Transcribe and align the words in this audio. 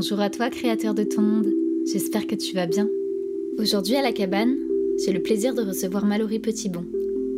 Bonjour 0.00 0.20
à 0.20 0.30
toi, 0.30 0.48
créateur 0.48 0.94
de 0.94 1.02
ton 1.02 1.22
monde. 1.22 1.52
J'espère 1.84 2.28
que 2.28 2.36
tu 2.36 2.54
vas 2.54 2.66
bien. 2.66 2.88
Aujourd'hui 3.58 3.96
à 3.96 4.00
la 4.00 4.12
cabane, 4.12 4.56
j'ai 5.04 5.12
le 5.12 5.20
plaisir 5.20 5.56
de 5.56 5.62
recevoir 5.62 6.06
Mallory 6.06 6.38
Petitbon, 6.38 6.84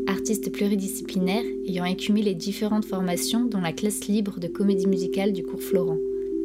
artiste 0.06 0.52
pluridisciplinaire 0.52 1.42
ayant 1.66 1.86
écumé 1.86 2.20
les 2.20 2.34
différentes 2.34 2.84
formations 2.84 3.46
dont 3.46 3.62
la 3.62 3.72
classe 3.72 4.08
libre 4.08 4.38
de 4.40 4.46
comédie 4.46 4.88
musicale 4.88 5.32
du 5.32 5.42
cours 5.42 5.62
Florent, 5.62 5.96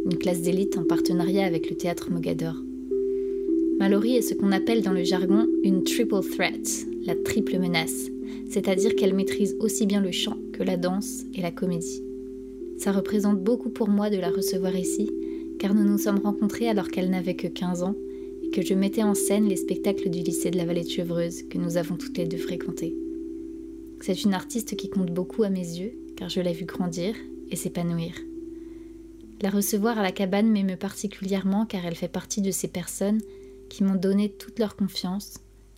une 0.05 0.17
classe 0.17 0.41
d'élite 0.41 0.77
en 0.77 0.85
partenariat 0.85 1.45
avec 1.45 1.69
le 1.69 1.75
théâtre 1.75 2.09
Mogador. 2.09 2.55
Mallory 3.77 4.15
est 4.15 4.21
ce 4.21 4.35
qu'on 4.35 4.53
appelle 4.53 4.83
dans 4.83 4.93
le 4.93 5.03
jargon 5.03 5.49
une 5.65 5.83
triple 5.83 6.21
threat, 6.21 6.85
la 7.05 7.15
triple 7.15 7.59
menace, 7.59 8.09
c'est-à-dire 8.47 8.95
qu'elle 8.95 9.15
maîtrise 9.15 9.57
aussi 9.59 9.85
bien 9.85 9.99
le 9.99 10.13
chant 10.13 10.37
que 10.53 10.63
la 10.63 10.77
danse 10.77 11.25
et 11.33 11.41
la 11.41 11.51
comédie. 11.51 12.01
Ça 12.77 12.93
représente 12.93 13.43
beaucoup 13.43 13.69
pour 13.69 13.89
moi 13.89 14.09
de 14.09 14.17
la 14.17 14.29
recevoir 14.29 14.77
ici, 14.77 15.09
car 15.59 15.73
nous 15.73 15.83
nous 15.83 15.97
sommes 15.97 16.19
rencontrés 16.19 16.69
alors 16.69 16.89
qu'elle 16.89 17.09
n'avait 17.09 17.35
que 17.35 17.47
15 17.47 17.83
ans 17.83 17.95
et 18.43 18.49
que 18.49 18.61
je 18.61 18.73
mettais 18.73 19.03
en 19.03 19.13
scène 19.13 19.47
les 19.47 19.55
spectacles 19.55 20.09
du 20.09 20.19
lycée 20.19 20.51
de 20.51 20.57
la 20.57 20.65
Vallée 20.65 20.83
de 20.83 20.89
Chevreuse 20.89 21.43
que 21.43 21.57
nous 21.57 21.77
avons 21.77 21.95
toutes 21.95 22.17
les 22.17 22.25
deux 22.25 22.37
fréquentés. 22.37 22.95
C'est 24.01 24.23
une 24.23 24.33
artiste 24.33 24.75
qui 24.75 24.89
compte 24.89 25.11
beaucoup 25.11 25.43
à 25.43 25.49
mes 25.49 25.59
yeux, 25.59 25.93
car 26.15 26.29
je 26.29 26.41
l'ai 26.41 26.53
vue 26.53 26.65
grandir 26.65 27.15
et 27.49 27.55
s'épanouir. 27.55 28.13
La 29.41 29.49
recevoir 29.49 29.99
à 29.99 30.03
la 30.03 30.11
cabane 30.11 30.49
m'émeut 30.49 30.77
particulièrement 30.77 31.65
car 31.65 31.85
elle 31.85 31.95
fait 31.95 32.07
partie 32.07 32.41
de 32.41 32.51
ces 32.51 32.67
personnes 32.67 33.21
qui 33.69 33.83
m'ont 33.83 33.95
donné 33.95 34.29
toute 34.29 34.59
leur 34.59 34.75
confiance 34.75 35.35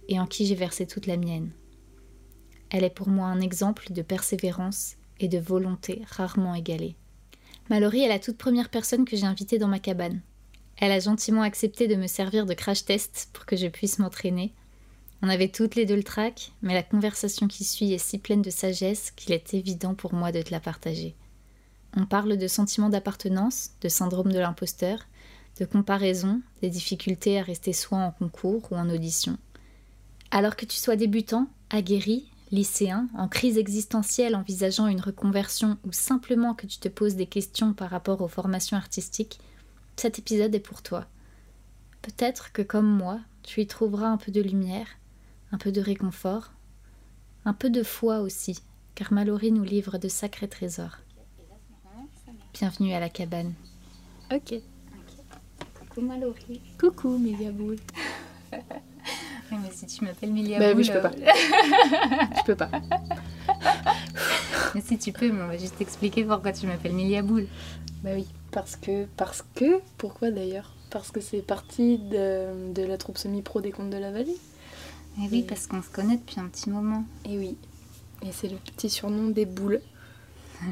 et 0.10 0.20
en 0.20 0.26
qui 0.26 0.46
j'ai 0.46 0.56
versé 0.56 0.86
toute 0.86 1.08
la 1.08 1.18
mienne. 1.18 1.52
Elle 2.70 2.84
est 2.84 2.94
pour 2.94 3.08
moi 3.08 3.28
un 3.28 3.40
exemple 3.40 3.92
de 3.92 4.02
persévérance 4.02 4.98
et 5.20 5.28
de 5.28 5.40
volonté 5.40 6.02
rarement 6.08 6.54
égalée. 6.54 6.96
Mallory 7.70 8.02
est 8.02 8.08
la 8.08 8.20
toute 8.20 8.38
première 8.38 8.70
personne 8.70 9.06
que 9.06 9.18
j'ai 9.18 9.26
invitée 9.26 9.58
dans 9.58 9.68
ma 9.68 9.80
cabane. 9.80 10.22
Elle 10.78 10.92
a 10.92 11.00
gentiment 11.00 11.42
accepté 11.42 11.88
de 11.88 11.96
me 11.96 12.08
servir 12.08 12.46
de 12.46 12.54
crash 12.54 12.86
test 12.86 13.30
pour 13.34 13.46
que 13.46 13.56
je 13.56 13.68
puisse 13.68 14.00
m'entraîner. 14.00 14.54
On 15.22 15.30
avait 15.30 15.50
toutes 15.50 15.76
les 15.76 15.86
deux 15.86 15.96
le 15.96 16.04
trac, 16.04 16.52
mais 16.62 16.76
la 16.76 16.84
conversation 16.84 17.48
qui 17.48 17.64
suit 17.64 17.92
est 17.94 17.98
si 17.98 18.20
pleine 18.20 18.44
de 18.44 18.52
sagesse 18.52 19.12
qu'il 19.12 19.34
est 19.34 19.54
évident 19.54 19.96
pour 19.96 20.14
moi 20.14 20.32
de 20.32 20.42
te 20.42 20.52
la 20.52 20.60
partager. 20.60 21.16
On 21.96 22.06
parle 22.06 22.38
de 22.38 22.48
sentiment 22.48 22.90
d'appartenance, 22.90 23.72
de 23.82 23.90
syndrome 23.90 24.32
de 24.32 24.40
l'imposteur, 24.40 25.00
de 25.60 25.66
comparaison, 25.66 26.42
des 26.62 26.70
difficultés 26.70 27.40
à 27.40 27.44
rester 27.44 27.74
soi 27.74 27.98
en 27.98 28.12
concours 28.12 28.72
ou 28.72 28.76
en 28.76 28.90
audition. 28.90 29.38
Alors 30.30 30.56
que 30.56 30.66
tu 30.66 30.78
sois 30.78 30.96
débutant, 30.96 31.48
aguerri, 31.72 32.30
lycéen, 32.52 33.08
en 33.16 33.28
crise 33.28 33.58
existentielle 33.58 34.36
envisageant 34.36 34.88
une 34.88 35.02
reconversion 35.02 35.78
ou 35.86 35.92
simplement 35.92 36.54
que 36.54 36.68
tu 36.68 36.80
te 36.80 36.88
poses 36.88 37.16
des 37.16 37.26
questions 37.26 37.74
par 37.74 37.90
rapport 37.90 38.22
aux 38.22 38.28
formations 38.28 38.78
artistiques, 38.78 39.40
cet 39.96 40.20
épisode 40.20 40.54
est 40.56 40.60
pour 40.60 40.82
toi. 40.82 41.06
Peut-être 42.02 42.52
que 42.52 42.62
comme 42.62 42.90
moi, 42.90 43.20
tu 43.44 43.62
y 43.62 43.68
trouveras 43.68 44.08
un 44.08 44.18
peu 44.18 44.32
de 44.32 44.42
lumière, 44.42 44.88
un 45.52 45.58
peu 45.58 45.72
de 45.72 45.82
réconfort, 45.82 46.52
un 47.46 47.54
peu 47.54 47.70
de 47.70 47.84
foi 47.84 48.20
aussi, 48.20 48.60
car 48.96 49.12
Mallory 49.12 49.52
nous 49.52 49.64
livre 49.64 49.98
de 49.98 50.08
sacrés 50.08 50.48
trésors. 50.48 50.98
Bienvenue 52.54 52.94
à 52.94 53.00
la 53.00 53.10
cabane. 53.10 53.54
Ok. 54.32 54.56
Coucou 55.80 56.02
Mallory. 56.02 56.62
Coucou 56.80 57.18
Miliaboul. 57.18 57.78
Oui, 59.52 59.58
mais 59.64 59.72
si 59.72 59.86
tu 59.86 60.04
m'appelles 60.04 60.32
Milia 60.34 60.60
Bah 60.60 60.74
Boule, 60.74 60.78
oui, 60.78 60.84
je 60.84 60.92
peux 60.92 61.02
pas. 61.02 61.12
euh, 61.12 62.26
Je 62.38 62.44
peux 62.46 62.56
pas. 62.56 62.70
mais 64.76 64.82
si 64.82 64.98
tu 64.98 65.12
peux, 65.14 65.32
mais 65.32 65.42
on 65.42 65.48
va 65.48 65.58
juste 65.58 65.80
expliquer 65.82 66.24
pourquoi 66.24 66.52
tu 66.52 66.68
m'appelles 66.68 66.94
Milia 66.94 67.22
Boule. 67.22 67.48
Bah 68.04 68.12
oui, 68.14 68.28
parce 68.52 68.76
que. 68.76 69.06
Parce 69.18 69.44
que. 69.56 69.80
Pourquoi 69.98 70.32
d'ailleurs? 70.32 70.74
Parce 70.90 71.12
que 71.12 71.20
c'est 71.22 71.42
parti 71.42 71.98
de, 71.98 72.72
de 72.74 72.84
la 72.84 72.98
troupe 72.98 73.18
semi-pro 73.18 73.62
des 73.62 73.72
Contes 73.72 73.90
de 73.90 73.98
la 73.98 74.12
Vallée. 74.12 74.38
Eh 75.20 75.28
oui, 75.32 75.44
parce 75.48 75.66
qu'on 75.68 75.82
se 75.82 75.90
connaît 75.90 76.18
depuis 76.18 76.40
un 76.40 76.46
petit 76.48 76.70
moment. 76.70 77.04
Et 77.26 77.38
oui. 77.38 77.58
Et 78.24 78.32
c'est 78.32 78.48
le 78.50 78.58
petit 78.58 78.90
surnom 78.90 79.30
des 79.30 79.46
boules. 79.46 79.82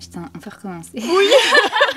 Putain, 0.00 0.30
on 0.34 0.38
peut 0.38 0.50
recommencer. 0.54 0.90
Oui 0.94 1.04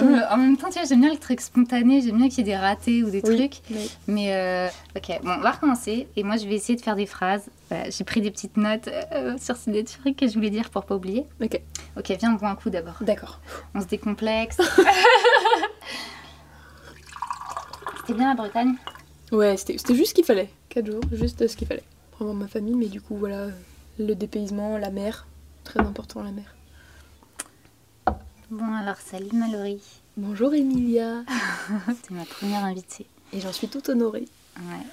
En 0.00 0.36
même 0.38 0.56
temps, 0.56 0.68
tu 0.68 0.78
vois, 0.78 0.84
j'aime 0.88 1.00
bien 1.02 1.12
le 1.12 1.18
truc 1.18 1.40
spontané, 1.42 2.00
j'aime 2.00 2.16
bien 2.16 2.28
qu'il 2.30 2.38
y 2.38 2.40
ait 2.40 2.44
des 2.44 2.56
ratés 2.56 3.02
ou 3.02 3.10
des 3.10 3.20
Oui, 3.24 3.36
trucs. 3.36 3.60
mais- 3.70 3.86
Mais 4.06 4.34
euh, 4.34 4.68
ok, 4.96 5.20
bon, 5.22 5.32
on 5.38 5.40
va 5.40 5.50
recommencer. 5.50 6.08
Et 6.16 6.22
moi, 6.22 6.36
je 6.38 6.46
vais 6.46 6.54
essayer 6.54 6.76
de 6.76 6.80
faire 6.82 6.96
des 6.96 7.04
phrases. 7.06 7.44
Voilà, 7.68 7.90
J'ai 7.90 8.04
pris 8.04 8.20
des 8.22 8.30
petites 8.30 8.56
notes 8.56 8.88
euh, 9.12 9.36
sur 9.38 9.56
ces 9.56 9.70
des 9.70 9.84
trucs 9.84 10.16
que 10.16 10.26
je 10.28 10.32
voulais 10.34 10.48
dire 10.50 10.70
pour 10.70 10.84
pas 10.84 10.94
oublier. 10.96 11.26
Ok, 11.42 11.60
Ok, 11.98 12.10
viens, 12.18 12.32
on 12.32 12.36
boit 12.36 12.48
un 12.48 12.54
coup 12.56 12.70
d'abord. 12.70 12.94
d'accord. 13.02 13.40
On 13.74 13.80
se 13.82 13.86
décomplexe. 13.86 14.56
C'était 18.00 18.14
bien 18.14 18.28
la 18.30 18.34
Bretagne? 18.34 18.74
Ouais, 19.30 19.56
c'était 19.56 19.78
c'était 19.78 19.94
juste 19.94 20.10
ce 20.10 20.14
qu'il 20.14 20.24
fallait. 20.24 20.48
4 20.70 20.86
jours, 20.90 21.00
juste 21.12 21.46
ce 21.46 21.56
qu'il 21.56 21.66
fallait. 21.68 21.84
Pour 22.12 22.22
avoir 22.22 22.34
ma 22.36 22.48
famille, 22.48 22.74
mais 22.74 22.86
du 22.86 23.00
coup, 23.00 23.16
voilà. 23.16 23.48
Le 23.98 24.14
dépaysement, 24.14 24.76
la 24.78 24.90
mer. 24.90 25.26
Très 25.64 25.80
important, 25.80 26.22
la 26.22 26.32
mer. 26.32 26.54
Bon, 28.52 28.70
alors, 28.74 28.98
salut 28.98 29.32
Mallory. 29.32 29.80
Bonjour 30.14 30.52
Emilia. 30.52 31.24
T'es 32.02 32.12
ma 32.12 32.26
première 32.26 32.62
invitée. 32.66 33.06
Et 33.32 33.40
j'en 33.40 33.50
suis 33.50 33.66
toute 33.66 33.88
honorée. 33.88 34.28
Ouais. 34.58 34.86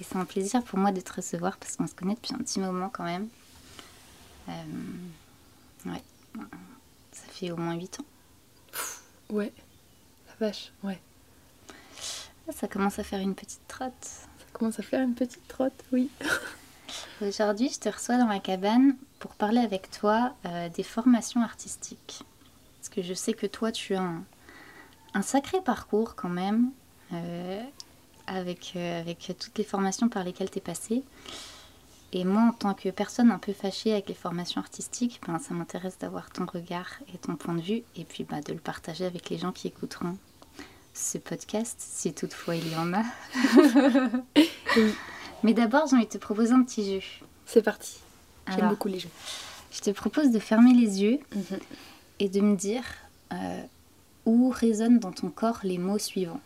Et 0.00 0.02
c'est 0.02 0.16
un 0.16 0.24
plaisir 0.24 0.60
pour 0.64 0.76
moi 0.76 0.90
de 0.90 1.00
te 1.00 1.12
recevoir 1.12 1.56
parce 1.58 1.76
qu'on 1.76 1.86
se 1.86 1.94
connaît 1.94 2.14
depuis 2.16 2.34
un 2.34 2.38
petit 2.38 2.58
moment 2.58 2.88
quand 2.92 3.04
même. 3.04 3.28
Euh, 4.48 4.52
ouais. 5.86 6.02
Ça 7.12 7.22
fait 7.28 7.52
au 7.52 7.56
moins 7.56 7.76
8 7.76 8.00
ans. 8.00 8.04
Ouais. 9.28 9.52
La 10.26 10.48
vache, 10.48 10.72
ouais. 10.82 11.00
Ça 12.52 12.66
commence 12.66 12.98
à 12.98 13.04
faire 13.04 13.20
une 13.20 13.36
petite 13.36 13.68
trotte. 13.68 14.02
Ça 14.02 14.46
commence 14.52 14.80
à 14.80 14.82
faire 14.82 15.02
une 15.02 15.14
petite 15.14 15.46
trotte, 15.46 15.84
oui. 15.92 16.10
Aujourd'hui, 17.22 17.70
je 17.72 17.78
te 17.78 17.88
reçois 17.88 18.18
dans 18.18 18.26
ma 18.26 18.40
cabane 18.40 18.96
pour 19.20 19.36
parler 19.36 19.60
avec 19.60 19.92
toi 19.92 20.34
euh, 20.44 20.68
des 20.70 20.82
formations 20.82 21.40
artistiques. 21.40 22.24
Parce 22.80 22.88
que 22.88 23.02
je 23.02 23.12
sais 23.12 23.34
que 23.34 23.46
toi, 23.46 23.72
tu 23.72 23.94
as 23.94 24.00
un, 24.00 24.24
un 25.12 25.22
sacré 25.22 25.60
parcours 25.60 26.14
quand 26.14 26.30
même, 26.30 26.70
euh, 27.12 27.62
avec, 28.26 28.72
euh, 28.74 29.00
avec 29.00 29.34
toutes 29.38 29.58
les 29.58 29.64
formations 29.64 30.08
par 30.08 30.24
lesquelles 30.24 30.50
tu 30.50 30.58
es 30.58 30.62
passé. 30.62 31.02
Et 32.12 32.24
moi, 32.24 32.42
en 32.42 32.52
tant 32.52 32.72
que 32.72 32.88
personne 32.88 33.30
un 33.30 33.38
peu 33.38 33.52
fâchée 33.52 33.92
avec 33.92 34.08
les 34.08 34.14
formations 34.14 34.62
artistiques, 34.62 35.20
ben, 35.26 35.38
ça 35.38 35.52
m'intéresse 35.52 35.98
d'avoir 35.98 36.30
ton 36.30 36.46
regard 36.46 36.88
et 37.12 37.18
ton 37.18 37.36
point 37.36 37.54
de 37.54 37.60
vue, 37.60 37.82
et 37.96 38.04
puis 38.04 38.24
bah, 38.24 38.40
de 38.40 38.52
le 38.52 38.58
partager 38.58 39.04
avec 39.04 39.28
les 39.28 39.36
gens 39.36 39.52
qui 39.52 39.68
écouteront 39.68 40.16
ce 40.94 41.18
podcast, 41.18 41.76
si 41.78 42.14
toutefois 42.14 42.56
il 42.56 42.72
y 42.72 42.76
en 42.76 42.94
a. 42.94 43.02
Mais 45.42 45.54
d'abord, 45.54 45.86
j'ai 45.86 45.96
envie 45.96 46.06
de 46.06 46.10
te 46.10 46.18
proposer 46.18 46.52
un 46.52 46.62
petit 46.62 47.00
jeu. 47.00 47.06
C'est 47.46 47.62
parti. 47.62 47.98
J'aime 48.48 48.70
beaucoup 48.70 48.88
les 48.88 48.98
jeux. 48.98 49.10
je 49.70 49.80
te 49.80 49.90
propose 49.90 50.30
de 50.30 50.38
fermer 50.38 50.72
les 50.72 51.02
yeux 51.02 51.20
et 52.20 52.28
de 52.28 52.40
me 52.40 52.54
dire 52.54 52.84
euh, 53.32 53.62
où 54.26 54.50
résonnent 54.50 54.98
dans 54.98 55.10
ton 55.10 55.30
corps 55.30 55.60
les 55.64 55.78
mots 55.78 55.98
suivants. 55.98 56.40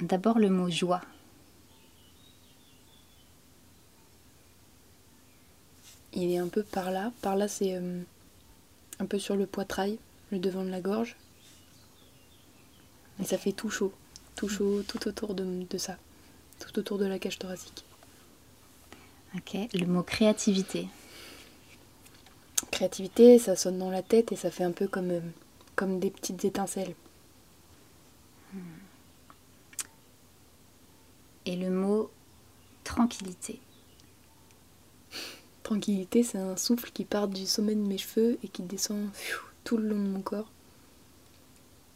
D'abord 0.00 0.38
le 0.38 0.50
mot 0.50 0.70
joie. 0.70 1.00
Il 6.12 6.30
est 6.30 6.38
un 6.38 6.48
peu 6.48 6.62
par 6.62 6.90
là. 6.90 7.12
Par 7.22 7.34
là, 7.34 7.48
c'est 7.48 7.74
euh, 7.74 8.02
un 9.00 9.06
peu 9.06 9.18
sur 9.18 9.34
le 9.34 9.46
poitrail, 9.46 9.98
le 10.30 10.38
devant 10.38 10.62
de 10.62 10.70
la 10.70 10.80
gorge. 10.80 11.16
Et 13.20 13.24
ça 13.24 13.38
fait 13.38 13.52
tout 13.52 13.70
chaud. 13.70 13.92
Tout 14.36 14.48
chaud, 14.48 14.82
tout 14.86 15.08
autour 15.08 15.34
de, 15.34 15.64
de 15.68 15.78
ça. 15.78 15.96
Tout 16.60 16.78
autour 16.78 16.98
de 16.98 17.06
la 17.06 17.18
cage 17.18 17.38
thoracique. 17.38 17.84
Ok. 19.34 19.56
Le 19.72 19.86
mot 19.86 20.02
créativité. 20.02 20.88
Créativité, 22.70 23.38
ça 23.38 23.56
sonne 23.56 23.78
dans 23.78 23.90
la 23.90 24.02
tête 24.02 24.32
et 24.32 24.36
ça 24.36 24.50
fait 24.50 24.64
un 24.64 24.72
peu 24.72 24.86
comme, 24.86 25.10
euh, 25.10 25.20
comme 25.76 26.00
des 26.00 26.10
petites 26.10 26.44
étincelles. 26.44 26.94
Et 31.46 31.56
le 31.56 31.70
mot 31.70 32.10
tranquillité. 32.84 33.60
Tranquillité, 35.62 36.22
c'est 36.22 36.38
un 36.38 36.56
souffle 36.56 36.90
qui 36.92 37.04
part 37.04 37.28
du 37.28 37.46
sommet 37.46 37.74
de 37.74 37.80
mes 37.80 37.98
cheveux 37.98 38.38
et 38.42 38.48
qui 38.48 38.62
descend 38.62 39.10
pfiou, 39.12 39.40
tout 39.64 39.76
le 39.76 39.88
long 39.88 39.98
de 39.98 40.08
mon 40.08 40.20
corps. 40.20 40.50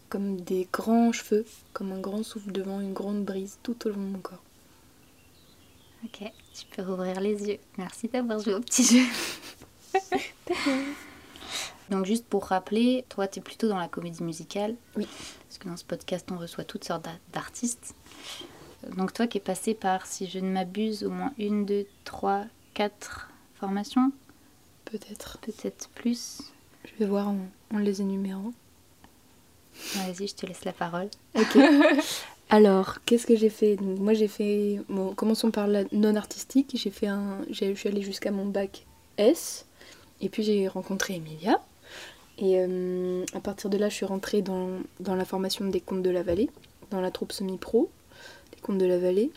Comme 0.08 0.40
des 0.40 0.66
grands 0.72 1.12
cheveux, 1.12 1.44
comme 1.72 1.92
un 1.92 2.00
grand 2.00 2.22
souffle 2.22 2.50
devant 2.50 2.80
une 2.80 2.94
grande 2.94 3.24
brise 3.24 3.58
tout 3.62 3.86
au 3.86 3.90
long 3.90 4.02
de 4.02 4.12
mon 4.12 4.20
corps. 4.20 4.42
Ok. 6.04 6.32
Tu 6.54 6.66
peux 6.66 6.82
rouvrir 6.82 7.20
les 7.20 7.48
yeux. 7.48 7.58
Merci 7.76 8.08
d'avoir 8.08 8.38
joué 8.38 8.54
au 8.54 8.60
petit 8.60 8.84
jeu. 8.84 9.04
Donc 11.90 12.04
juste 12.04 12.26
pour 12.26 12.44
rappeler, 12.44 13.04
toi 13.08 13.26
tu 13.28 13.38
es 13.38 13.42
plutôt 13.42 13.68
dans 13.68 13.78
la 13.78 13.88
comédie 13.88 14.22
musicale. 14.22 14.74
Oui. 14.96 15.06
Parce 15.48 15.58
que 15.58 15.68
dans 15.68 15.76
ce 15.76 15.84
podcast 15.84 16.28
on 16.30 16.36
reçoit 16.38 16.64
toutes 16.64 16.84
sortes 16.84 17.04
d'a- 17.04 17.18
d'artistes. 17.32 17.94
Donc 18.96 19.12
toi 19.12 19.26
qui 19.26 19.38
es 19.38 19.40
passé 19.40 19.74
par, 19.74 20.06
si 20.06 20.28
je 20.28 20.38
ne 20.38 20.50
m'abuse, 20.50 21.02
au 21.04 21.10
moins 21.10 21.32
une, 21.38 21.64
deux, 21.64 21.86
trois, 22.04 22.44
quatre 22.74 23.30
formations, 23.54 24.12
Peut-être. 24.84 25.38
peut-être 25.40 25.88
plus. 25.90 26.40
Je 26.84 26.90
vais 27.04 27.10
voir 27.10 27.28
en, 27.28 27.78
les 27.78 28.00
énumérant. 28.00 28.52
Vas-y, 29.94 30.28
je 30.28 30.34
te 30.34 30.46
laisse 30.46 30.64
la 30.64 30.72
parole. 30.72 31.08
Ok. 31.34 31.58
Alors, 32.50 32.98
qu'est-ce 33.04 33.26
que 33.26 33.36
j'ai 33.36 33.50
fait? 33.50 33.78
Moi, 33.80 34.14
j'ai 34.14 34.28
fait. 34.28 34.80
Bon, 34.88 35.14
commençons 35.14 35.50
par 35.50 35.66
la 35.66 35.84
non 35.92 36.16
artistique. 36.16 36.72
J'ai 36.74 36.90
fait 36.90 37.06
un. 37.06 37.40
Je 37.50 37.74
suis 37.74 37.88
allée 37.88 38.00
jusqu'à 38.02 38.30
mon 38.30 38.46
bac 38.46 38.86
S. 39.18 39.66
Et 40.20 40.28
puis, 40.28 40.42
j'ai 40.42 40.68
rencontré 40.68 41.14
Emilia. 41.16 41.62
Et 42.38 42.58
euh, 42.58 43.24
à 43.34 43.40
partir 43.40 43.68
de 43.68 43.76
là, 43.76 43.88
je 43.88 43.94
suis 43.94 44.06
rentrée 44.06 44.42
dans, 44.42 44.68
dans 45.00 45.16
la 45.16 45.24
formation 45.24 45.66
des 45.66 45.80
contes 45.80 46.02
de 46.02 46.10
la 46.10 46.22
vallée, 46.22 46.50
dans 46.90 47.00
la 47.00 47.10
troupe 47.10 47.32
semi-pro 47.32 47.90
des 48.54 48.60
contes 48.60 48.78
de 48.78 48.86
la 48.86 48.98
vallée. 48.98 49.32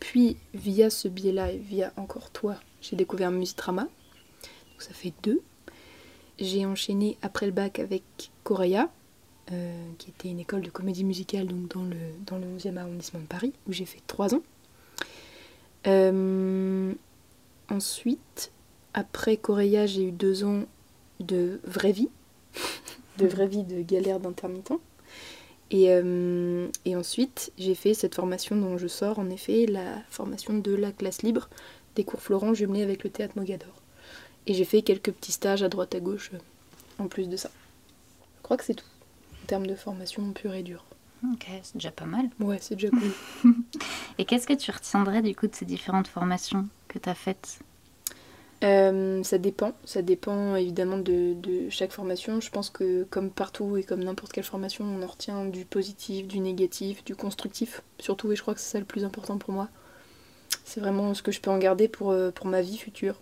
Puis, 0.00 0.36
via 0.54 0.90
ce 0.90 1.08
biais-là 1.08 1.52
et 1.52 1.58
via 1.58 1.92
encore 1.96 2.30
toi, 2.30 2.56
j'ai 2.80 2.96
découvert 2.96 3.30
Musitrama. 3.30 3.82
Donc, 3.82 4.82
ça 4.82 4.92
fait 4.92 5.12
deux. 5.22 5.40
J'ai 6.38 6.66
enchaîné 6.66 7.16
après 7.22 7.46
le 7.46 7.52
bac 7.52 7.78
avec 7.78 8.02
Correa, 8.42 8.90
euh, 9.52 9.90
qui 9.98 10.10
était 10.10 10.28
une 10.28 10.40
école 10.40 10.60
de 10.60 10.70
comédie 10.70 11.04
musicale 11.04 11.46
donc 11.46 11.68
dans, 11.68 11.84
le, 11.84 11.96
dans 12.26 12.36
le 12.36 12.46
11e 12.58 12.76
arrondissement 12.76 13.20
de 13.20 13.26
Paris, 13.26 13.52
où 13.68 13.72
j'ai 13.72 13.86
fait 13.86 14.02
trois 14.06 14.34
ans. 14.34 14.42
Euh, 15.86 16.92
ensuite, 17.70 18.50
après 18.96 19.36
Correa, 19.36 19.86
j'ai 19.86 20.04
eu 20.04 20.10
deux 20.10 20.42
ans 20.42 20.64
de 21.20 21.60
vraie 21.64 21.92
vie, 21.92 22.08
de 23.18 23.26
vraie 23.26 23.46
vie 23.46 23.62
de 23.62 23.82
galère 23.82 24.18
d'intermittent. 24.18 24.72
Et, 25.70 25.90
euh, 25.90 26.68
et, 26.84 26.96
ensuite, 26.96 27.52
j'ai 27.58 27.74
fait 27.74 27.92
cette 27.92 28.14
formation 28.14 28.56
dont 28.56 28.78
je 28.78 28.86
sors, 28.86 29.18
en 29.18 29.28
effet, 29.28 29.66
la 29.66 29.98
formation 30.08 30.54
de 30.56 30.74
la 30.74 30.92
classe 30.92 31.22
libre 31.22 31.50
des 31.94 32.04
cours 32.04 32.22
Florent 32.22 32.54
jumelés 32.54 32.82
avec 32.82 33.04
le 33.04 33.10
théâtre 33.10 33.34
Mogador. 33.36 33.82
Et 34.46 34.54
j'ai 34.54 34.64
fait 34.64 34.82
quelques 34.82 35.12
petits 35.12 35.32
stages 35.32 35.62
à 35.62 35.68
droite 35.68 35.94
à 35.94 36.00
gauche 36.00 36.30
euh, 36.32 36.38
en 36.98 37.08
plus 37.08 37.28
de 37.28 37.36
ça. 37.36 37.50
Je 38.38 38.42
crois 38.44 38.56
que 38.56 38.64
c'est 38.64 38.74
tout, 38.74 38.86
en 39.42 39.46
termes 39.46 39.66
de 39.66 39.74
formation 39.74 40.32
pure 40.32 40.54
et 40.54 40.62
dure. 40.62 40.84
Ok, 41.32 41.48
c'est 41.62 41.74
déjà 41.74 41.90
pas 41.90 42.06
mal. 42.06 42.30
Ouais, 42.40 42.58
c'est 42.60 42.76
déjà 42.76 42.90
cool. 42.90 43.12
et 44.18 44.24
qu'est-ce 44.24 44.46
que 44.46 44.54
tu 44.54 44.70
retiendrais 44.70 45.20
du 45.20 45.34
coup 45.34 45.48
de 45.48 45.54
ces 45.54 45.66
différentes 45.66 46.08
formations 46.08 46.68
que 46.88 46.98
tu 46.98 47.08
as 47.08 47.14
faites? 47.14 47.58
Euh, 48.64 49.22
ça 49.22 49.38
dépend, 49.38 49.72
ça 49.84 50.02
dépend 50.02 50.56
évidemment 50.56 50.98
de, 50.98 51.36
chaque 51.68 51.92
formation. 51.92 52.40
Je 52.40 52.50
pense 52.50 52.70
que 52.70 53.04
comme 53.04 53.30
partout 53.30 53.76
et 53.76 53.82
comme 53.82 54.02
n'importe 54.02 54.32
quelle 54.32 54.44
formation, 54.44 54.84
on 54.84 55.02
en 55.02 55.06
retient 55.06 55.44
du 55.44 55.64
positif, 55.64 56.26
du 56.26 56.40
négatif, 56.40 57.04
du 57.04 57.14
constructif, 57.14 57.82
surtout, 57.98 58.32
et 58.32 58.36
je 58.36 58.42
crois 58.42 58.54
que 58.54 58.60
c'est 58.60 58.72
ça 58.72 58.78
le 58.78 58.86
plus 58.86 59.04
important 59.04 59.38
pour 59.38 59.52
moi. 59.52 59.68
C'est 60.64 60.80
vraiment 60.80 61.14
ce 61.14 61.22
que 61.22 61.32
je 61.32 61.40
peux 61.40 61.50
en 61.50 61.58
garder 61.58 61.88
pour, 61.88 62.10
euh, 62.10 62.30
pour 62.30 62.46
ma 62.46 62.62
vie 62.62 62.78
future. 62.78 63.20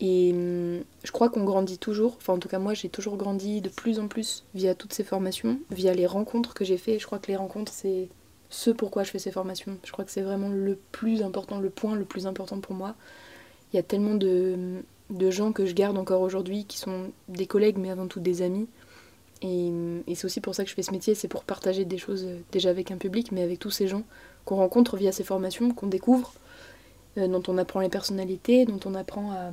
Et 0.00 0.32
hum, 0.32 0.84
je 1.02 1.10
crois 1.12 1.28
qu'on 1.28 1.44
grandit 1.44 1.78
toujours, 1.78 2.16
enfin 2.18 2.34
en 2.34 2.38
tout 2.38 2.48
cas 2.48 2.60
moi 2.60 2.72
j'ai 2.72 2.88
toujours 2.88 3.16
grandi 3.16 3.60
de 3.60 3.68
plus 3.68 3.98
en 3.98 4.06
plus 4.08 4.44
via 4.54 4.74
toutes 4.74 4.92
ces 4.92 5.02
formations, 5.04 5.58
via 5.70 5.92
les 5.92 6.06
rencontres 6.06 6.54
que 6.54 6.64
j'ai 6.64 6.78
fait. 6.78 6.98
Je 6.98 7.06
crois 7.06 7.18
que 7.18 7.26
les 7.26 7.36
rencontres 7.36 7.72
c'est 7.72 8.08
ce 8.48 8.70
pourquoi 8.70 9.02
je 9.02 9.10
fais 9.10 9.18
ces 9.18 9.32
formations. 9.32 9.76
Je 9.84 9.92
crois 9.92 10.04
que 10.04 10.10
c'est 10.12 10.22
vraiment 10.22 10.48
le 10.50 10.78
plus 10.92 11.22
important, 11.22 11.58
le 11.58 11.70
point 11.70 11.96
le 11.96 12.04
plus 12.04 12.26
important 12.26 12.60
pour 12.60 12.74
moi 12.74 12.94
il 13.72 13.76
y 13.76 13.78
a 13.78 13.82
tellement 13.82 14.14
de, 14.14 14.82
gens 15.30 15.52
que 15.52 15.66
je 15.66 15.74
garde 15.74 15.98
encore 15.98 16.22
aujourd'hui 16.22 16.64
qui 16.64 16.78
sont 16.78 17.10
des 17.28 17.46
collègues 17.46 17.78
mais 17.78 17.90
avant 17.90 18.06
tout 18.06 18.20
des 18.20 18.42
amis. 18.42 18.68
Et, 19.42 19.72
c'est 20.14 20.24
aussi 20.24 20.40
pour 20.40 20.54
ça 20.54 20.64
que 20.64 20.70
je 20.70 20.74
fais 20.74 20.82
ce 20.82 20.90
métier, 20.90 21.14
c'est 21.14 21.28
pour 21.28 21.44
partager 21.44 21.84
des 21.84 21.98
choses 21.98 22.24
euh, 22.24 22.40
déjà 22.50 22.70
avec 22.70 22.90
un 22.90 22.96
public, 22.96 23.30
mais 23.30 23.42
avec 23.42 23.60
tous 23.60 23.70
ces 23.70 23.86
gens 23.86 24.02
qu'on 24.44 24.56
rencontre 24.56 24.96
via 24.96 25.12
ces 25.12 25.22
formations, 25.22 25.72
qu'on 25.72 25.86
découvre, 25.86 26.32
euh, 27.18 27.28
dont 27.28 27.42
on 27.46 27.56
apprend 27.56 27.78
les 27.78 27.88
personnalités, 27.88 28.64
dont 28.64 28.80
on 28.84 28.96
apprend 28.96 29.30
à, 29.30 29.52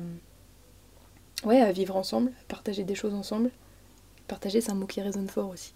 ouais, 1.46 1.60
à 1.60 1.70
vivre 1.70 1.94
ensemble, 1.94 2.32
à 2.40 2.44
partager 2.48 2.82
des 2.82 2.96
choses 2.96 3.14
ensemble. 3.14 3.50
Partager, 4.26 4.60
c'est 4.60 4.72
un 4.72 4.74
mot 4.74 4.86
qui 4.86 5.00
résonne 5.00 5.28
fort 5.28 5.50
aussi. 5.50 5.72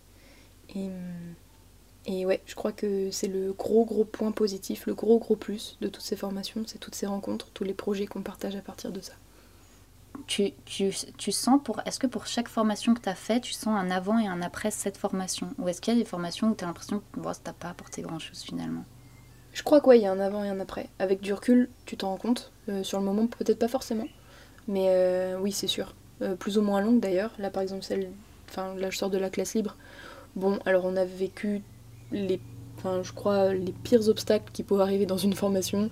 Et 2.06 2.24
ouais, 2.26 2.40
je 2.46 2.54
crois 2.54 2.72
que 2.72 3.10
c'est 3.10 3.28
le 3.28 3.52
gros 3.52 3.84
gros 3.84 4.04
point 4.04 4.32
positif, 4.32 4.86
le 4.86 4.94
gros 4.94 5.18
gros 5.18 5.36
plus 5.36 5.76
de 5.80 5.88
toutes 5.88 6.02
ces 6.02 6.16
formations, 6.16 6.62
c'est 6.66 6.78
toutes 6.78 6.94
ces 6.94 7.06
rencontres, 7.06 7.48
tous 7.52 7.64
les 7.64 7.74
projets 7.74 8.06
qu'on 8.06 8.22
partage 8.22 8.56
à 8.56 8.62
partir 8.62 8.90
de 8.90 9.00
ça. 9.00 9.12
Tu, 10.26 10.52
tu, 10.64 10.92
tu 11.16 11.32
sens 11.32 11.60
pour 11.62 11.80
est-ce 11.86 11.98
que 11.98 12.06
pour 12.06 12.26
chaque 12.26 12.48
formation 12.48 12.94
que 12.94 13.00
tu 13.00 13.08
as 13.08 13.14
fait, 13.14 13.40
tu 13.40 13.52
sens 13.52 13.68
un 13.68 13.90
avant 13.90 14.18
et 14.18 14.26
un 14.26 14.42
après 14.42 14.70
cette 14.70 14.96
formation? 14.96 15.50
Ou 15.58 15.68
est-ce 15.68 15.80
qu'il 15.80 15.94
y 15.94 15.96
a 15.96 16.00
des 16.00 16.06
formations 16.06 16.50
où 16.50 16.54
tu 16.54 16.64
as 16.64 16.66
l'impression 16.66 16.98
que 16.98 17.20
bon, 17.20 17.32
ça 17.32 17.40
t'a 17.44 17.52
pas 17.52 17.68
apporté 17.68 18.02
grand-chose 18.02 18.42
finalement? 18.42 18.84
Je 19.52 19.62
crois 19.62 19.80
qu'il 19.80 20.00
y 20.00 20.06
a 20.06 20.12
un 20.12 20.20
avant 20.20 20.44
et 20.44 20.48
un 20.48 20.60
après. 20.60 20.88
Avec 20.98 21.20
du 21.20 21.32
recul, 21.32 21.68
tu 21.86 21.96
t'en 21.96 22.08
rends 22.08 22.16
compte. 22.16 22.52
Euh, 22.68 22.82
sur 22.82 22.98
le 22.98 23.04
moment, 23.04 23.26
peut-être 23.26 23.58
pas 23.58 23.68
forcément. 23.68 24.06
Mais 24.68 24.86
euh, 24.88 25.38
oui, 25.40 25.52
c'est 25.52 25.66
sûr. 25.66 25.94
Euh, 26.22 26.34
plus 26.34 26.58
ou 26.58 26.62
moins 26.62 26.80
longue 26.80 27.00
d'ailleurs. 27.00 27.32
Là, 27.38 27.50
par 27.50 27.62
exemple, 27.62 27.82
celle. 27.82 28.10
Enfin, 28.48 28.74
là, 28.74 28.90
je 28.90 28.98
sors 28.98 29.10
de 29.10 29.18
la 29.18 29.30
classe 29.30 29.54
libre. 29.54 29.76
Bon, 30.36 30.58
alors 30.66 30.84
on 30.84 30.96
a 30.96 31.04
vécu 31.04 31.62
les, 32.12 32.40
enfin, 32.78 33.02
je 33.02 33.12
crois, 33.12 33.52
les 33.52 33.72
pires 33.72 34.08
obstacles 34.08 34.50
qui 34.52 34.62
peuvent 34.62 34.80
arriver 34.80 35.06
dans 35.06 35.16
une 35.16 35.34
formation, 35.34 35.90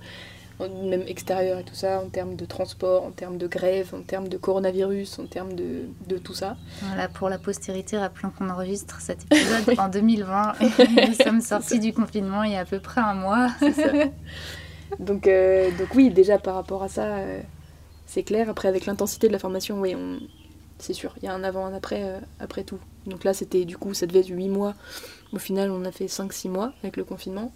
même 0.66 1.04
extérieure 1.06 1.60
et 1.60 1.64
tout 1.64 1.74
ça, 1.74 2.00
en 2.00 2.08
termes 2.08 2.34
de 2.34 2.44
transport, 2.44 3.04
en 3.04 3.10
termes 3.10 3.38
de 3.38 3.46
grève, 3.46 3.94
en 3.94 4.02
termes 4.02 4.28
de 4.28 4.36
coronavirus, 4.36 5.18
en 5.20 5.26
termes 5.26 5.52
de, 5.54 5.82
de 6.08 6.18
tout 6.18 6.34
ça. 6.34 6.56
Voilà, 6.82 7.08
pour 7.08 7.28
la 7.28 7.38
postérité, 7.38 7.96
rappelons 7.96 8.30
qu'on 8.36 8.50
enregistre 8.50 9.00
cet 9.00 9.24
épisode 9.24 9.78
en 9.78 9.88
2020 9.88 10.54
nous 11.08 11.14
sommes 11.14 11.40
sortis 11.40 11.78
du 11.78 11.92
confinement 11.92 12.42
il 12.42 12.52
y 12.52 12.56
a 12.56 12.60
à 12.60 12.64
peu 12.64 12.80
près 12.80 13.00
un 13.00 13.14
mois. 13.14 13.48
Ça. 13.60 13.92
Donc, 14.98 15.26
euh, 15.26 15.70
donc 15.78 15.94
oui, 15.94 16.10
déjà 16.10 16.38
par 16.38 16.54
rapport 16.54 16.82
à 16.82 16.88
ça, 16.88 17.04
euh, 17.04 17.40
c'est 18.06 18.22
clair. 18.22 18.48
Après, 18.48 18.68
avec 18.68 18.86
l'intensité 18.86 19.28
de 19.28 19.32
la 19.32 19.38
formation, 19.38 19.80
oui, 19.80 19.94
on... 19.94 20.18
c'est 20.78 20.94
sûr, 20.94 21.14
il 21.18 21.26
y 21.26 21.28
a 21.28 21.34
un 21.34 21.44
avant, 21.44 21.66
un 21.66 21.74
après, 21.74 22.02
euh, 22.02 22.18
après 22.40 22.64
tout. 22.64 22.78
Donc 23.06 23.24
là, 23.24 23.34
c'était 23.34 23.64
du 23.64 23.76
coup, 23.76 23.94
ça 23.94 24.06
devait 24.06 24.20
être 24.20 24.28
8 24.28 24.48
mois 24.48 24.74
au 25.32 25.38
final, 25.38 25.70
on 25.70 25.84
a 25.84 25.92
fait 25.92 26.06
5-6 26.06 26.48
mois 26.48 26.72
avec 26.82 26.96
le 26.96 27.04
confinement. 27.04 27.52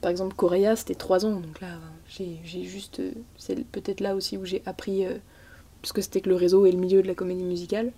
Par 0.00 0.10
exemple, 0.10 0.34
Correa, 0.34 0.74
c'était 0.74 0.94
3 0.94 1.24
ans. 1.26 1.40
Donc 1.40 1.60
là, 1.60 1.78
j'ai 2.08 2.64
juste. 2.64 3.00
Euh, 3.00 3.12
c'est 3.38 3.64
peut-être 3.66 4.00
là 4.00 4.14
aussi 4.16 4.36
où 4.36 4.44
j'ai 4.44 4.62
appris 4.66 5.06
euh, 5.06 5.18
ce 5.84 5.92
que 5.92 6.02
c'était 6.02 6.20
que 6.20 6.28
le 6.28 6.34
réseau 6.34 6.66
et 6.66 6.72
le 6.72 6.78
milieu 6.78 7.02
de 7.02 7.06
la 7.06 7.14
comédie 7.14 7.44
musicale. 7.44 7.92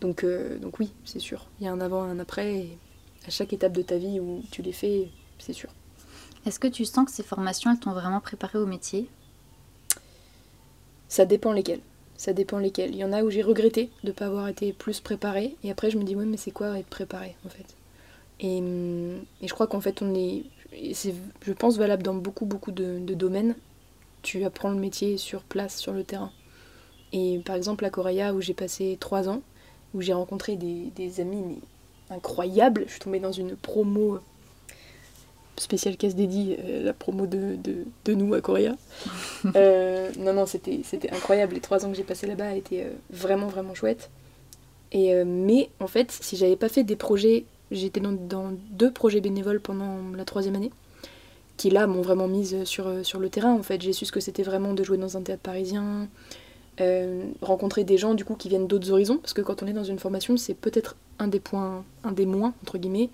Donc, 0.00 0.24
euh, 0.24 0.58
donc 0.58 0.78
oui, 0.78 0.92
c'est 1.04 1.18
sûr. 1.18 1.46
Il 1.60 1.64
y 1.64 1.68
a 1.68 1.72
un 1.72 1.80
avant 1.80 2.06
et 2.06 2.10
un 2.10 2.18
après. 2.18 2.54
Et 2.54 2.78
à 3.26 3.30
chaque 3.30 3.52
étape 3.52 3.72
de 3.72 3.82
ta 3.82 3.98
vie 3.98 4.20
où 4.20 4.42
tu 4.50 4.62
les 4.62 4.72
fais, 4.72 5.08
c'est 5.38 5.52
sûr. 5.52 5.70
Est-ce 6.46 6.58
que 6.58 6.68
tu 6.68 6.84
sens 6.84 7.06
que 7.06 7.10
ces 7.10 7.22
formations, 7.22 7.70
elles 7.70 7.80
t'ont 7.80 7.92
vraiment 7.92 8.20
préparé 8.20 8.58
au 8.58 8.66
métier? 8.66 9.08
Ça 11.08 11.26
dépend 11.26 11.52
lesquelles. 11.52 11.80
Ça 12.16 12.32
dépend 12.32 12.58
lesquelles. 12.58 12.94
Il 12.94 12.98
y 12.98 13.04
en 13.04 13.12
a 13.12 13.22
où 13.22 13.30
j'ai 13.30 13.42
regretté 13.42 13.90
de 14.04 14.08
ne 14.08 14.12
pas 14.12 14.26
avoir 14.26 14.48
été 14.48 14.72
plus 14.72 15.00
préparée. 15.00 15.56
Et 15.64 15.70
après, 15.70 15.90
je 15.90 15.98
me 15.98 16.04
dis, 16.04 16.16
oui, 16.16 16.24
mais 16.24 16.38
c'est 16.38 16.50
quoi 16.50 16.78
être 16.78 16.86
préparé 16.86 17.36
en 17.44 17.50
fait? 17.50 17.76
Et, 18.40 18.58
et 18.58 19.48
je 19.48 19.54
crois 19.54 19.66
qu'en 19.66 19.80
fait, 19.80 20.02
on 20.02 20.14
est. 20.14 20.44
C'est, 20.92 21.14
je 21.42 21.52
pense, 21.52 21.78
valable 21.78 22.02
dans 22.02 22.14
beaucoup, 22.14 22.44
beaucoup 22.44 22.72
de, 22.72 22.98
domaines. 22.98 23.54
Tu 24.22 24.44
apprends 24.44 24.70
le 24.70 24.76
métier 24.76 25.16
sur 25.16 25.42
place, 25.42 25.76
sur 25.78 25.92
le 25.92 26.04
terrain. 26.04 26.32
Et 27.12 27.40
par 27.44 27.56
exemple, 27.56 27.84
à 27.84 27.90
Correa, 27.90 28.34
où 28.34 28.40
j'ai 28.40 28.52
passé 28.52 28.96
trois 29.00 29.28
ans, 29.28 29.40
où 29.94 30.02
j'ai 30.02 30.12
rencontré 30.12 30.56
des, 30.56 30.90
des 30.96 31.20
amis 31.20 31.60
incroyables, 32.10 32.84
je 32.86 32.92
suis 32.92 33.00
tombée 33.00 33.20
dans 33.20 33.32
une 33.32 33.56
promo 33.56 34.18
spéciale 35.56 35.96
casse 35.96 36.14
dédiée, 36.14 36.58
euh, 36.62 36.84
la 36.84 36.92
promo 36.92 37.26
de, 37.26 37.56
de, 37.56 37.86
de, 38.04 38.14
nous 38.14 38.34
à 38.34 38.40
Correa. 38.40 38.76
Euh, 39.54 40.10
non, 40.18 40.32
non, 40.32 40.44
c'était, 40.44 40.80
c'était 40.82 41.10
incroyable. 41.10 41.54
Les 41.54 41.60
trois 41.60 41.86
ans 41.86 41.90
que 41.90 41.96
j'ai 41.96 42.02
passé 42.02 42.26
là-bas 42.26 42.54
étaient 42.54 42.82
euh, 42.82 42.92
vraiment, 43.10 43.46
vraiment 43.46 43.74
chouettes. 43.74 44.10
Et, 44.92 45.14
mais 45.24 45.70
en 45.80 45.86
fait, 45.86 46.10
si 46.10 46.36
j'avais 46.36 46.56
pas 46.56 46.68
fait 46.68 46.82
des 46.82 46.96
projets 46.96 47.44
J'étais 47.70 48.00
dans, 48.00 48.12
dans, 48.12 48.52
deux 48.70 48.92
projets 48.92 49.20
bénévoles 49.20 49.60
pendant 49.60 49.98
la 50.16 50.24
troisième 50.24 50.54
année, 50.54 50.70
qui 51.56 51.70
là 51.70 51.86
m'ont 51.86 52.02
vraiment 52.02 52.28
mise 52.28 52.64
sur, 52.64 53.04
sur 53.04 53.18
le 53.18 53.28
terrain. 53.28 53.52
En 53.52 53.62
fait, 53.62 53.80
j'ai 53.80 53.92
su 53.92 54.04
ce 54.04 54.12
que 54.12 54.20
c'était 54.20 54.42
vraiment 54.42 54.72
de 54.72 54.84
jouer 54.84 54.98
dans 54.98 55.16
un 55.16 55.22
théâtre 55.22 55.42
parisien, 55.42 56.08
euh, 56.80 57.24
rencontrer 57.40 57.84
des 57.84 57.96
gens 57.96 58.14
du 58.14 58.24
coup 58.24 58.34
qui 58.34 58.48
viennent 58.48 58.66
d'autres 58.66 58.90
horizons, 58.90 59.18
parce 59.18 59.32
que 59.32 59.42
quand 59.42 59.62
on 59.62 59.66
est 59.66 59.72
dans 59.72 59.84
une 59.84 59.98
formation, 59.98 60.36
c'est 60.36 60.54
peut-être 60.54 60.96
un 61.18 61.28
des 61.28 61.40
points, 61.40 61.84
un 62.04 62.12
des 62.12 62.26
moins 62.26 62.54
entre 62.62 62.78
guillemets. 62.78 63.10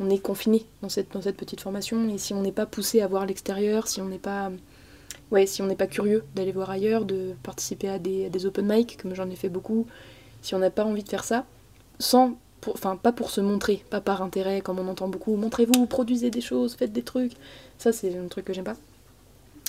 On 0.00 0.10
est 0.10 0.18
confiné 0.18 0.66
dans 0.82 0.88
cette, 0.88 1.12
dans 1.12 1.22
cette 1.22 1.36
petite 1.36 1.60
formation, 1.60 2.08
et 2.08 2.18
si 2.18 2.34
on 2.34 2.42
n'est 2.42 2.52
pas 2.52 2.66
poussé 2.66 3.00
à 3.00 3.06
voir 3.06 3.26
l'extérieur, 3.26 3.86
si 3.86 4.00
on 4.00 4.06
n'est 4.06 4.18
pas 4.18 4.50
ouais, 5.30 5.46
si 5.46 5.62
on 5.62 5.66
n'est 5.66 5.76
pas 5.76 5.86
curieux 5.86 6.24
d'aller 6.34 6.52
voir 6.52 6.70
ailleurs, 6.70 7.04
de 7.04 7.34
participer 7.42 7.88
à 7.88 7.98
des, 7.98 8.26
à 8.26 8.28
des 8.28 8.46
open 8.46 8.66
mic, 8.66 9.00
comme 9.00 9.14
j'en 9.14 9.30
ai 9.30 9.36
fait 9.36 9.48
beaucoup, 9.48 9.86
si 10.42 10.54
on 10.54 10.58
n'a 10.58 10.70
pas 10.70 10.84
envie 10.84 11.04
de 11.04 11.08
faire 11.08 11.24
ça, 11.24 11.44
sans 11.98 12.36
enfin 12.72 12.96
pas 12.96 13.12
pour 13.12 13.30
se 13.30 13.40
montrer, 13.40 13.84
pas 13.90 14.00
par 14.00 14.22
intérêt 14.22 14.60
comme 14.60 14.78
on 14.78 14.88
entend 14.88 15.08
beaucoup, 15.08 15.36
montrez-vous, 15.36 15.86
produisez 15.86 16.30
des 16.30 16.40
choses, 16.40 16.74
faites 16.74 16.92
des 16.92 17.02
trucs, 17.02 17.32
ça 17.78 17.92
c'est 17.92 18.16
un 18.16 18.28
truc 18.28 18.44
que 18.44 18.52
j'aime 18.52 18.64
pas. 18.64 18.76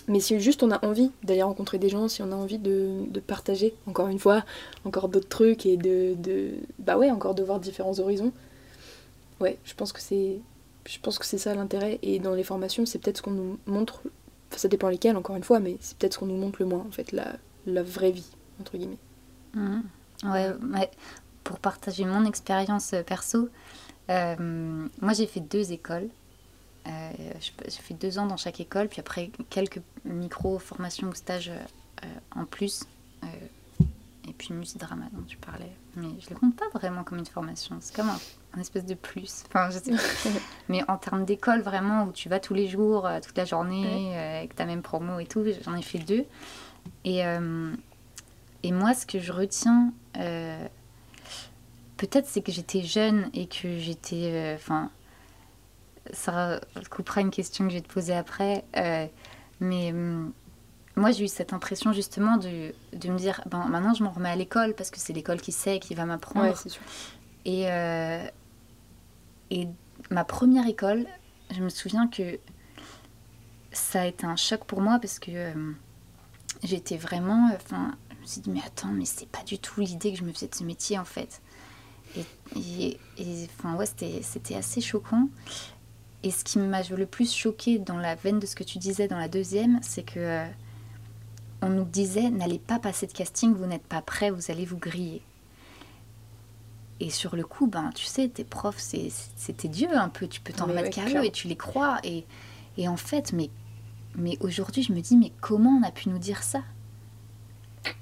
Mais 0.07 0.19
si 0.19 0.39
juste 0.39 0.61
on 0.61 0.71
a 0.71 0.85
envie 0.85 1.11
d'aller 1.23 1.41
rencontrer 1.41 1.79
des 1.79 1.89
gens, 1.89 2.07
si 2.07 2.21
on 2.21 2.31
a 2.31 2.35
envie 2.35 2.59
de, 2.59 3.05
partager, 3.25 3.73
encore 3.87 4.07
une 4.07 4.19
fois, 4.19 4.43
encore 4.83 5.09
d'autres 5.09 5.29
trucs 5.29 5.65
et 5.65 5.77
de, 5.77 6.13
de, 6.15 6.51
Bah 6.79 6.97
ouais, 6.97 7.09
encore 7.09 7.33
de 7.33 7.43
voir 7.43 7.59
différents 7.59 7.99
horizons. 7.99 8.31
Ouais, 9.39 9.57
je 9.63 9.73
pense 9.73 9.91
que 9.91 10.01
c'est. 10.01 10.39
Je 10.85 10.99
pense 10.99 11.17
que 11.17 11.25
c'est 11.25 11.39
ça 11.39 11.55
l'intérêt. 11.55 11.97
Et 12.03 12.19
dans 12.19 12.35
les 12.35 12.43
formations, 12.43 12.85
c'est 12.85 12.99
peut-être 12.99 13.17
ce 13.17 13.21
qu'on 13.23 13.31
nous 13.31 13.57
montre. 13.65 14.01
Enfin, 14.49 14.59
ça 14.59 14.67
dépend 14.67 14.89
lesquelles, 14.89 15.17
encore 15.17 15.35
une 15.35 15.43
fois, 15.43 15.59
mais 15.59 15.77
c'est 15.79 15.97
peut-être 15.97 16.13
ce 16.13 16.19
qu'on 16.19 16.27
nous 16.27 16.37
montre 16.37 16.57
le 16.59 16.67
moins, 16.67 16.85
en 16.87 16.91
fait, 16.91 17.11
la, 17.11 17.33
la 17.65 17.81
vraie 17.81 18.11
vie, 18.11 18.29
entre 18.61 18.77
guillemets. 18.77 18.99
Mmh. 19.55 19.79
Ouais, 20.25 20.51
ouais 20.73 20.91
pour 21.45 21.59
partager 21.59 22.03
mon 22.03 22.25
expérience 22.25 22.93
perso, 23.07 23.49
moi 24.09 25.13
j'ai 25.13 25.27
fait 25.27 25.39
deux 25.39 25.71
écoles. 25.71 26.09
j'ai 26.85 27.81
fait 27.81 27.93
deux 27.93 28.19
ans 28.19 28.25
dans 28.25 28.37
chaque 28.37 28.59
école, 28.59 28.89
puis 28.89 28.99
après 28.99 29.31
quelques 29.49 29.81
micro-formations 30.03 31.07
ou 31.07 31.15
stages 31.15 31.53
en 32.35 32.43
plus 32.45 32.85
et 34.27 34.33
puis 34.33 34.53
musique 34.53 34.79
drama 34.79 35.05
dont 35.11 35.23
tu 35.23 35.37
parlais. 35.37 35.71
Mais 35.95 36.07
je 36.19 36.29
le 36.29 36.35
compte 36.35 36.55
pas 36.55 36.67
vraiment 36.73 37.03
comme 37.03 37.19
une 37.19 37.25
formation. 37.25 37.77
C'est 37.79 37.95
comme 37.95 38.09
un, 38.09 38.59
espèce 38.59 38.85
de 38.85 38.93
plus. 38.93 39.43
Enfin, 39.47 39.69
je 39.69 39.79
sais 39.79 39.91
Mais 40.69 40.81
en 40.89 40.97
termes 40.97 41.25
d'école, 41.25 41.61
vraiment, 41.61 42.05
où 42.05 42.11
tu 42.11 42.29
vas 42.29 42.39
tous 42.39 42.53
les 42.53 42.67
jours, 42.67 43.05
euh, 43.05 43.19
toute 43.19 43.37
la 43.37 43.45
journée, 43.45 44.15
euh, 44.15 44.39
avec 44.39 44.55
ta 44.55 44.65
même 44.65 44.81
promo 44.81 45.19
et 45.19 45.25
tout, 45.25 45.43
j'en 45.63 45.75
ai 45.75 45.81
fait 45.81 45.99
deux. 45.99 46.25
Et, 47.03 47.25
euh, 47.25 47.73
et 48.63 48.71
moi, 48.71 48.93
ce 48.93 49.05
que 49.05 49.19
je 49.19 49.31
retiens, 49.31 49.93
peut-être 51.97 52.27
c'est 52.27 52.41
que 52.41 52.51
j'étais 52.51 52.81
jeune 52.81 53.29
et 53.33 53.47
que 53.47 53.77
j'étais. 53.77 54.53
Enfin, 54.55 54.91
ça 56.11 56.59
coupera 56.89 57.21
une 57.21 57.31
question 57.31 57.65
que 57.65 57.71
je 57.71 57.77
vais 57.77 57.81
te 57.81 57.91
poser 57.91 58.13
après. 58.13 58.63
mais 59.59 59.91
hum, 59.91 60.33
moi, 60.95 61.11
j'ai 61.11 61.25
eu 61.25 61.27
cette 61.27 61.51
impression 61.51 61.91
justement 61.91 62.37
de, 62.37 62.73
de, 62.93 63.09
me 63.09 63.17
dire, 63.17 63.41
ben, 63.47 63.65
maintenant 63.65 63.93
je 63.93 64.03
m'en 64.03 64.11
remets 64.11 64.29
à 64.29 64.35
l'école 64.35 64.73
parce 64.73 64.89
que 64.91 64.99
c'est 64.99 65.13
l'école 65.13 65.41
qui 65.41 65.51
sait, 65.51 65.79
qui 65.79 65.93
va 65.93 66.05
m'apprendre. 66.05 66.47
Ouais, 66.47 66.69
sûr. 66.69 66.81
Et, 67.43 67.69
euh, 67.69 68.25
et 69.51 69.67
ma 70.09 70.23
première 70.23 70.67
école, 70.67 71.05
je 71.51 71.61
me 71.61 71.69
souviens 71.69 72.07
que 72.07 72.39
ça 73.71 74.01
a 74.01 74.05
été 74.05 74.25
un 74.25 74.37
choc 74.37 74.63
pour 74.63 74.79
moi 74.79 74.99
parce 75.01 75.19
que 75.19 75.31
euh, 75.31 75.71
j'étais 76.63 76.97
vraiment. 76.97 77.49
Enfin, 77.53 77.95
je 78.11 78.21
me 78.21 78.25
suis 78.25 78.41
dit, 78.41 78.49
mais 78.49 78.61
attends, 78.65 78.91
mais 78.93 79.05
c'est 79.05 79.27
pas 79.27 79.43
du 79.43 79.59
tout 79.59 79.81
l'idée 79.81 80.13
que 80.13 80.17
je 80.17 80.23
me 80.23 80.31
faisais 80.31 80.47
de 80.47 80.55
ce 80.55 80.63
métier 80.63 80.97
en 80.97 81.05
fait. 81.05 81.41
Et, 82.55 82.99
et, 83.17 83.47
enfin, 83.57 83.75
ouais, 83.75 83.85
c'était 83.85 84.55
assez 84.55 84.81
choquant. 84.81 85.27
Et 86.23 86.31
ce 86.31 86.43
qui 86.43 86.59
m'a 86.59 86.81
le 86.83 87.05
plus 87.05 87.33
choqué 87.33 87.79
dans 87.79 87.97
la 87.97 88.15
veine 88.15 88.39
de 88.39 88.45
ce 88.45 88.55
que 88.55 88.63
tu 88.63 88.77
disais 88.77 89.07
dans 89.07 89.17
la 89.17 89.27
deuxième, 89.27 89.79
c'est 89.81 90.03
que. 90.03 90.19
Euh, 90.19 90.45
on 91.61 91.69
nous 91.69 91.85
disait 91.85 92.29
n'allez 92.29 92.59
pas 92.59 92.79
passer 92.79 93.07
de 93.07 93.11
casting, 93.11 93.53
vous 93.53 93.65
n'êtes 93.65 93.85
pas 93.85 94.01
prêt, 94.01 94.29
vous 94.29 94.51
allez 94.51 94.65
vous 94.65 94.77
griller. 94.77 95.21
Et 96.99 97.09
sur 97.09 97.35
le 97.35 97.43
coup, 97.43 97.67
ben, 97.67 97.89
tu 97.93 98.05
sais, 98.05 98.29
tes 98.29 98.45
profs, 98.45 98.79
c'était 98.79 99.67
Dieu 99.67 99.89
un 99.97 100.07
peu, 100.07 100.27
tu 100.27 100.39
peux 100.39 100.53
t'en 100.53 100.65
remettre 100.65 100.97
ouais, 100.97 101.27
et 101.27 101.31
tu 101.31 101.47
les 101.49 101.57
crois. 101.57 101.99
Et, 102.03 102.25
et 102.77 102.87
en 102.87 102.95
fait, 102.95 103.33
mais, 103.33 103.49
mais 104.15 104.37
aujourd'hui, 104.39 104.81
je 104.81 104.93
me 104.93 105.01
dis, 105.01 105.17
mais 105.17 105.33
comment 105.41 105.71
on 105.71 105.83
a 105.83 105.91
pu 105.91 106.07
nous 106.07 106.19
dire 106.19 106.41
ça? 106.41 106.61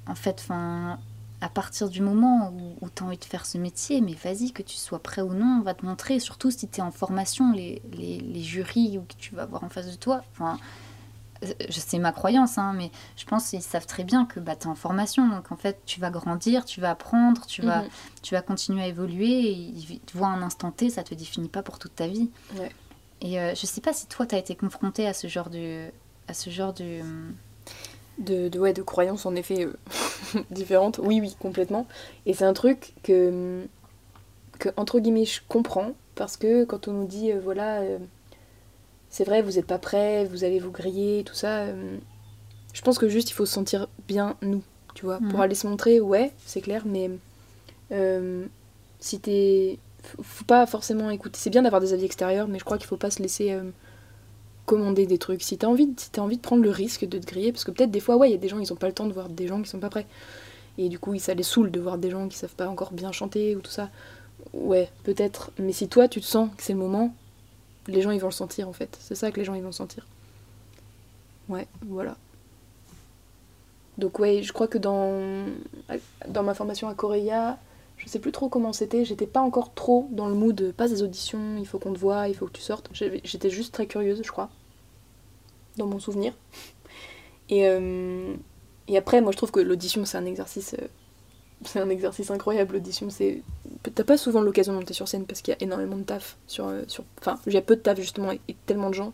En 0.05 0.13
fait, 0.13 0.41
enfin, 0.41 0.99
à 1.43 1.49
partir 1.49 1.89
du 1.89 2.01
moment 2.01 2.53
où, 2.81 2.89
tu 2.89 3.03
as 3.03 3.05
envie 3.05 3.17
de 3.17 3.25
faire 3.25 3.45
ce 3.45 3.57
métier, 3.57 3.99
mais 3.99 4.13
vas-y, 4.13 4.53
que 4.53 4.63
tu 4.63 4.77
sois 4.77 5.03
prêt 5.03 5.21
ou 5.21 5.33
non, 5.33 5.57
on 5.59 5.61
va 5.61 5.73
te 5.73 5.85
montrer, 5.85 6.19
surtout 6.19 6.51
si 6.51 6.69
tu 6.69 6.79
es 6.79 6.81
en 6.81 6.91
formation, 6.91 7.51
les, 7.51 7.81
les, 7.91 8.19
les 8.19 8.41
jurys 8.41 8.97
ou 8.97 9.01
que 9.01 9.15
tu 9.17 9.35
vas 9.35 9.45
voir 9.45 9.63
en 9.63 9.69
face 9.69 9.91
de 9.91 9.95
toi. 9.95 10.23
Enfin, 10.31 10.57
c'est 11.69 11.99
ma 11.99 12.13
croyance, 12.13 12.57
hein, 12.57 12.73
mais 12.73 12.91
je 13.17 13.25
pense 13.25 13.49
qu'ils 13.49 13.61
savent 13.61 13.85
très 13.85 14.05
bien 14.05 14.25
que 14.25 14.39
bah, 14.39 14.55
tu 14.55 14.67
es 14.67 14.67
en 14.67 14.75
formation. 14.75 15.27
Donc 15.27 15.51
en 15.51 15.57
fait, 15.57 15.81
tu 15.85 15.99
vas 15.99 16.09
grandir, 16.09 16.63
tu 16.63 16.79
vas 16.79 16.91
apprendre, 16.91 17.45
tu, 17.45 17.61
vas, 17.61 17.81
mhm. 17.81 17.89
tu 18.21 18.35
vas 18.35 18.41
continuer 18.41 18.83
à 18.83 18.87
évoluer. 18.87 19.51
Et 19.51 20.01
tu 20.05 20.17
vois 20.17 20.27
un 20.27 20.41
instant 20.41 20.71
T, 20.71 20.89
ça 20.89 21.03
te 21.03 21.13
définit 21.13 21.49
pas 21.49 21.61
pour 21.61 21.77
toute 21.77 21.95
ta 21.95 22.07
vie. 22.07 22.29
Et 23.19 23.39
euh, 23.39 23.53
je 23.55 23.65
sais 23.65 23.81
pas 23.81 23.91
si 23.91 24.07
toi, 24.07 24.25
tu 24.25 24.35
as 24.35 24.37
été 24.37 24.55
confronté 24.55 25.07
à 25.07 25.13
ce 25.13 25.27
genre 25.27 25.49
de. 25.49 25.89
À 26.29 26.33
ce 26.33 26.49
genre 26.49 26.73
de... 26.73 27.01
De, 28.19 28.47
de, 28.47 28.59
ouais, 28.59 28.73
de 28.73 28.83
croyances 28.83 29.25
en 29.25 29.35
effet 29.35 29.65
euh, 29.65 29.73
différentes. 30.51 30.99
Oui, 31.01 31.19
oui, 31.19 31.35
complètement. 31.39 31.87
Et 32.25 32.33
c'est 32.33 32.45
un 32.45 32.53
truc 32.53 32.93
que, 33.03 33.63
que, 34.59 34.69
entre 34.77 34.99
guillemets, 34.99 35.25
je 35.25 35.41
comprends. 35.47 35.93
Parce 36.15 36.37
que 36.37 36.63
quand 36.63 36.87
on 36.87 36.93
nous 36.93 37.07
dit, 37.07 37.31
euh, 37.31 37.39
voilà 37.43 37.81
c'est 39.13 39.25
vrai, 39.25 39.43
vous 39.43 39.51
n'êtes 39.51 39.67
pas 39.67 39.77
prêt, 39.77 40.25
vous 40.25 40.43
allez 40.43 40.57
vous 40.57 40.71
griller, 40.71 41.23
tout 41.23 41.35
ça. 41.35 41.65
Euh, 41.65 41.97
je 42.73 42.81
pense 42.81 42.97
que 42.97 43.07
juste 43.07 43.29
il 43.29 43.33
faut 43.33 43.45
se 43.45 43.53
sentir 43.53 43.87
bien 44.07 44.35
nous, 44.41 44.63
tu 44.95 45.05
vois. 45.05 45.19
Pour 45.19 45.35
mhm. 45.35 45.41
aller 45.41 45.53
se 45.53 45.67
montrer, 45.67 46.01
ouais, 46.01 46.31
c'est 46.47 46.61
clair, 46.61 46.81
mais 46.87 47.11
euh, 47.91 48.47
si 48.99 49.19
t'es. 49.19 49.77
Faut 50.19 50.45
pas 50.45 50.65
forcément 50.65 51.11
écouter. 51.11 51.37
C'est 51.39 51.51
bien 51.51 51.61
d'avoir 51.61 51.79
des 51.79 51.93
avis 51.93 52.05
extérieurs, 52.05 52.47
mais 52.47 52.57
je 52.57 52.65
crois 52.65 52.79
qu'il 52.79 52.87
faut 52.87 52.97
pas 52.97 53.11
se 53.11 53.21
laisser 53.21 53.51
euh, 53.51 53.69
commander 54.65 55.05
des 55.05 55.17
trucs. 55.17 55.41
Si 55.41 55.57
t'as 55.57 55.67
envie, 55.67 55.89
si 55.97 56.19
envie 56.19 56.37
de 56.37 56.41
prendre 56.41 56.63
le 56.63 56.69
risque 56.69 57.05
de 57.05 57.17
te 57.17 57.25
griller, 57.25 57.51
parce 57.51 57.63
que 57.63 57.71
peut-être 57.71 57.91
des 57.91 57.99
fois, 57.99 58.17
ouais, 58.17 58.29
il 58.29 58.31
y 58.31 58.35
a 58.35 58.37
des 58.37 58.47
gens, 58.49 58.59
ils 58.59 58.71
ont 58.71 58.77
pas 58.77 58.87
le 58.87 58.93
temps 58.93 59.07
de 59.07 59.13
voir 59.13 59.29
des 59.29 59.47
gens 59.47 59.61
qui 59.61 59.69
sont 59.69 59.79
pas 59.79 59.89
prêts. 59.89 60.07
Et 60.77 60.89
du 60.89 60.99
coup, 60.99 61.17
ça 61.19 61.33
les 61.33 61.43
saoule 61.43 61.71
de 61.71 61.79
voir 61.79 61.97
des 61.97 62.09
gens 62.09 62.27
qui 62.27 62.37
savent 62.37 62.55
pas 62.55 62.67
encore 62.67 62.93
bien 62.93 63.11
chanter 63.11 63.55
ou 63.55 63.61
tout 63.61 63.71
ça. 63.71 63.89
Ouais, 64.53 64.89
peut-être. 65.03 65.51
Mais 65.59 65.71
si 65.71 65.87
toi, 65.87 66.07
tu 66.07 66.19
te 66.19 66.25
sens 66.25 66.49
que 66.55 66.63
c'est 66.63 66.73
le 66.73 66.79
moment, 66.79 67.13
les 67.87 68.01
gens 68.01 68.11
ils 68.11 68.19
vont 68.19 68.27
le 68.27 68.33
sentir 68.33 68.67
en 68.67 68.73
fait. 68.73 68.97
C'est 68.99 69.15
ça 69.15 69.31
que 69.31 69.39
les 69.39 69.45
gens 69.45 69.53
ils 69.53 69.63
vont 69.63 69.71
sentir. 69.71 70.07
Ouais, 71.49 71.67
voilà. 71.87 72.15
Donc 73.97 74.19
ouais, 74.19 74.41
je 74.41 74.51
crois 74.53 74.67
que 74.67 74.77
dans, 74.77 75.45
dans 76.27 76.43
ma 76.43 76.53
formation 76.53 76.87
à 76.87 76.95
Coréa, 76.95 77.59
je 78.03 78.09
sais 78.09 78.19
plus 78.19 78.33
trop 78.33 78.49
comment 78.49 78.73
c'était, 78.73 79.05
j'étais 79.05 79.27
pas 79.27 79.39
encore 79.39 79.73
trop 79.73 80.09
dans 80.11 80.27
le 80.27 80.35
mood, 80.35 80.73
pas 80.75 80.89
des 80.89 81.03
auditions, 81.03 81.55
il 81.57 81.65
faut 81.65 81.79
qu'on 81.79 81.93
te 81.93 81.99
voit, 81.99 82.27
il 82.27 82.35
faut 82.35 82.45
que 82.47 82.51
tu 82.51 82.61
sortes. 82.61 82.89
J'étais 82.91 83.49
juste 83.49 83.73
très 83.73 83.87
curieuse, 83.87 84.21
je 84.23 84.31
crois, 84.31 84.49
dans 85.77 85.87
mon 85.87 85.99
souvenir. 85.99 86.33
Et, 87.49 87.67
euh, 87.67 88.35
et 88.87 88.97
après, 88.97 89.21
moi 89.21 89.31
je 89.31 89.37
trouve 89.37 89.51
que 89.51 89.59
l'audition 89.59 90.05
c'est 90.05 90.17
un 90.17 90.25
exercice 90.25 90.75
euh, 90.79 90.87
c'est 91.65 91.79
un 91.79 91.89
exercice 91.89 92.29
incroyable 92.31 92.73
l'audition. 92.73 93.09
C'est 93.09 93.41
t'as 93.95 94.03
pas 94.03 94.17
souvent 94.17 94.41
l'occasion 94.41 94.73
de 94.73 94.79
monter 94.79 94.93
sur 94.93 95.07
scène 95.07 95.25
parce 95.25 95.41
qu'il 95.41 95.53
y 95.53 95.57
a 95.57 95.63
énormément 95.63 95.97
de 95.97 96.03
taf 96.03 96.37
sur 96.47 96.67
euh, 96.67 96.83
sur 96.87 97.03
enfin 97.19 97.39
j'ai 97.47 97.61
peu 97.61 97.75
de 97.75 97.81
taf 97.81 97.99
justement 97.99 98.31
et, 98.31 98.55
tellement 98.65 98.89
de 98.89 98.95
gens. 98.95 99.13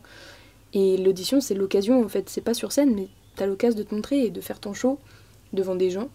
Et 0.74 0.98
l'audition 0.98 1.42
c'est 1.42 1.56
l'occasion 1.56 2.04
en 2.04 2.10
fait 2.10 2.30
c'est 2.30 2.42
pas 2.42 2.54
sur 2.54 2.72
scène 2.72 2.94
mais 2.96 3.08
t'as 3.36 3.46
l'occasion 3.46 3.78
de 3.78 3.84
te 3.84 3.94
montrer 3.94 4.26
et 4.26 4.30
de 4.30 4.42
faire 4.42 4.60
ton 4.60 4.74
show 4.74 5.00
devant 5.54 5.76
des 5.76 5.92
gens. 5.92 6.10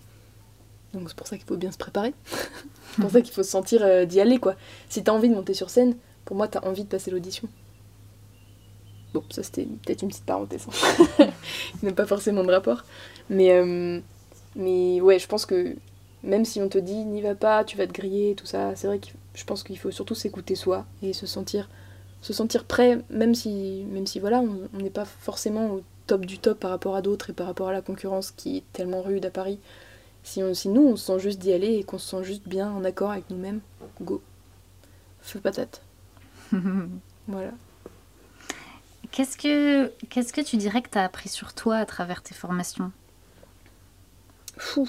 Donc 0.94 1.08
c'est 1.08 1.16
pour 1.16 1.26
ça 1.26 1.36
qu'il 1.36 1.46
faut 1.46 1.56
bien 1.56 1.72
se 1.72 1.78
préparer. 1.78 2.14
c'est 2.26 3.00
pour 3.00 3.10
ça 3.10 3.20
qu'il 3.20 3.32
faut 3.32 3.42
se 3.42 3.50
sentir 3.50 3.82
euh, 3.82 4.04
d'y 4.04 4.20
aller 4.20 4.38
quoi. 4.38 4.54
Si 4.88 5.02
t'as 5.02 5.12
envie 5.12 5.28
de 5.28 5.34
monter 5.34 5.54
sur 5.54 5.70
scène, 5.70 5.96
pour 6.24 6.36
moi 6.36 6.48
t'as 6.48 6.60
envie 6.60 6.84
de 6.84 6.88
passer 6.88 7.10
l'audition. 7.10 7.48
Bon, 9.12 9.22
ça 9.30 9.42
c'était 9.42 9.64
peut-être 9.64 10.02
une 10.02 10.08
petite 10.08 10.24
parenthèse. 10.24 10.66
Hein. 10.68 11.28
Il 11.82 11.86
n'y 11.86 11.88
a 11.90 11.94
pas 11.94 12.06
forcément 12.06 12.42
de 12.42 12.50
rapport. 12.50 12.84
Mais, 13.30 13.52
euh, 13.52 14.00
mais 14.56 15.00
ouais, 15.00 15.18
je 15.18 15.28
pense 15.28 15.46
que 15.46 15.76
même 16.24 16.44
si 16.44 16.60
on 16.60 16.68
te 16.68 16.78
dit 16.78 17.04
n'y 17.04 17.22
va 17.22 17.34
pas, 17.34 17.64
tu 17.64 17.76
vas 17.76 17.86
te 17.86 17.92
griller, 17.92 18.34
tout 18.34 18.46
ça, 18.46 18.74
c'est 18.74 18.86
vrai 18.86 18.98
que 18.98 19.08
je 19.34 19.44
pense 19.44 19.62
qu'il 19.62 19.78
faut 19.78 19.90
surtout 19.90 20.14
s'écouter 20.14 20.54
soi 20.54 20.86
et 21.02 21.12
se 21.12 21.26
sentir, 21.26 21.68
se 22.22 22.32
sentir 22.32 22.64
prêt, 22.64 22.98
même 23.10 23.34
si, 23.34 23.84
même 23.90 24.06
si 24.06 24.18
voilà, 24.18 24.40
on 24.40 24.78
n'est 24.78 24.90
pas 24.90 25.04
forcément 25.04 25.70
au 25.70 25.82
top 26.06 26.26
du 26.26 26.38
top 26.38 26.60
par 26.60 26.70
rapport 26.70 26.96
à 26.96 27.02
d'autres 27.02 27.30
et 27.30 27.32
par 27.32 27.46
rapport 27.46 27.68
à 27.68 27.72
la 27.72 27.82
concurrence 27.82 28.30
qui 28.30 28.58
est 28.58 28.64
tellement 28.72 29.02
rude 29.02 29.24
à 29.24 29.30
Paris. 29.30 29.58
Si, 30.24 30.42
on, 30.42 30.54
si 30.54 30.70
nous, 30.70 30.82
on 30.82 30.96
se 30.96 31.04
sent 31.04 31.18
juste 31.20 31.38
d'y 31.38 31.52
aller 31.52 31.74
et 31.74 31.84
qu'on 31.84 31.98
se 31.98 32.08
sent 32.08 32.24
juste 32.24 32.48
bien 32.48 32.70
en 32.70 32.82
accord 32.82 33.10
avec 33.10 33.28
nous-mêmes, 33.30 33.60
go. 34.00 34.22
Feu 35.20 35.38
patate. 35.38 35.82
voilà. 37.28 37.52
Qu'est-ce 39.12 39.36
que, 39.36 39.92
qu'est-ce 40.08 40.32
que 40.32 40.40
tu 40.40 40.56
dirais 40.56 40.82
que 40.82 40.88
tu 40.88 40.98
as 40.98 41.04
appris 41.04 41.28
sur 41.28 41.52
toi 41.52 41.76
à 41.76 41.86
travers 41.86 42.22
tes 42.22 42.34
formations? 42.34 42.90
Fou. 44.56 44.88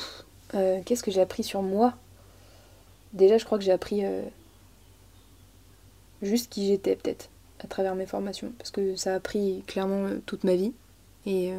Euh, 0.53 0.79
qu'est-ce 0.85 1.03
que 1.03 1.11
j'ai 1.11 1.21
appris 1.21 1.43
sur 1.43 1.61
moi? 1.61 1.93
Déjà, 3.13 3.37
je 3.37 3.45
crois 3.45 3.57
que 3.57 3.63
j'ai 3.63 3.71
appris 3.73 4.05
euh, 4.05 4.23
juste 6.21 6.49
qui 6.49 6.67
j'étais, 6.67 6.95
peut-être, 6.95 7.29
à 7.59 7.67
travers 7.67 7.93
mes 7.95 8.05
formations. 8.05 8.53
Parce 8.57 8.71
que 8.71 8.95
ça 8.95 9.13
a 9.13 9.15
appris 9.15 9.63
clairement 9.67 10.05
euh, 10.05 10.21
toute 10.25 10.45
ma 10.45 10.55
vie. 10.55 10.73
Et, 11.25 11.53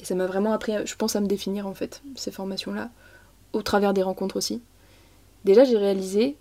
et 0.00 0.04
ça 0.04 0.14
m'a 0.14 0.26
vraiment 0.26 0.52
appris, 0.52 0.72
je 0.84 0.94
pense, 0.94 1.16
à 1.16 1.20
me 1.20 1.26
définir, 1.26 1.66
en 1.66 1.74
fait, 1.74 2.02
ces 2.14 2.30
formations-là. 2.30 2.90
Au 3.52 3.62
travers 3.62 3.94
des 3.94 4.02
rencontres 4.02 4.36
aussi. 4.36 4.60
Déjà, 5.44 5.64
j'ai 5.64 5.78
réalisé 5.78 6.36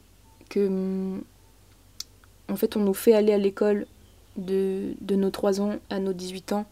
que. 0.50 0.68
Hum, 0.68 1.22
en 2.50 2.56
fait, 2.56 2.78
on 2.78 2.80
nous 2.80 2.94
fait 2.94 3.14
aller 3.14 3.34
à 3.34 3.38
l'école 3.38 3.88
de, 4.38 4.94
de 5.02 5.16
nos 5.16 5.30
3 5.30 5.60
ans 5.60 5.76
à 5.90 6.00
nos 6.00 6.14
18 6.14 6.54
ans 6.54 6.66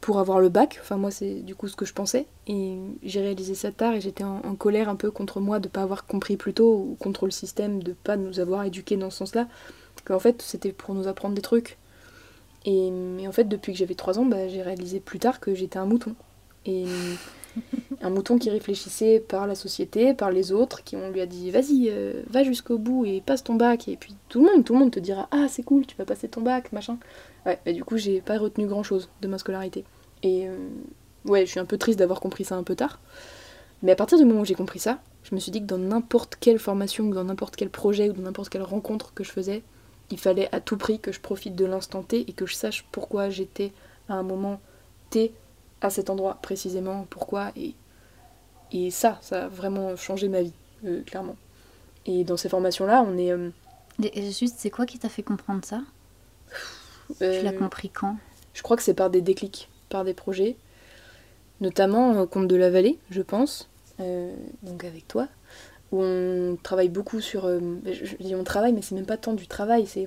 pour 0.00 0.18
avoir 0.18 0.40
le 0.40 0.48
bac. 0.48 0.78
Enfin, 0.80 0.96
moi, 0.96 1.10
c'est 1.10 1.34
du 1.40 1.54
coup 1.54 1.68
ce 1.68 1.76
que 1.76 1.84
je 1.84 1.92
pensais. 1.92 2.26
Et 2.46 2.78
j'ai 3.02 3.20
réalisé 3.20 3.54
ça 3.54 3.72
tard 3.72 3.94
et 3.94 4.00
j'étais 4.00 4.24
en, 4.24 4.40
colère 4.54 4.88
un 4.88 4.96
peu 4.96 5.10
contre 5.10 5.40
moi 5.40 5.58
de 5.58 5.68
ne 5.68 5.70
pas 5.70 5.82
avoir 5.82 6.06
compris 6.06 6.36
plus 6.36 6.54
tôt 6.54 6.86
ou 6.90 6.96
contre 6.98 7.26
le 7.26 7.30
système 7.30 7.82
de 7.82 7.90
ne 7.90 7.94
pas 7.94 8.16
nous 8.16 8.40
avoir 8.40 8.64
éduqués 8.64 8.96
dans 8.96 9.10
ce 9.10 9.18
sens-là. 9.18 9.48
Qu'en 10.04 10.18
fait, 10.18 10.40
c'était 10.42 10.72
pour 10.72 10.94
nous 10.94 11.08
apprendre 11.08 11.34
des 11.34 11.42
trucs. 11.42 11.76
Et, 12.70 13.26
en 13.26 13.32
fait, 13.32 13.44
depuis 13.44 13.72
que 13.72 13.78
j'avais 13.78 13.94
3 13.94 14.18
ans, 14.18 14.26
bah, 14.26 14.46
j'ai 14.46 14.60
réalisé 14.60 15.00
plus 15.00 15.18
tard 15.18 15.40
que 15.40 15.54
j'étais 15.54 15.78
un 15.78 15.86
mouton. 15.86 16.14
Et 16.66 16.84
un 18.02 18.10
mouton 18.10 18.38
qui 18.38 18.50
réfléchissait 18.50 19.20
par 19.20 19.46
la 19.46 19.54
société, 19.54 20.12
par 20.12 20.30
les 20.30 20.52
autres, 20.52 20.84
qui 20.84 20.94
on 20.94 21.10
lui 21.10 21.22
a 21.22 21.26
dit 21.26 21.50
vas-y, 21.50 21.88
euh, 21.88 22.22
va 22.28 22.44
jusqu'au 22.44 22.76
bout 22.76 23.06
et 23.06 23.22
passe 23.22 23.42
ton 23.42 23.54
bac. 23.54 23.88
Et 23.88 23.96
puis 23.96 24.14
tout 24.28 24.44
le 24.44 24.52
monde, 24.52 24.64
tout 24.66 24.74
le 24.74 24.80
monde 24.80 24.90
te 24.90 25.00
dira 25.00 25.28
ah 25.30 25.46
c'est 25.48 25.62
cool, 25.62 25.86
tu 25.86 25.96
vas 25.96 26.04
passer 26.04 26.28
ton 26.28 26.42
bac, 26.42 26.70
machin. 26.72 26.98
Ouais, 27.46 27.58
et 27.64 27.72
du 27.72 27.84
coup, 27.84 27.96
j'ai 27.96 28.20
pas 28.20 28.36
retenu 28.36 28.66
grand 28.66 28.82
chose 28.82 29.08
de 29.22 29.28
ma 29.28 29.38
scolarité. 29.38 29.84
Et 30.22 30.46
euh, 30.46 30.68
ouais, 31.24 31.46
je 31.46 31.50
suis 31.50 31.60
un 31.60 31.64
peu 31.64 31.78
triste 31.78 31.98
d'avoir 31.98 32.20
compris 32.20 32.44
ça 32.44 32.56
un 32.56 32.64
peu 32.64 32.74
tard. 32.74 33.00
Mais 33.82 33.92
à 33.92 33.96
partir 33.96 34.18
du 34.18 34.26
moment 34.26 34.40
où 34.40 34.44
j'ai 34.44 34.54
compris 34.54 34.80
ça, 34.80 35.00
je 35.22 35.34
me 35.34 35.40
suis 35.40 35.52
dit 35.52 35.60
que 35.60 35.66
dans 35.66 35.78
n'importe 35.78 36.36
quelle 36.38 36.58
formation, 36.58 37.04
ou 37.04 37.14
dans 37.14 37.24
n'importe 37.24 37.56
quel 37.56 37.70
projet, 37.70 38.10
ou 38.10 38.12
dans 38.12 38.22
n'importe 38.22 38.50
quelle 38.50 38.62
rencontre 38.62 39.14
que 39.14 39.24
je 39.24 39.30
faisais, 39.30 39.62
il 40.10 40.18
fallait 40.18 40.48
à 40.54 40.60
tout 40.60 40.76
prix 40.76 40.98
que 41.00 41.12
je 41.12 41.20
profite 41.20 41.54
de 41.54 41.64
l'instant 41.64 42.02
T 42.02 42.24
et 42.28 42.32
que 42.32 42.46
je 42.46 42.54
sache 42.54 42.84
pourquoi 42.92 43.30
j'étais 43.30 43.72
à 44.08 44.14
un 44.14 44.22
moment 44.22 44.60
T 45.10 45.32
à 45.80 45.90
cet 45.90 46.10
endroit 46.10 46.38
précisément, 46.40 47.06
pourquoi. 47.10 47.52
Et, 47.56 47.74
et 48.72 48.90
ça, 48.90 49.18
ça 49.20 49.44
a 49.44 49.48
vraiment 49.48 49.96
changé 49.96 50.28
ma 50.28 50.42
vie, 50.42 50.54
euh, 50.84 51.02
clairement. 51.02 51.36
Et 52.06 52.24
dans 52.24 52.36
ces 52.36 52.48
formations-là, 52.48 53.04
on 53.06 53.16
est... 53.18 53.32
Euh, 53.32 53.50
et 54.02 54.30
juste, 54.30 54.56
c'est 54.58 54.70
quoi 54.70 54.86
qui 54.86 54.98
t'a 54.98 55.08
fait 55.08 55.22
comprendre 55.22 55.64
ça? 55.64 55.82
Tu 57.18 57.24
l'as 57.24 57.52
euh, 57.52 57.58
compris 57.58 57.90
quand? 57.90 58.16
Je 58.54 58.62
crois 58.62 58.76
que 58.76 58.82
c'est 58.82 58.94
par 58.94 59.10
des 59.10 59.20
déclics, 59.20 59.68
par 59.88 60.04
des 60.04 60.14
projets, 60.14 60.56
notamment 61.60 62.26
Compte 62.26 62.48
de 62.48 62.56
la 62.56 62.70
Vallée, 62.70 62.98
je 63.10 63.22
pense, 63.22 63.68
donc 63.98 64.84
avec 64.84 65.06
toi, 65.08 65.28
où 65.92 66.02
on 66.02 66.56
travaille 66.62 66.88
beaucoup 66.88 67.20
sur... 67.20 67.48
je 67.48 68.16
dis 68.20 68.34
on 68.34 68.44
travaille, 68.44 68.72
mais 68.72 68.82
c'est 68.82 68.94
même 68.94 69.06
pas 69.06 69.16
tant 69.16 69.32
du 69.32 69.46
travail, 69.46 69.86
c'est... 69.86 70.06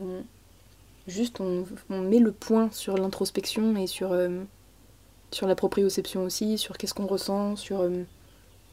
juste, 1.07 1.41
on, 1.41 1.65
on, 1.89 2.01
met 2.01 2.19
le 2.19 2.31
point 2.31 2.69
sur 2.71 2.97
l'introspection 2.97 3.75
et 3.75 3.87
sur 3.87 4.13
sur 5.31 5.47
la 5.47 5.55
proprioception 5.55 6.23
aussi, 6.23 6.57
sur 6.57 6.77
qu'est-ce 6.77 6.93
qu'on 6.93 7.07
ressent, 7.07 7.55
sur, 7.55 7.81
euh, 7.81 8.03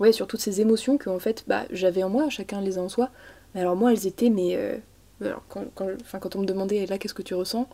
ouais, 0.01 0.13
sur 0.13 0.27
toutes 0.27 0.41
ces 0.41 0.61
émotions 0.61 0.99
que 0.99 1.09
en 1.09 1.19
fait 1.19 1.45
bah, 1.47 1.65
j'avais 1.71 2.03
en 2.03 2.11
moi, 2.11 2.29
chacun 2.29 2.61
les 2.61 2.79
a 2.79 2.83
en 2.83 2.89
soi. 2.89 3.11
Mais 3.55 3.61
alors 3.61 3.77
moi 3.77 3.93
elles 3.93 4.07
étaient, 4.07 4.31
mais 4.31 4.57
euh, 4.57 4.77
alors, 5.25 5.43
quand, 5.49 5.65
quand, 5.75 5.89
quand, 6.21 6.37
on 6.37 6.41
me 6.41 6.47
demandait 6.47 6.85
là 6.87 6.99
qu'est-ce 6.99 7.15
que 7.15 7.23
tu 7.23 7.35
ressens, 7.35 7.69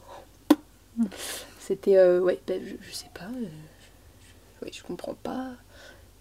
c'était 1.59 1.97
euh, 1.97 2.21
ouais, 2.21 2.39
bah, 2.47 2.55
je, 2.63 2.95
sais 2.95 3.11
pas, 3.15 3.29
je, 4.63 4.73
je 4.73 4.83
comprends 4.83 5.15
pas. 5.15 5.53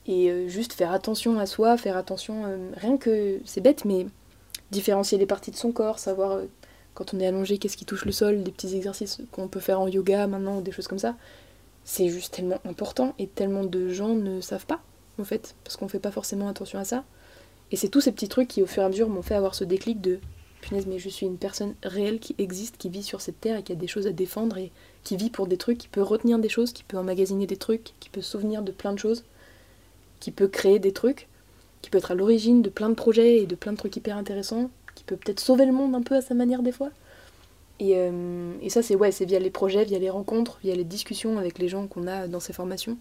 Et 0.06 0.50
juste 0.50 0.74
faire 0.74 0.92
attention 0.92 1.40
à 1.40 1.46
soi, 1.46 1.78
faire 1.78 1.96
attention, 1.96 2.44
rien 2.76 2.98
que 2.98 3.40
c'est 3.46 3.62
bête, 3.62 3.86
mais 3.86 4.06
différencier 4.70 5.18
les 5.18 5.26
parties 5.26 5.52
de 5.52 5.56
son 5.56 5.72
corps, 5.72 5.98
savoir 5.98 6.42
quand 6.94 7.14
on 7.14 7.20
est 7.22 7.28
allongé 7.28 7.58
qu'est-ce 7.58 7.78
qui 7.78 7.86
touche 7.86 8.04
le 8.04 8.12
sol, 8.12 8.44
des 8.44 8.52
petits 8.52 8.76
exercices 8.76 9.22
qu'on 9.32 9.48
peut 9.48 9.62
faire 9.62 9.80
en 9.80 9.88
yoga 9.88 10.28
maintenant, 10.28 10.58
ou 10.58 10.62
des 10.62 10.72
choses 10.72 10.88
comme 10.88 11.00
ça 11.00 11.16
c'est 11.84 12.10
juste 12.10 12.34
tellement 12.36 12.60
important 12.66 13.14
et 13.20 13.28
tellement 13.28 13.64
de 13.64 13.90
gens 13.90 14.16
ne 14.16 14.42
savent 14.42 14.66
pas, 14.66 14.82
en 15.20 15.24
fait, 15.24 15.56
parce 15.64 15.78
qu'on 15.78 15.88
fait 15.88 16.00
pas 16.00 16.12
forcément 16.12 16.48
attention 16.48 16.80
à 16.80 16.84
ça. 16.84 17.04
Et 17.72 17.76
c'est 17.76 17.90
tous 17.90 18.02
ces 18.02 18.12
petits 18.12 18.30
trucs 18.30 18.48
qui, 18.48 18.62
au 18.62 18.66
fur 18.66 18.84
et 18.84 18.86
à 18.86 18.90
mesure, 18.90 19.10
m'ont 19.10 19.22
fait 19.22 19.36
avoir 19.36 19.56
ce 19.56 19.64
déclic 19.64 20.00
de 20.00 20.20
punaise, 20.62 20.86
mais 20.88 21.00
je 21.00 21.10
suis 21.10 21.26
une 21.26 21.38
personne 21.38 21.76
réelle 21.84 22.20
qui 22.20 22.36
existe, 22.38 22.78
qui 22.78 22.90
vit 22.90 23.04
sur 23.04 23.20
cette 23.20 23.42
terre 23.42 23.58
et 23.58 23.64
qui 23.64 23.74
a 23.74 23.76
des 23.76 23.88
choses 23.88 24.08
à 24.08 24.12
défendre 24.12 24.58
et 24.58 24.72
qui 25.04 25.18
vit 25.18 25.30
pour 25.30 25.48
des 25.48 25.58
trucs, 25.58 25.78
qui 25.78 25.88
peut 25.90 26.02
retenir 26.02 26.40
des 26.40 26.50
choses, 26.50 26.72
qui 26.72 26.84
peut 26.84 26.98
emmagasiner 26.98 27.48
des 27.48 27.58
trucs, 27.58 27.94
qui 28.00 28.10
peut 28.10 28.22
souvenir 28.22 28.62
de 28.62 28.72
plein 28.72 28.94
de 28.94 29.00
choses, 29.00 29.26
qui 30.24 30.32
peut 30.32 30.48
créer 30.48 30.80
des 30.80 30.94
trucs, 30.94 31.28
qui 31.82 31.90
peut 31.90 31.98
être 31.98 32.12
à 32.12 32.16
l'origine 32.16 32.62
de 32.62 32.70
plein 32.70 32.88
de 32.88 32.94
projets 32.94 33.40
et 33.40 33.46
de 33.46 33.56
plein 33.56 33.74
de 33.74 33.78
trucs 33.78 33.98
hyper 33.98 34.16
intéressants, 34.16 34.70
qui 34.96 35.04
peut 35.04 35.18
peut-être 35.18 35.42
sauver 35.42 35.66
le 35.66 35.74
monde 35.74 35.96
un 35.96 36.02
peu 36.02 36.16
à 36.16 36.22
sa 36.22 36.34
manière 36.34 36.64
des 36.64 36.72
fois. 36.72 36.92
Euh, 37.82 38.54
et, 38.62 38.70
ça, 38.70 38.82
c'est 38.82 38.96
ouais, 38.96 39.12
c'est 39.12 39.26
via 39.26 39.38
les 39.38 39.50
projets, 39.50 39.84
via 39.84 40.00
les 40.00 40.10
rencontres, 40.10 40.60
via 40.64 40.74
les 40.76 40.86
discussions 40.86 41.38
avec 41.38 41.60
les 41.60 41.68
gens 41.68 41.88
qu'on 41.88 42.08
a 42.08 42.30
dans 42.30 42.40
ces 42.40 42.54
formations. 42.54 42.98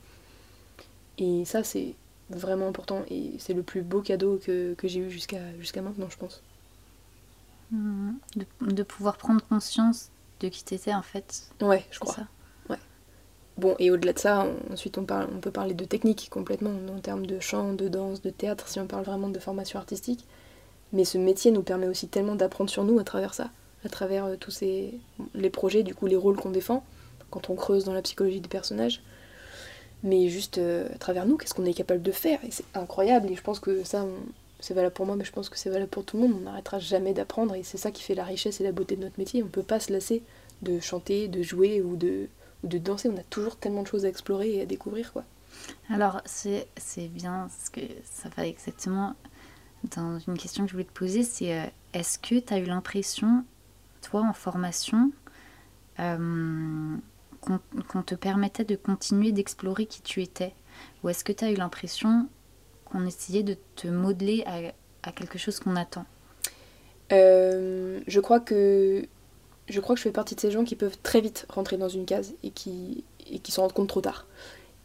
Et 1.17 1.45
ça, 1.45 1.63
c'est 1.63 1.95
vraiment 2.29 2.67
important. 2.67 3.05
Et 3.09 3.35
c'est 3.39 3.55
le 3.55 3.63
plus 3.63 3.83
beau 3.83 4.01
cadeau 4.01 4.41
que, 4.45 4.75
j'ai 4.83 4.99
eu 4.99 5.11
jusqu'à 5.11 5.57
jusqu'à 5.61 5.81
maintenant, 5.81 6.09
je 6.11 6.17
pense. 6.17 6.43
Mmh. 7.71 8.15
De, 8.63 8.83
pouvoir 8.83 9.17
prendre 9.17 9.47
conscience 9.47 10.11
de 10.41 10.49
qui 10.49 10.65
t'étais, 10.65 10.93
en 10.93 11.03
fait. 11.03 11.53
Ouais, 11.61 11.85
je 11.93 12.01
crois. 12.01 12.15
Ça. 12.15 12.27
Bon, 13.59 13.77
et 13.79 13.91
au-delà 13.91 14.13
de 14.13 14.19
ça, 14.19 14.47
ensuite, 14.73 14.99
on, 14.99 15.05
parle, 15.05 15.29
on 15.35 15.41
peut 15.41 15.51
parler 15.51 15.75
de 15.75 15.85
technique 15.85 16.29
complètement, 16.31 16.73
en 16.95 17.01
termes 17.01 17.27
de 17.27 17.39
chant, 17.39 17.75
de 17.75 17.89
danse, 17.89 18.23
de 18.23 18.31
théâtre, 18.31 18.69
si 18.69 18.81
on 18.81 18.87
parle 18.87 19.05
vraiment 19.05 19.29
de 19.29 19.39
formation 19.39 19.79
artistique. 19.79 20.27
Mais 20.93 21.05
ce 21.05 21.19
métier 21.19 21.51
nous 21.51 21.63
permet 21.63 21.87
aussi 21.87 22.09
tellement 22.09 22.35
d'apprendre 22.35 22.71
sur 22.71 22.85
nous 22.85 22.99
à 22.99 23.05
travers 23.05 23.35
ça 23.35 23.51
à 23.85 23.89
travers 23.89 24.27
euh, 24.27 24.37
tous 24.37 24.51
ces, 24.51 24.95
les 25.35 25.51
projets, 25.51 25.83
du 25.83 25.95
coup 25.95 26.07
les 26.07 26.17
rôles 26.17 26.37
qu'on 26.37 26.51
défend, 26.51 26.85
quand 27.31 27.51
on 27.51 27.55
creuse 27.55 27.85
dans 27.85 27.93
la 27.93 28.03
psychologie 28.03 28.41
des 28.41 28.49
personnages. 28.49 29.03
Mais 30.03 30.29
juste 30.29 30.59
euh, 30.59 30.89
à 30.95 30.99
travers 30.99 31.27
nous, 31.27 31.37
qu'est-ce 31.37 31.55
qu'on 31.55 31.65
est 31.65 31.75
capable 31.75 32.03
de 32.03 32.13
faire? 32.13 32.41
Et 32.45 32.51
c'est 32.51 32.65
incroyable, 32.75 33.31
et 33.31 33.37
je 33.37 33.43
pense 33.43 33.61
que 33.61 33.85
ça, 33.85 34.07
c'est 34.61 34.75
valable 34.75 34.95
pour 34.95 35.07
moi, 35.07 35.17
mais 35.17 35.25
je 35.25 35.33
pense 35.33 35.49
que 35.49 35.59
c'est 35.59 35.71
valable 35.71 35.91
pour 35.91 36.05
tout 36.05 36.17
le 36.17 36.25
monde. 36.25 36.37
On 36.41 36.45
n'arrêtera 36.45 36.79
jamais 36.79 37.13
d'apprendre, 37.13 37.55
et 37.55 37.63
c'est 37.63 37.79
ça 37.79 37.91
qui 37.91 38.03
fait 38.03 38.15
la 38.15 38.25
richesse 38.25 38.61
et 38.61 38.65
la 38.65 38.73
beauté 38.73 38.97
de 38.97 39.03
notre 39.03 39.19
métier. 39.19 39.43
On 39.43 39.47
ne 39.47 39.51
peut 39.51 39.63
pas 39.63 39.81
se 39.81 39.93
lasser 39.93 40.23
de 40.63 40.81
chanter, 40.81 41.29
de 41.29 41.43
jouer 41.43 41.81
ou 41.83 41.97
de, 41.97 42.29
de 42.65 42.79
danser. 42.79 43.09
On 43.09 43.17
a 43.17 43.25
toujours 43.25 43.57
tellement 43.57 43.83
de 43.83 43.89
choses 43.89 44.05
à 44.05 44.09
explorer 44.09 44.55
et 44.57 44.63
à 44.63 44.67
découvrir, 44.67 45.13
quoi. 45.13 45.25
Alors, 45.91 46.23
c'est 46.25 46.67
bien 47.09 47.49
ce 47.63 47.71
que 47.71 47.83
ça 48.05 48.29
va 48.37 48.47
exactement 48.47 49.15
dans 49.91 50.19
une 50.21 50.39
question 50.39 50.65
que 50.65 50.71
je 50.71 50.75
voulais 50.75 50.85
te 50.85 50.93
poser, 50.93 51.23
c'est 51.23 51.59
euh, 51.59 51.67
est-ce 51.93 52.19
que 52.19 52.39
tu 52.39 52.55
as 52.55 52.59
eu 52.59 52.65
l'impression 52.65 53.45
toi, 54.01 54.23
en 54.23 54.33
formation, 54.33 55.13
euh, 56.01 56.97
qu'on 57.41 58.03
te 58.03 58.15
permettait 58.15 58.65
de 58.65 58.77
continuer 58.77 59.33
d'explorer 59.33 59.87
qui 59.87 60.03
tu 60.03 60.23
étais? 60.23 60.55
Ou 61.03 61.09
est-ce 61.09 61.25
que 61.25 61.33
tu 61.33 61.45
as 61.45 61.51
eu 61.51 61.55
l'impression 61.55 62.29
qu'on 62.85 63.07
essayait 63.07 63.43
de 63.43 63.57
te 63.77 63.89
modeler 63.89 64.45
à, 65.03 65.13
quelque 65.13 65.39
chose 65.39 65.61
qu'on 65.61 65.77
attend? 65.77 66.05
Euh, 67.13 68.01
Je 68.07 68.21
crois 68.21 68.41
que 68.41 69.07
je 69.73 69.81
crois 69.81 69.95
que 69.95 69.99
je 69.99 70.05
fais 70.05 70.13
partie 70.13 70.35
de 70.35 70.41
ces 70.41 70.51
gens 70.51 70.65
qui 70.65 70.77
peuvent 70.77 70.99
très 71.03 71.21
vite 71.21 71.47
rentrer 71.49 71.79
dans 71.79 71.89
une 71.89 72.05
case 72.05 72.35
et 72.45 72.51
qui, 72.51 73.05
et 73.31 73.39
qui 73.39 73.53
s'en 73.53 73.63
rendent 73.63 73.73
compte 73.73 73.89
trop 73.89 74.03
tard. 74.03 74.27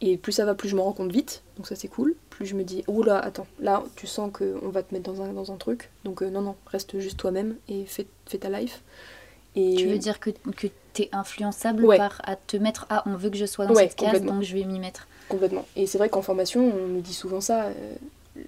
Et 0.00 0.16
plus 0.16 0.32
ça 0.32 0.44
va, 0.44 0.54
plus 0.54 0.68
je 0.68 0.76
me 0.76 0.80
rends 0.80 0.92
compte 0.92 1.10
vite, 1.10 1.42
donc 1.56 1.66
ça 1.66 1.74
c'est 1.74 1.88
cool. 1.88 2.14
Plus 2.30 2.46
je 2.46 2.54
me 2.54 2.64
dis, 2.64 2.84
oh 2.86 3.02
là, 3.02 3.18
attends, 3.18 3.46
là 3.60 3.82
tu 3.96 4.06
sens 4.06 4.30
qu'on 4.32 4.68
va 4.68 4.82
te 4.82 4.94
mettre 4.94 5.12
dans 5.12 5.22
un, 5.22 5.32
dans 5.32 5.52
un 5.52 5.56
truc, 5.56 5.90
donc 6.04 6.22
euh, 6.22 6.30
non, 6.30 6.40
non, 6.40 6.54
reste 6.66 6.98
juste 7.00 7.18
toi-même 7.18 7.56
et 7.68 7.84
fais, 7.84 8.06
fais, 8.26 8.38
ta 8.38 8.48
life. 8.48 8.82
Et... 9.56 9.74
Tu 9.74 9.88
veux 9.88 9.98
dire 9.98 10.20
que, 10.20 10.30
que 10.30 10.68
tu 10.94 11.02
es 11.02 11.08
influençable 11.12 11.84
par 11.96 12.22
à 12.24 12.36
te 12.36 12.56
mettre, 12.56 12.86
ah, 12.90 13.02
on 13.06 13.16
veut 13.16 13.28
que 13.28 13.36
je 13.36 13.46
sois 13.46 13.66
dans 13.66 13.74
cette 13.74 13.96
case, 13.96 14.22
donc 14.22 14.42
je 14.42 14.54
vais 14.54 14.64
m'y 14.64 14.78
mettre. 14.78 15.08
Complètement. 15.28 15.66
Et 15.76 15.86
c'est 15.86 15.98
vrai 15.98 16.08
qu'en 16.08 16.22
formation, 16.22 16.72
on 16.74 16.86
nous 16.86 17.00
dit 17.00 17.12
souvent 17.12 17.40
ça. 17.40 17.64
Euh, 17.64 17.72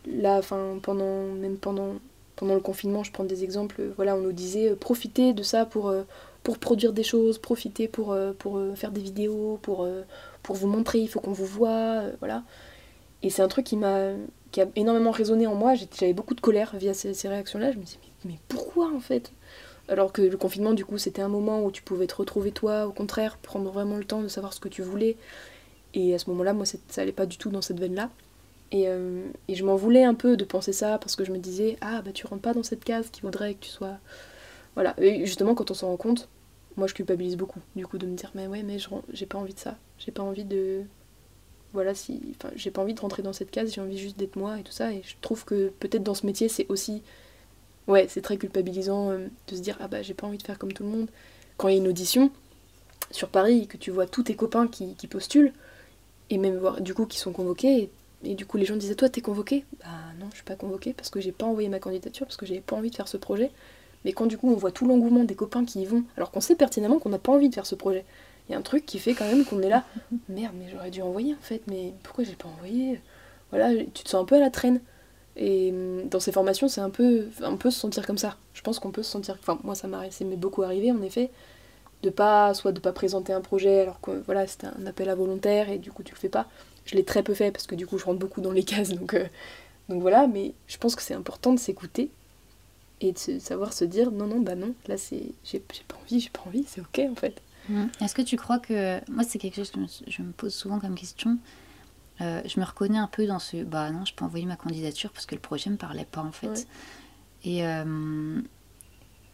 là, 0.07 0.37
enfin, 0.39 0.79
pendant, 0.81 1.25
même 1.27 1.57
pendant, 1.59 1.97
pendant 2.37 2.55
le 2.55 2.61
confinement, 2.61 3.03
je 3.03 3.11
prends 3.11 3.25
des 3.25 3.45
exemples, 3.45 3.83
voilà, 3.97 4.15
on 4.15 4.21
nous 4.21 4.33
disait, 4.33 4.71
euh, 4.71 4.77
profitez 4.77 5.33
de 5.33 5.43
ça 5.43 5.67
pour 5.67 5.93
pour 6.43 6.59
produire 6.59 6.93
des 6.93 7.03
choses, 7.03 7.39
profiter 7.39 7.89
pour, 7.89 8.17
pour 8.39 8.61
faire 8.75 8.91
des 8.93 9.01
vidéos, 9.01 9.59
pour, 9.63 9.87
pour 10.43 10.57
vous 10.57 10.67
montrer, 10.67 11.01
il 11.01 11.09
faut 11.09 11.21
qu'on 11.21 11.33
vous 11.33 11.47
voit, 11.47 12.03
euh, 12.03 12.13
voilà. 12.21 12.43
Et 13.23 13.31
c'est 13.31 13.43
un 13.43 13.49
truc 13.49 13.67
qui 13.67 13.77
m'a 13.77 14.13
qui 14.51 14.61
a 14.61 14.67
énormément 14.75 15.13
résonné 15.13 15.47
en 15.47 15.55
moi. 15.55 15.75
J'avais 15.75 16.13
beaucoup 16.13 16.35
de 16.35 16.41
colère 16.41 16.75
via 16.77 16.93
ces, 16.93 17.29
réactions-là. 17.29 17.71
Je 17.71 17.79
me 17.79 17.85
disais, 17.85 17.99
mais, 18.25 18.39
pourquoi 18.49 18.93
en 18.93 18.99
fait? 18.99 19.33
Alors 19.89 20.13
que 20.13 20.23
le 20.23 20.37
confinement, 20.37 20.73
du 20.73 20.85
coup, 20.85 20.99
c'était 20.99 21.23
un 21.23 21.29
moment 21.29 21.65
où 21.65 21.71
tu 21.71 21.83
pouvais 21.83 22.09
te 22.09 22.17
retrouver 22.17 22.51
toi, 22.51 22.87
au 22.87 22.93
contraire, 22.93 23.39
prendre 23.39 23.71
vraiment 23.71 23.97
le 23.97 24.05
temps 24.05 24.23
de 24.23 24.29
savoir 24.29 24.53
ce 24.53 24.59
que 24.59 24.69
tu 24.69 24.83
voulais. 24.83 25.17
Et 25.95 26.15
à 26.15 26.19
ce 26.19 26.29
moment-là, 26.31 26.53
moi, 26.53 26.65
ça 26.67 26.79
allait 27.01 27.13
pas 27.13 27.27
du 27.27 27.37
tout 27.37 27.51
dans 27.51 27.63
cette 27.63 27.79
veine-là. 27.79 28.11
Et, 28.73 28.89
euh, 28.89 29.23
et, 29.47 29.55
je 29.55 29.65
m'en 29.65 29.77
voulais 29.77 30.05
un 30.05 30.15
peu 30.15 30.37
de 30.37 30.45
penser 30.45 30.73
ça 30.73 30.99
parce 30.99 31.17
que 31.17 31.25
je 31.25 31.33
me 31.33 31.39
disais, 31.39 31.77
ah 31.81 32.03
bah 32.03 32.13
tu 32.13 32.27
rentres 32.27 32.43
pas 32.43 32.55
dans 32.55 32.63
cette 32.63 32.85
case 32.85 33.11
qui 33.11 33.21
voudrait 33.21 33.55
que 33.55 33.65
tu 33.65 33.71
sois. 33.71 33.99
Voilà. 34.75 34.95
Et 34.99 35.25
justement, 35.27 35.55
quand 35.55 35.71
on 35.71 35.75
s'en 35.75 35.89
rend 35.89 35.97
compte, 35.97 36.29
moi 36.77 36.87
je 36.87 36.95
culpabilise 36.95 37.37
beaucoup 37.37 37.61
du 37.77 37.87
coup 37.87 37.99
de 37.99 38.07
me 38.07 38.17
dire 38.17 38.31
mais 38.35 38.47
ouais 38.47 38.63
mais 38.63 38.79
j'ai 39.13 39.27
pas 39.27 39.39
envie 39.39 39.55
de 39.55 39.59
ça. 39.59 39.77
J'ai 39.99 40.13
pas 40.13 40.23
envie 40.23 40.45
de 40.45 40.83
voilà 41.73 41.95
si 41.95 42.21
enfin 42.37 42.51
j'ai 42.57 42.71
pas 42.71 42.83
envie 42.83 42.95
de 42.95 43.01
rentrer 43.01 43.23
dans 43.23 43.33
cette 43.33 43.51
case 43.51 43.73
j'ai 43.73 43.81
envie 43.81 43.99
juste 43.99 44.19
d'être 44.19 44.37
moi 44.37 44.59
et 44.59 44.63
tout 44.63 44.73
ça. 44.73 44.93
Et 44.93 45.03
je 45.05 45.15
trouve 45.21 45.45
que 45.45 45.73
peut-être 45.81 46.03
dans 46.03 46.15
ce 46.15 46.27
métier 46.27 46.49
c'est 46.49 46.67
aussi 46.69 47.03
ouais 47.87 48.07
c'est 48.09 48.23
très 48.23 48.37
culpabilisant 48.37 49.11
euh, 49.11 49.29
de 49.49 49.57
se 49.57 49.61
dire 49.61 49.77
ah 49.81 49.89
bah 49.89 50.03
j'ai 50.03 50.15
pas 50.15 50.27
envie 50.27 50.39
de 50.39 50.43
faire 50.43 50.59
comme 50.59 50.73
tout 50.73 50.83
le 50.83 50.91
monde. 50.91 51.09
Quand 51.57 51.69
il 51.69 51.73
y 51.73 51.79
a 51.79 51.81
une 51.81 51.89
audition 51.89 52.31
sur 53.11 53.29
Paris 53.29 53.67
que 53.67 53.77
tu 53.77 53.91
vois 53.91 54.07
tous 54.07 54.25
tes 54.25 54.37
copains 54.37 54.69
qui, 54.69 54.95
postulent 55.09 55.53
et 56.31 56.39
même 56.39 56.57
voir 56.57 56.81
du 56.81 56.95
coup 56.95 57.07
qui 57.07 57.19
sont 57.19 57.33
convoqués 57.33 57.91
et, 58.23 58.35
du 58.35 58.47
coup 58.47 58.57
les 58.57 58.65
gens 58.65 58.77
disaient 58.77 58.95
toi 58.95 59.09
t'es 59.09 59.21
convoqué? 59.21 59.65
Bah 59.81 59.87
non 60.19 60.27
je 60.31 60.37
suis 60.37 60.45
pas 60.45 60.57
convoqué 60.57 60.93
parce 60.95 61.11
que 61.11 61.21
j'ai 61.21 61.33
pas 61.33 61.47
envoyé 61.47 61.69
ma 61.69 61.81
candidature 61.81 62.27
parce 62.27 62.37
que 62.37 62.47
j'avais 62.47 62.61
pas 62.61 62.77
envie 62.77 62.91
de 62.91 62.97
faire 62.97 63.09
ce 63.09 63.17
projet 63.17 63.51
mais 64.05 64.13
quand 64.13 64.27
du 64.27 64.39
coup 64.39 64.51
on 64.51 64.57
voit 64.57 64.73
tout 64.73 64.87
l'engouement 64.87 65.25
des 65.25 65.35
copains 65.35 65.65
qui 65.65 65.83
y 65.83 65.87
vont, 65.87 66.05
alors 66.17 66.31
qu'on 66.31 66.41
sait 66.41 66.57
pertinemment 66.57 66.99
qu'on 66.99 67.11
n'a 67.11 67.19
pas 67.19 67.33
envie 67.33 67.49
de 67.49 67.55
faire 67.55 67.67
ce 67.67 67.75
projet, 67.75 68.05
il 68.49 68.53
y 68.53 68.55
a 68.55 68.59
un 68.59 68.63
truc 68.63 68.87
qui 68.87 68.99
fait 68.99 69.15
quand 69.15 69.27
même 69.27 69.45
qu'on 69.45 69.63
est 69.63 69.69
là, 69.69 69.85
merde, 70.29 70.55
mais 70.59 70.67
j'aurais 70.73 70.91
dû 70.91 71.03
envoyer 71.03 71.35
en 71.35 71.43
fait, 71.43 71.63
mais 71.67 71.93
pourquoi 72.03 72.25
j'ai 72.25 72.35
pas 72.35 72.49
envoyé? 72.49 73.01
Voilà, 73.51 73.71
tu 73.95 74.05
te 74.05 74.09
sens 74.09 74.23
un 74.23 74.25
peu 74.25 74.37
à 74.37 74.41
la 74.41 74.51
traîne. 74.51 74.81
Et 75.37 75.71
hum, 75.71 76.09
dans 76.09 76.21
ces 76.21 76.33
formations, 76.33 76.69
c'est 76.69 76.81
un 76.81 76.91
peu, 76.91 77.27
un 77.43 77.57
peu 77.57 77.71
se 77.71 77.79
sentir 77.79 78.07
comme 78.07 78.19
ça. 78.19 78.37
Je 78.55 78.63
pense 78.63 78.79
qu'on 78.79 78.91
peut 78.91 79.03
se 79.03 79.11
sentir, 79.11 79.37
enfin 79.41 79.59
moi 79.65 79.75
ça 79.75 79.89
m'est 79.89 80.37
beaucoup 80.37 80.63
arrivé 80.63 80.91
en 80.93 81.03
effet, 81.03 81.31
de 82.03 82.11
pas, 82.11 82.55
soit 82.55 82.73
de 82.73 82.81
pas 82.81 82.93
présenter 82.93 83.33
un 83.33 83.41
projet 83.41 83.81
alors 83.83 84.01
que 84.01 84.11
voilà 84.27 84.47
c'était 84.47 84.67
un 84.67 84.87
appel 84.87 85.09
à 85.09 85.15
volontaire 85.15 85.71
et 85.71 85.79
du 85.79 85.93
coup 85.93 86.03
tu 86.03 86.13
le 86.13 86.19
fais 86.19 86.29
pas. 86.29 86.47
Je 86.85 86.97
l'ai 86.97 87.05
très 87.05 87.23
peu 87.23 87.35
fait 87.35 87.51
parce 87.53 87.67
que 87.67 87.75
du 87.75 87.87
coup 87.87 87.99
je 87.99 88.05
rentre 88.05 88.19
beaucoup 88.19 88.41
dans 88.41 88.53
les 88.53 88.65
cases 88.65 88.91
donc, 88.91 89.15
euh, 89.15 89.27
donc 89.89 90.03
voilà, 90.03 90.27
mais 90.27 90.55
je 90.67 90.79
pense 90.79 90.97
que 90.97 91.03
c'est 91.03 91.15
important 91.15 91.53
de 91.53 91.59
s'écouter 91.59 92.11
et 93.01 93.13
de 93.13 93.39
savoir 93.39 93.73
se 93.73 93.85
dire 93.85 94.11
non 94.11 94.27
non 94.27 94.41
bah 94.41 94.55
non 94.55 94.75
là 94.87 94.97
c'est 94.97 95.33
j'ai 95.45 95.61
pas 95.61 95.97
envie 96.03 96.21
j'ai 96.21 96.31
pas 96.31 96.43
envie 96.47 96.65
c'est 96.67 96.81
ok 96.81 97.01
en 97.11 97.15
fait 97.15 97.41
mmh. 97.69 97.85
est-ce 98.01 98.15
que 98.15 98.23
tu 98.23 98.37
crois 98.37 98.59
que 98.59 99.01
moi 99.11 99.25
c'est 99.25 99.39
quelque 99.39 99.57
chose 99.57 99.71
que 99.71 99.81
je 100.07 100.23
me 100.23 100.33
pose 100.33 100.55
souvent 100.55 100.79
comme 100.79 100.95
question 100.95 101.39
euh, 102.21 102.43
je 102.45 102.61
me 102.61 102.65
reconnais 102.65 102.99
un 102.99 103.07
peu 103.07 103.27
dans 103.27 103.39
ce 103.39 103.65
bah 103.65 103.91
non, 103.91 104.05
je 104.05 104.13
peux 104.15 104.25
envoyer 104.25 104.45
ma 104.45 104.57
candidature 104.57 105.11
parce 105.11 105.27
que 105.27 105.35
le 105.35 105.41
projet 105.41 105.71
me 105.71 105.77
parlait 105.77 106.05
pas 106.05 106.21
en 106.21 106.33
fait. 106.33 106.67
Et, 107.45 107.67
euh, 107.67 108.41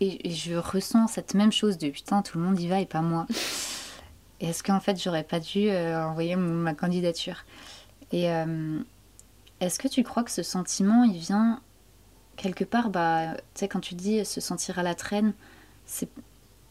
et, 0.00 0.30
je 0.30 0.54
ressens 0.54 1.08
cette 1.08 1.34
même 1.34 1.50
chose 1.50 1.78
de 1.78 1.90
putain, 1.90 2.22
tout 2.22 2.38
le 2.38 2.44
monde 2.44 2.60
y 2.60 2.68
va 2.68 2.80
et 2.80 2.86
pas 2.86 3.02
moi. 3.02 3.26
Est-ce 4.40 4.62
qu'en 4.62 4.80
fait 4.80 5.02
j'aurais 5.02 5.24
pas 5.24 5.40
dû 5.40 5.68
euh, 5.68 6.00
envoyer 6.04 6.36
ma 6.36 6.74
candidature? 6.74 7.44
Et 8.12 8.26
est-ce 9.58 9.80
que 9.80 9.88
tu 9.88 10.04
crois 10.04 10.22
que 10.22 10.30
ce 10.30 10.44
sentiment 10.44 11.02
il 11.02 11.18
vient 11.18 11.60
quelque 12.36 12.64
part, 12.64 12.90
bah, 12.90 13.34
tu 13.34 13.60
sais, 13.60 13.68
quand 13.68 13.80
tu 13.80 13.94
dis 13.94 14.24
se 14.24 14.40
sentir 14.40 14.78
à 14.78 14.82
la 14.82 14.94
traîne, 14.94 15.32
c'est 15.86 16.08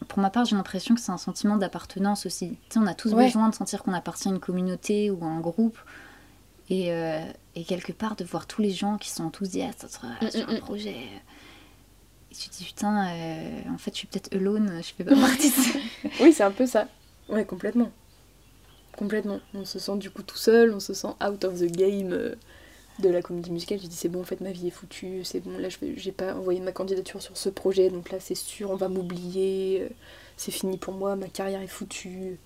pour 0.07 0.19
ma 0.19 0.29
part, 0.29 0.45
j'ai 0.45 0.55
l'impression 0.55 0.93
que 0.95 1.01
c'est 1.01 1.11
un 1.11 1.17
sentiment 1.17 1.57
d'appartenance 1.57 2.25
aussi. 2.25 2.49
Tu 2.49 2.73
sais, 2.73 2.79
on 2.79 2.87
a 2.87 2.93
tous 2.93 3.13
besoin 3.13 3.49
de 3.49 3.55
sentir 3.55 3.83
qu'on 3.83 3.93
appartient 3.93 4.27
à 4.27 4.31
une 4.31 4.39
communauté 4.39 5.09
ou 5.09 5.23
à 5.23 5.27
un 5.27 5.39
groupe. 5.39 5.77
Et, 6.69 6.91
euh, 6.91 7.21
et, 7.55 7.63
quelque 7.63 7.91
part, 7.91 8.15
de 8.15 8.23
voir 8.23 8.47
tous 8.47 8.61
les 8.61 8.71
gens 8.71 8.97
qui 8.97 9.09
sont 9.09 9.23
enthousiastes 9.23 9.87
sur, 9.87 10.03
mm, 10.03 10.49
un 10.49 10.53
mm, 10.53 10.55
mm. 10.55 10.59
projet. 10.59 10.95
Et 12.31 12.35
tu 12.35 12.49
te 12.49 12.57
dis, 12.57 12.65
putain, 12.65 13.07
euh, 13.07 13.61
en 13.71 13.77
fait, 13.77 13.91
je 13.91 13.99
suis 13.99 14.07
peut-être 14.07 14.33
alone, 14.35 14.81
je 14.81 14.93
fais 14.93 15.03
pas 15.03 15.15
partie 15.15 15.53
Oui, 16.21 16.33
c'est 16.33 16.43
un 16.43 16.51
peu 16.51 16.65
ça. 16.65 16.87
Ouais, 17.29 17.45
complètement. 17.45 17.91
Complètement. 18.97 19.39
On 19.53 19.65
se 19.65 19.77
sent 19.77 19.97
du 19.97 20.09
coup 20.09 20.23
tout 20.23 20.37
seul, 20.37 20.73
on 20.73 20.79
se 20.79 20.93
sent 20.93 21.13
out 21.23 21.43
of 21.43 21.59
the 21.59 21.71
game. 21.71 22.35
De 22.99 23.09
la 23.09 23.21
comédie 23.21 23.51
musicale, 23.51 23.79
j'ai 23.81 23.89
dit 23.89 23.95
c'est 23.95 24.07
bon 24.07 24.21
en 24.21 24.23
fait 24.23 24.39
ma 24.39 24.51
vie 24.53 24.67
est 24.67 24.71
foutue, 24.71 25.25
c'est 25.25 25.41
bon 25.41 25.57
là 25.57 25.67
je 25.67 25.77
j'ai 25.97 26.13
pas 26.13 26.33
envoyé 26.33 26.61
ma 26.61 26.71
candidature 26.71 27.21
sur 27.21 27.35
ce 27.35 27.49
projet 27.49 27.89
donc 27.89 28.09
là 28.09 28.21
c'est 28.21 28.35
sûr 28.35 28.71
on 28.71 28.77
va 28.77 28.87
m'oublier, 28.87 29.81
euh, 29.81 29.89
c'est 30.37 30.51
fini 30.51 30.77
pour 30.77 30.93
moi, 30.93 31.17
ma 31.17 31.27
carrière 31.27 31.61
est 31.61 31.67
foutue. 31.67 32.39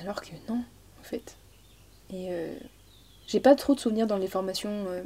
Alors 0.00 0.22
que 0.22 0.30
non 0.48 0.64
en 1.00 1.02
fait. 1.02 1.36
Et 2.08 2.28
euh, 2.30 2.54
j'ai 3.26 3.40
pas 3.40 3.54
trop 3.54 3.74
de 3.74 3.80
souvenirs 3.80 4.06
dans 4.06 4.16
les 4.16 4.26
formations 4.26 4.86
euh, 4.88 5.02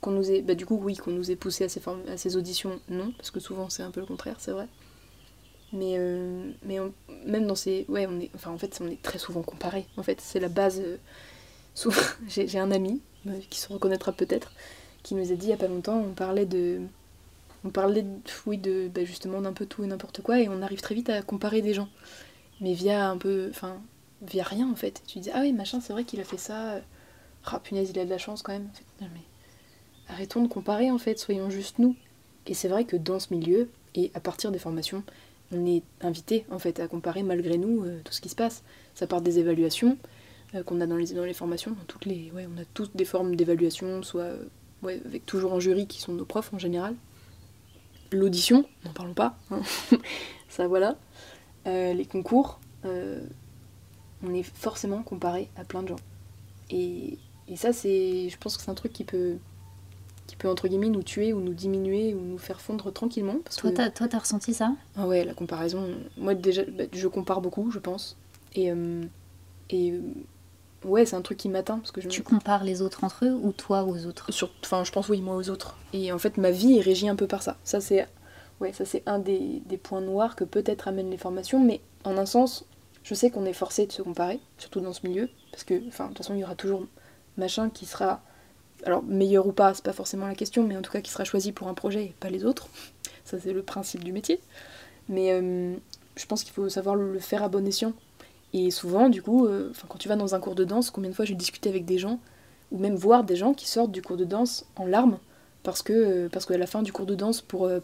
qu'on 0.00 0.12
nous 0.12 0.30
ait, 0.30 0.40
bah 0.40 0.54
du 0.54 0.64
coup 0.64 0.80
oui 0.82 0.96
qu'on 0.96 1.10
nous 1.10 1.30
ait 1.30 1.36
poussé 1.36 1.64
à 1.64 1.68
ces, 1.68 1.82
à 2.08 2.16
ces 2.16 2.36
auditions 2.36 2.80
non 2.88 3.12
parce 3.18 3.30
que 3.30 3.40
souvent 3.40 3.68
c'est 3.68 3.82
un 3.82 3.90
peu 3.90 4.00
le 4.00 4.06
contraire 4.06 4.36
c'est 4.38 4.52
vrai. 4.52 4.68
Mais, 5.74 5.98
mais 6.62 6.78
même 7.26 7.46
dans 7.46 7.54
ces 7.54 7.84
ouais 7.90 8.06
on 8.08 8.20
est 8.20 8.30
enfin 8.34 8.52
en 8.52 8.56
fait 8.58 8.78
on 8.80 8.88
est 8.88 9.02
très 9.02 9.18
souvent 9.18 9.42
comparé 9.42 9.86
en 9.98 10.02
fait 10.02 10.18
c'est 10.22 10.40
la 10.40 10.48
base. 10.48 10.80
j'ai 12.26 12.58
un 12.58 12.70
ami 12.70 13.02
qui 13.50 13.60
se 13.60 13.72
reconnaîtra 13.72 14.12
peut-être, 14.12 14.52
qui 15.02 15.14
nous 15.14 15.32
a 15.32 15.34
dit 15.34 15.46
il 15.46 15.48
n'y 15.48 15.54
a 15.54 15.58
pas 15.58 15.68
longtemps, 15.68 15.98
on 15.98 16.12
parlait 16.12 16.46
de. 16.46 16.80
On 17.64 17.70
parlait, 17.70 18.04
oui, 18.46 18.58
de 18.58 18.88
bah, 18.94 19.04
justement 19.04 19.40
d'un 19.40 19.52
peu 19.52 19.66
tout 19.66 19.82
et 19.82 19.86
n'importe 19.86 20.22
quoi, 20.22 20.40
et 20.40 20.48
on 20.48 20.62
arrive 20.62 20.80
très 20.80 20.94
vite 20.94 21.10
à 21.10 21.22
comparer 21.22 21.62
des 21.62 21.74
gens. 21.74 21.88
Mais 22.60 22.74
via 22.74 23.10
un 23.10 23.16
peu. 23.16 23.48
Enfin, 23.50 23.80
via 24.22 24.44
rien 24.44 24.70
en 24.70 24.76
fait. 24.76 25.02
Tu 25.06 25.18
dis, 25.18 25.30
ah 25.32 25.40
oui, 25.40 25.52
machin, 25.52 25.80
c'est 25.80 25.92
vrai 25.92 26.04
qu'il 26.04 26.20
a 26.20 26.24
fait 26.24 26.38
ça. 26.38 26.80
Ah 27.46 27.60
punaise, 27.60 27.90
il 27.90 27.98
a 27.98 28.04
de 28.04 28.10
la 28.10 28.18
chance 28.18 28.42
quand 28.42 28.52
même. 28.52 28.68
arrêtons 30.08 30.42
de 30.42 30.48
comparer 30.48 30.90
en 30.90 30.98
fait, 30.98 31.18
soyons 31.18 31.48
juste 31.48 31.78
nous. 31.78 31.94
Et 32.46 32.54
c'est 32.54 32.68
vrai 32.68 32.84
que 32.84 32.96
dans 32.96 33.20
ce 33.20 33.32
milieu, 33.32 33.68
et 33.94 34.10
à 34.14 34.20
partir 34.20 34.50
des 34.50 34.58
formations, 34.58 35.02
on 35.52 35.64
est 35.66 35.82
invité 36.00 36.44
en 36.50 36.58
fait 36.58 36.80
à 36.80 36.88
comparer 36.88 37.22
malgré 37.22 37.56
nous 37.56 37.84
euh, 37.84 38.00
tout 38.04 38.12
ce 38.12 38.20
qui 38.20 38.28
se 38.28 38.34
passe. 38.34 38.62
Ça 38.94 39.06
part 39.06 39.20
des 39.20 39.38
évaluations, 39.38 39.96
euh, 40.54 40.62
qu'on 40.62 40.80
a 40.80 40.86
dans 40.86 40.96
les, 40.96 41.12
dans 41.12 41.24
les 41.24 41.34
formations. 41.34 41.72
Dans 41.72 41.84
toutes 41.86 42.04
les, 42.04 42.30
ouais, 42.32 42.46
on 42.46 42.60
a 42.60 42.64
toutes 42.74 42.96
des 42.96 43.04
formes 43.04 43.34
d'évaluation, 43.34 44.02
soit 44.02 44.22
euh, 44.22 44.44
ouais, 44.82 45.00
avec 45.04 45.26
toujours 45.26 45.52
un 45.54 45.60
jury 45.60 45.86
qui 45.86 46.00
sont 46.00 46.12
nos 46.12 46.24
profs 46.24 46.52
en 46.54 46.58
général. 46.58 46.94
L'audition, 48.12 48.64
n'en 48.84 48.92
parlons 48.92 49.14
pas, 49.14 49.36
hein. 49.50 49.60
ça 50.48 50.68
voilà. 50.68 50.96
Euh, 51.66 51.92
les 51.92 52.04
concours, 52.04 52.60
on 52.84 54.32
est 54.32 54.44
forcément 54.44 55.02
comparé 55.02 55.48
à 55.56 55.64
plein 55.64 55.82
de 55.82 55.88
gens. 55.88 55.96
Et, 56.70 57.18
et 57.48 57.56
ça, 57.56 57.72
c'est, 57.72 58.28
je 58.28 58.38
pense 58.38 58.56
que 58.56 58.62
c'est 58.62 58.70
un 58.70 58.74
truc 58.74 58.92
qui 58.92 59.02
peut, 59.02 59.38
qui 60.28 60.36
peut 60.36 60.48
entre 60.48 60.68
guillemets 60.68 60.88
nous 60.88 61.02
tuer 61.02 61.32
ou 61.32 61.40
nous 61.40 61.52
diminuer 61.52 62.14
ou 62.14 62.20
nous 62.20 62.38
faire 62.38 62.60
fondre 62.60 62.92
tranquillement. 62.92 63.38
Parce 63.42 63.56
toi, 63.56 63.72
t'as, 63.72 63.90
toi, 63.90 64.06
t'as 64.06 64.20
ressenti 64.20 64.54
ça? 64.54 64.76
Ah 64.94 65.08
ouais, 65.08 65.24
la 65.24 65.34
comparaison. 65.34 65.88
Moi, 66.16 66.36
déjà, 66.36 66.62
bah, 66.62 66.84
je 66.92 67.08
compare 67.08 67.40
beaucoup, 67.40 67.72
je 67.72 67.80
pense. 67.80 68.16
Et, 68.54 68.72
et 69.70 70.00
ouais, 70.86 71.04
c'est 71.04 71.16
un 71.16 71.22
truc 71.22 71.38
qui 71.38 71.48
m'atteint. 71.48 71.78
parce 71.78 71.92
que 71.92 72.00
je 72.00 72.08
Tu 72.08 72.22
compares 72.22 72.64
les 72.64 72.82
autres 72.82 73.04
entre 73.04 73.26
eux 73.26 73.32
ou 73.32 73.52
toi 73.52 73.84
aux 73.84 74.06
autres? 74.06 74.30
Enfin, 74.62 74.84
je 74.84 74.92
pense 74.92 75.08
oui, 75.08 75.20
moi 75.20 75.36
aux 75.36 75.50
autres. 75.50 75.76
Et 75.92 76.12
en 76.12 76.18
fait, 76.18 76.38
ma 76.38 76.50
vie 76.50 76.78
est 76.78 76.80
régie 76.80 77.08
un 77.08 77.16
peu 77.16 77.26
par 77.26 77.42
ça. 77.42 77.56
Ça, 77.64 77.80
c'est 77.80 78.06
ouais, 78.60 78.72
ça 78.72 78.84
c'est 78.84 79.02
un 79.06 79.18
des, 79.18 79.62
points 79.82 80.00
noirs 80.00 80.36
que 80.36 80.44
peut-être 80.44 80.88
amènent 80.88 81.10
les 81.10 81.18
formations, 81.18 81.62
mais 81.62 81.80
en 82.04 82.16
un 82.16 82.26
sens, 82.26 82.64
je 83.02 83.14
sais 83.14 83.30
qu'on 83.30 83.44
est 83.44 83.52
forcé 83.52 83.86
de 83.86 83.92
se 83.92 84.02
comparer, 84.02 84.40
surtout 84.58 84.80
dans 84.80 84.92
ce 84.92 85.06
milieu, 85.06 85.28
parce 85.50 85.64
que, 85.64 85.86
enfin, 85.88 86.04
de 86.04 86.08
toute 86.10 86.18
façon, 86.18 86.34
il 86.34 86.40
y 86.40 86.44
aura 86.44 86.54
toujours 86.54 86.86
machin 87.36 87.70
qui 87.70 87.86
sera, 87.86 88.22
alors 88.84 89.02
meilleur 89.02 89.46
ou 89.46 89.52
pas, 89.52 89.74
c'est 89.74 89.84
pas 89.84 89.92
forcément 89.92 90.26
la 90.26 90.34
question, 90.34 90.62
mais 90.66 90.76
en 90.76 90.82
tout 90.82 90.92
cas 90.92 91.00
qui 91.00 91.10
sera 91.10 91.24
choisi 91.24 91.52
pour 91.52 91.68
un 91.68 91.74
projet 91.74 92.04
et 92.06 92.14
pas 92.18 92.30
les 92.30 92.44
autres. 92.44 92.68
Ça, 93.24 93.38
c'est 93.38 93.52
le 93.52 93.62
principe 93.62 94.04
du 94.04 94.12
métier. 94.12 94.40
Mais 95.08 95.32
euh, 95.32 95.74
je 96.16 96.26
pense 96.26 96.44
qu'il 96.44 96.52
faut 96.52 96.68
savoir 96.68 96.96
le 96.96 97.18
faire 97.18 97.42
à 97.42 97.48
bon 97.48 97.66
escient 97.66 97.92
et 98.52 98.70
souvent, 98.70 99.08
du 99.08 99.22
coup, 99.22 99.46
euh, 99.46 99.72
quand 99.88 99.98
tu 99.98 100.08
vas 100.08 100.16
dans 100.16 100.34
un 100.34 100.40
cours 100.40 100.54
de 100.54 100.64
danse, 100.64 100.90
combien 100.90 101.10
de 101.10 101.14
fois 101.14 101.24
j'ai 101.24 101.34
discuté 101.34 101.68
avec 101.68 101.84
des 101.84 101.98
gens, 101.98 102.20
ou 102.72 102.78
même 102.78 102.94
voir 102.96 103.24
des 103.24 103.36
gens 103.36 103.54
qui 103.54 103.68
sortent 103.68 103.92
du 103.92 104.02
cours 104.02 104.16
de 104.16 104.24
danse 104.24 104.66
en 104.76 104.86
larmes, 104.86 105.18
parce 105.62 105.82
que 105.82 105.92
euh, 105.92 106.28
parce 106.30 106.46
qu'à 106.46 106.58
la 106.58 106.66
fin 106.66 106.82
du 106.82 106.92
cours 106.92 107.06
de 107.06 107.14
danse, 107.14 107.40
pour, 107.40 107.66
euh, 107.66 107.80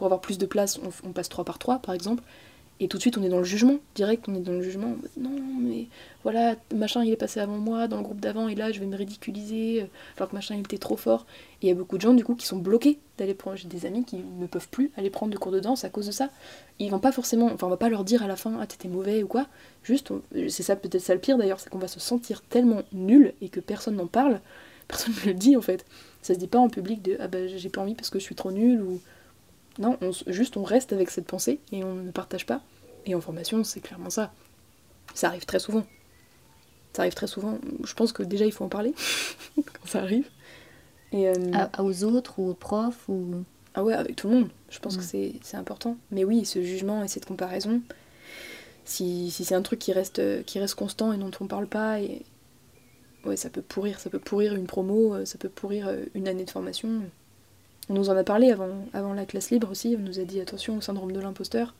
avoir 0.00 0.20
plus 0.20 0.38
de 0.38 0.46
place, 0.46 0.80
on, 0.82 1.08
on 1.08 1.12
passe 1.12 1.28
3 1.28 1.44
par 1.44 1.58
3 1.58 1.78
par 1.78 1.94
exemple, 1.94 2.22
et 2.80 2.88
tout 2.88 2.96
de 2.96 3.02
suite, 3.02 3.16
on 3.16 3.22
est 3.22 3.28
dans 3.28 3.38
le 3.38 3.44
jugement, 3.44 3.76
direct, 3.94 4.24
on 4.28 4.34
est 4.34 4.40
dans 4.40 4.52
le 4.52 4.62
jugement. 4.62 4.96
Non, 5.16 5.30
mais 5.60 5.86
voilà, 6.24 6.56
machin, 6.74 7.04
il 7.04 7.12
est 7.12 7.16
passé 7.16 7.38
avant 7.38 7.58
moi, 7.58 7.86
dans 7.86 7.98
le 7.98 8.02
groupe 8.02 8.18
d'avant, 8.18 8.48
et 8.48 8.56
là, 8.56 8.72
je 8.72 8.80
vais 8.80 8.86
me 8.86 8.96
ridiculiser, 8.96 9.86
alors 10.16 10.30
que 10.30 10.34
machin, 10.34 10.56
il 10.56 10.60
était 10.60 10.78
trop 10.78 10.96
fort. 10.96 11.26
Et 11.60 11.66
il 11.66 11.68
y 11.68 11.72
a 11.72 11.74
beaucoup 11.76 11.96
de 11.96 12.02
gens, 12.02 12.12
du 12.12 12.24
coup, 12.24 12.34
qui 12.34 12.44
sont 12.44 12.58
bloqués 12.58 12.98
d'aller 13.18 13.34
prendre. 13.34 13.56
J'ai 13.56 13.68
des 13.68 13.86
amis 13.86 14.04
qui 14.04 14.16
ne 14.16 14.46
peuvent 14.46 14.68
plus 14.68 14.90
aller 14.96 15.10
prendre 15.10 15.32
de 15.32 15.38
cours 15.38 15.52
de 15.52 15.60
danse 15.60 15.84
à 15.84 15.90
cause 15.90 16.06
de 16.06 16.12
ça. 16.12 16.30
Ils 16.80 16.90
vont 16.90 16.98
pas 16.98 17.12
forcément, 17.12 17.46
enfin, 17.52 17.68
on 17.68 17.70
va 17.70 17.76
pas 17.76 17.88
leur 17.88 18.02
dire 18.02 18.24
à 18.24 18.26
la 18.26 18.36
fin, 18.36 18.58
ah, 18.60 18.66
t'étais 18.66 18.88
mauvais 18.88 19.22
ou 19.22 19.28
quoi. 19.28 19.46
Juste, 19.84 20.12
c'est 20.48 20.64
ça, 20.64 20.74
peut-être 20.74 21.02
ça 21.02 21.14
le 21.14 21.20
pire 21.20 21.38
d'ailleurs, 21.38 21.60
c'est 21.60 21.70
qu'on 21.70 21.78
va 21.78 21.88
se 21.88 22.00
sentir 22.00 22.42
tellement 22.42 22.82
nul 22.92 23.34
et 23.40 23.48
que 23.48 23.60
personne 23.60 23.94
n'en 23.94 24.08
parle, 24.08 24.40
personne 24.88 25.14
ne 25.22 25.28
le 25.28 25.34
dit 25.34 25.56
en 25.56 25.62
fait. 25.62 25.84
Ça 26.20 26.34
se 26.34 26.38
dit 26.38 26.48
pas 26.48 26.58
en 26.58 26.68
public 26.68 27.00
de, 27.02 27.16
ah 27.20 27.28
bah, 27.28 27.46
j'ai 27.46 27.68
pas 27.68 27.80
envie 27.80 27.94
parce 27.94 28.10
que 28.10 28.18
je 28.18 28.24
suis 28.24 28.34
trop 28.34 28.50
nul 28.50 28.82
ou. 28.82 29.00
Non, 29.78 29.98
juste 30.26 30.56
on 30.56 30.64
reste 30.64 30.92
avec 30.92 31.10
cette 31.10 31.26
pensée 31.26 31.60
et 31.72 31.82
on 31.82 31.94
ne 31.94 32.10
partage 32.10 32.46
pas. 32.46 32.60
Et 33.06 33.14
en 33.14 33.20
formation, 33.20 33.64
c'est 33.64 33.80
clairement 33.80 34.10
ça. 34.10 34.32
Ça 35.14 35.28
arrive 35.28 35.44
très 35.44 35.58
souvent. 35.58 35.86
Ça 36.92 37.02
arrive 37.02 37.14
très 37.14 37.26
souvent. 37.26 37.58
Je 37.84 37.94
pense 37.94 38.12
que 38.12 38.22
déjà, 38.22 38.44
il 38.44 38.52
faut 38.52 38.64
en 38.64 38.68
parler 38.68 38.94
quand 39.56 39.86
ça 39.86 40.00
arrive. 40.00 40.28
Et, 41.12 41.28
euh, 41.28 41.34
aux 41.78 42.04
autres 42.04 42.38
ou 42.38 42.50
aux 42.50 42.54
profs 42.54 43.08
ou... 43.08 43.44
Ah 43.74 43.82
ouais, 43.82 43.94
avec 43.94 44.16
tout 44.16 44.28
le 44.28 44.34
monde. 44.34 44.48
Je 44.68 44.78
pense 44.78 44.98
que 44.98 45.02
c'est 45.02 45.40
important. 45.54 45.96
Mais 46.10 46.24
oui, 46.24 46.44
ce 46.44 46.62
jugement 46.62 47.02
et 47.02 47.08
cette 47.08 47.24
comparaison, 47.24 47.80
si, 48.84 49.30
si 49.30 49.44
c'est 49.46 49.54
un 49.54 49.62
truc 49.62 49.78
qui 49.78 49.92
reste, 49.92 50.44
qui 50.44 50.58
reste 50.58 50.74
constant 50.74 51.12
et 51.12 51.16
dont 51.16 51.30
on 51.40 51.46
parle 51.46 51.66
pas, 51.66 52.00
et... 52.00 52.22
ouais, 53.24 53.36
ça 53.36 53.48
peut 53.48 53.62
pourrir. 53.62 53.98
Ça 53.98 54.10
peut 54.10 54.18
pourrir 54.18 54.54
une 54.54 54.66
promo, 54.66 55.14
euh, 55.14 55.24
ça 55.24 55.38
peut 55.38 55.48
pourrir 55.48 55.88
euh, 55.88 56.04
une 56.14 56.28
année 56.28 56.44
de 56.44 56.50
formation. 56.50 57.00
On 57.92 57.94
nous 57.94 58.08
en 58.08 58.16
a 58.16 58.24
parlé 58.24 58.50
avant, 58.50 58.70
avant 58.94 59.12
la 59.12 59.26
classe 59.26 59.50
libre 59.50 59.70
aussi. 59.70 59.94
On 59.98 60.02
nous 60.02 60.18
a 60.18 60.24
dit 60.24 60.40
attention 60.40 60.78
au 60.78 60.80
syndrome 60.80 61.12
de 61.12 61.20
l'imposteur 61.20 61.74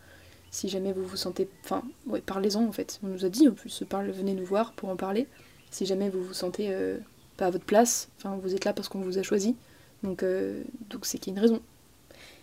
si 0.50 0.68
jamais 0.68 0.92
vous 0.92 1.06
vous 1.06 1.16
sentez. 1.16 1.48
Enfin, 1.64 1.82
ouais, 2.06 2.20
parlez-en 2.20 2.66
en 2.66 2.72
fait. 2.72 3.00
On 3.02 3.06
nous 3.06 3.24
a 3.24 3.30
dit 3.30 3.48
en 3.48 3.52
plus, 3.52 3.82
parle, 3.88 4.10
venez 4.10 4.34
nous 4.34 4.44
voir 4.44 4.74
pour 4.74 4.90
en 4.90 4.96
parler. 4.96 5.26
Si 5.70 5.86
jamais 5.86 6.10
vous 6.10 6.22
vous 6.22 6.34
sentez 6.34 6.66
euh, 6.68 6.98
pas 7.38 7.46
à 7.46 7.50
votre 7.50 7.64
place, 7.64 8.10
enfin, 8.18 8.38
vous 8.42 8.54
êtes 8.54 8.66
là 8.66 8.74
parce 8.74 8.90
qu'on 8.90 9.00
vous 9.00 9.16
a 9.16 9.22
choisi. 9.22 9.56
Donc, 10.02 10.22
euh, 10.22 10.62
donc 10.90 11.06
c'est 11.06 11.16
qu'il 11.16 11.32
y 11.32 11.36
a 11.36 11.38
une 11.38 11.42
raison. 11.42 11.62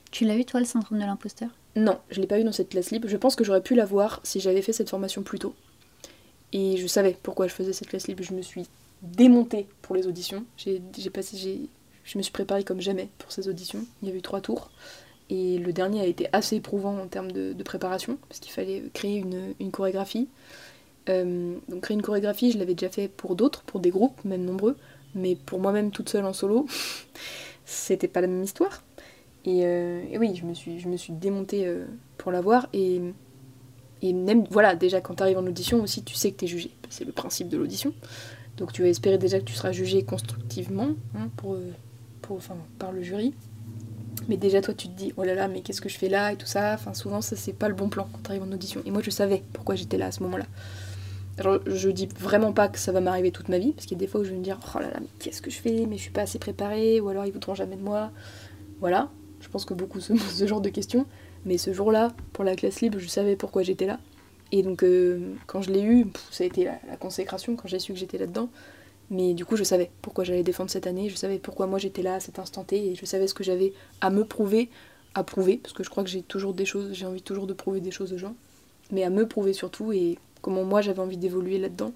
Tu 0.10 0.26
l'as 0.26 0.36
eu 0.36 0.46
toi 0.46 0.60
le 0.60 0.66
syndrome 0.66 0.98
de 0.98 1.06
l'imposteur? 1.06 1.50
Non, 1.76 2.00
je 2.10 2.22
l'ai 2.22 2.28
pas 2.28 2.40
eu 2.40 2.44
dans 2.44 2.52
cette 2.52 2.70
classe 2.70 2.90
libre. 2.90 3.08
Je 3.08 3.18
pense 3.18 3.36
que 3.36 3.44
j'aurais 3.44 3.62
pu 3.62 3.76
l'avoir 3.76 4.20
si 4.24 4.40
j'avais 4.40 4.64
fait 4.64 4.74
cette 4.74 4.90
formation 4.90 5.22
plus 5.22 5.38
tôt. 5.38 5.54
Et 6.54 6.78
je 6.78 6.88
savais 6.88 7.16
pourquoi 7.22 7.46
je 7.46 7.54
faisais 7.54 7.74
cette 7.74 7.90
classe 7.90 8.08
libre. 8.08 8.24
Je 8.24 8.34
me 8.34 8.42
suis 8.42 8.66
démontée 9.04 9.68
pour 9.84 9.96
les 9.96 10.08
auditions. 10.08 10.44
J'ai 10.58 10.82
passé, 11.14 11.38
j'ai, 11.38 11.70
je 12.10 12.18
me 12.18 12.24
suis 12.24 12.32
préparée 12.32 12.64
comme 12.64 12.82
jamais 12.82 13.08
pour 13.20 13.32
ces 13.32 13.48
auditions. 13.48 13.86
Il 14.02 14.10
y 14.10 14.12
a 14.12 14.16
eu 14.16 14.22
trois 14.22 14.42
tours. 14.42 14.72
Et 15.30 15.60
le 15.60 15.72
dernier 15.72 16.02
a 16.02 16.06
été 16.06 16.28
assez 16.34 16.56
éprouvant 16.56 17.00
en 17.00 17.08
termes 17.08 17.32
de, 17.32 17.54
préparation, 17.64 18.18
parce 18.28 18.40
qu'il 18.40 18.52
fallait 18.52 18.84
créer 18.94 19.18
une, 19.18 19.72
chorégraphie. 19.72 20.28
Euh, 21.08 21.56
donc 21.68 21.82
créer 21.82 21.96
une 21.96 22.02
chorégraphie, 22.02 22.52
je 22.52 22.58
l'avais 22.58 22.74
déjà 22.74 22.90
fait 22.90 23.08
pour 23.08 23.36
d'autres, 23.36 23.62
pour 23.62 23.80
des 23.80 23.92
groupes, 23.92 24.26
même 24.26 24.44
nombreux, 24.44 24.76
mais 25.14 25.36
pour 25.36 25.60
moi-même 25.60 25.92
toute 25.92 26.10
seule 26.10 26.26
en 26.26 26.34
solo, 26.34 26.66
c'était 27.66 28.08
pas 28.08 28.22
la 28.22 28.28
même 28.28 28.44
histoire. 28.44 28.84
Et, 29.46 29.66
euh, 29.66 30.02
oui, 30.18 30.36
je 30.36 30.46
me 30.46 30.56
suis, 30.56 30.80
je 30.80 30.90
me 30.90 30.98
suis 30.98 31.14
démontée 31.14 31.68
euh, 31.68 31.86
pour 32.18 32.32
l'avoir, 32.32 32.68
et, 32.74 33.00
et 34.02 34.14
même, 34.14 34.46
voilà, 34.50 34.76
déjà 34.76 35.00
quand 35.00 35.14
tu 35.14 35.22
arrives 35.22 35.38
en 35.38 35.46
audition 35.46 35.80
aussi, 35.84 36.04
tu 36.04 36.16
sais 36.16 36.32
que 36.32 36.38
tu 36.38 36.46
es 36.46 36.48
jugé. 36.48 36.72
C'est 36.90 37.06
le 37.06 37.12
principe 37.12 37.50
de 37.50 37.58
l'audition. 37.58 37.94
Donc 38.58 38.74
tu 38.74 38.82
vas 38.82 38.88
espérer 38.88 39.20
déjà 39.20 39.40
que 39.40 39.46
tu 39.46 39.54
seras 39.54 39.72
jugé 39.72 40.04
constructivement 40.04 40.90
hein, 41.16 41.30
pour, 41.38 41.56
enfin, 42.38 42.56
par 42.78 42.92
le 42.92 43.02
jury. 43.02 43.34
Mais 44.28 44.38
déjà, 44.38 44.62
toi, 44.62 44.74
tu 44.74 44.88
te 44.88 44.94
dis, 44.94 45.14
oh 45.18 45.24
là 45.24 45.34
là, 45.34 45.48
mais 45.48 45.62
qu'est-ce 45.62 45.82
que 45.82 45.90
je 45.90 45.98
fais 45.98 46.10
là 46.10 46.32
et 46.32 46.36
tout 46.36 46.46
ça. 46.46 46.74
Enfin, 46.74 46.94
souvent, 46.94 47.22
ça, 47.22 47.36
c'est 47.36 47.54
pas 47.54 47.68
le 47.68 47.74
bon 47.74 47.90
plan 47.90 48.08
quand 48.12 48.20
t'arrives 48.20 48.44
en 48.44 48.52
audition. 48.52 48.82
Et 48.86 48.92
moi, 48.92 49.02
je 49.02 49.10
savais 49.10 49.44
pourquoi 49.54 49.76
j'étais 49.76 49.98
là 49.98 50.08
à 50.08 50.12
ce 50.12 50.22
moment-là. 50.24 50.46
Alors, 51.38 51.60
je 51.66 51.90
dis 51.90 52.08
vraiment 52.20 52.52
pas 52.52 52.68
que 52.68 52.78
ça 52.78 52.92
va 52.92 53.00
m'arriver 53.00 53.32
toute 53.32 53.48
ma 53.50 53.58
vie, 53.58 53.72
parce 53.72 53.86
qu'il 53.86 53.98
y 53.98 54.00
a 54.00 54.06
des 54.06 54.08
fois 54.08 54.22
où 54.22 54.24
je 54.26 54.32
vais 54.32 54.36
me 54.36 54.44
dire 54.44 54.60
oh 54.76 54.80
là 54.80 54.90
là, 54.90 54.98
mais 55.00 55.08
qu'est-ce 55.20 55.42
que 55.42 55.50
je 55.50 55.58
fais 55.58 55.86
Mais 55.86 55.96
je 55.96 56.02
suis 56.02 56.12
pas 56.12 56.22
assez 56.22 56.38
préparée, 56.38 57.00
ou 57.00 57.10
alors 57.10 57.26
ils 57.26 57.32
voudront 57.32 57.56
jamais 57.56 57.78
de 57.78 57.82
moi. 57.82 58.12
Voilà, 58.82 59.10
je 59.40 59.48
pense 59.48 59.66
que 59.66 59.74
beaucoup 59.74 60.02
se 60.02 60.14
posent 60.14 60.36
ce 60.36 60.48
genre 60.48 60.62
de 60.62 60.70
questions. 60.70 61.06
Mais 61.46 61.58
ce 61.58 61.72
jour-là, 61.72 62.12
pour 62.34 62.44
la 62.44 62.56
classe 62.56 62.82
libre, 62.82 63.00
je 63.00 63.08
savais 63.08 63.38
pourquoi 63.38 63.64
j'étais 63.64 63.86
là. 63.86 64.00
Et 64.52 64.64
donc, 64.64 64.84
euh, 64.84 65.34
quand 65.48 65.62
je 65.62 65.72
l'ai 65.72 65.82
eu, 65.82 66.08
ça 66.32 66.44
a 66.44 66.48
été 66.48 66.66
la, 66.66 66.80
la 66.90 66.98
consécration 66.98 67.56
quand 67.56 67.68
j'ai 67.68 67.80
su 67.80 67.94
que 67.94 68.00
j'étais 68.00 68.18
là-dedans. 68.18 68.50
Mais 69.12 69.34
du 69.34 69.46
coup, 69.46 69.56
je 69.56 69.64
savais 69.64 69.90
pourquoi 70.02 70.24
j'allais 70.24 70.44
défendre 70.44 70.70
cette 70.70 70.88
année, 70.88 71.10
je 71.10 71.16
savais 71.16 71.40
pourquoi 71.40 71.66
moi 71.68 71.80
j'étais 71.80 72.04
là 72.04 72.16
à 72.16 72.20
cet 72.20 72.38
instant 72.38 72.64
T, 72.64 72.92
et 72.92 72.96
je 72.96 73.06
savais 73.06 73.28
ce 73.28 73.34
que 73.34 73.44
j'avais 73.44 73.74
à 74.02 74.10
me 74.10 74.24
prouver, 74.24 74.70
à 75.16 75.24
prouver, 75.24 75.58
parce 75.58 75.74
que 75.74 75.84
je 75.84 75.90
crois 75.90 76.04
que 76.04 76.10
j'ai 76.10 76.22
toujours 76.22 76.54
des 76.54 76.66
choses, 76.66 76.94
j'ai 76.94 77.06
envie 77.06 77.22
toujours 77.22 77.48
de 77.48 77.54
prouver 77.54 77.82
des 77.82 77.92
choses 77.92 78.14
aux 78.14 78.18
gens, 78.18 78.36
mais 78.92 79.04
à 79.04 79.10
me 79.10 79.28
prouver 79.28 79.54
surtout, 79.54 79.92
et 79.92 80.20
comment 80.42 80.64
moi 80.64 80.82
j'avais 80.82 81.00
envie 81.00 81.18
d'évoluer 81.18 81.58
là-dedans. 81.58 81.92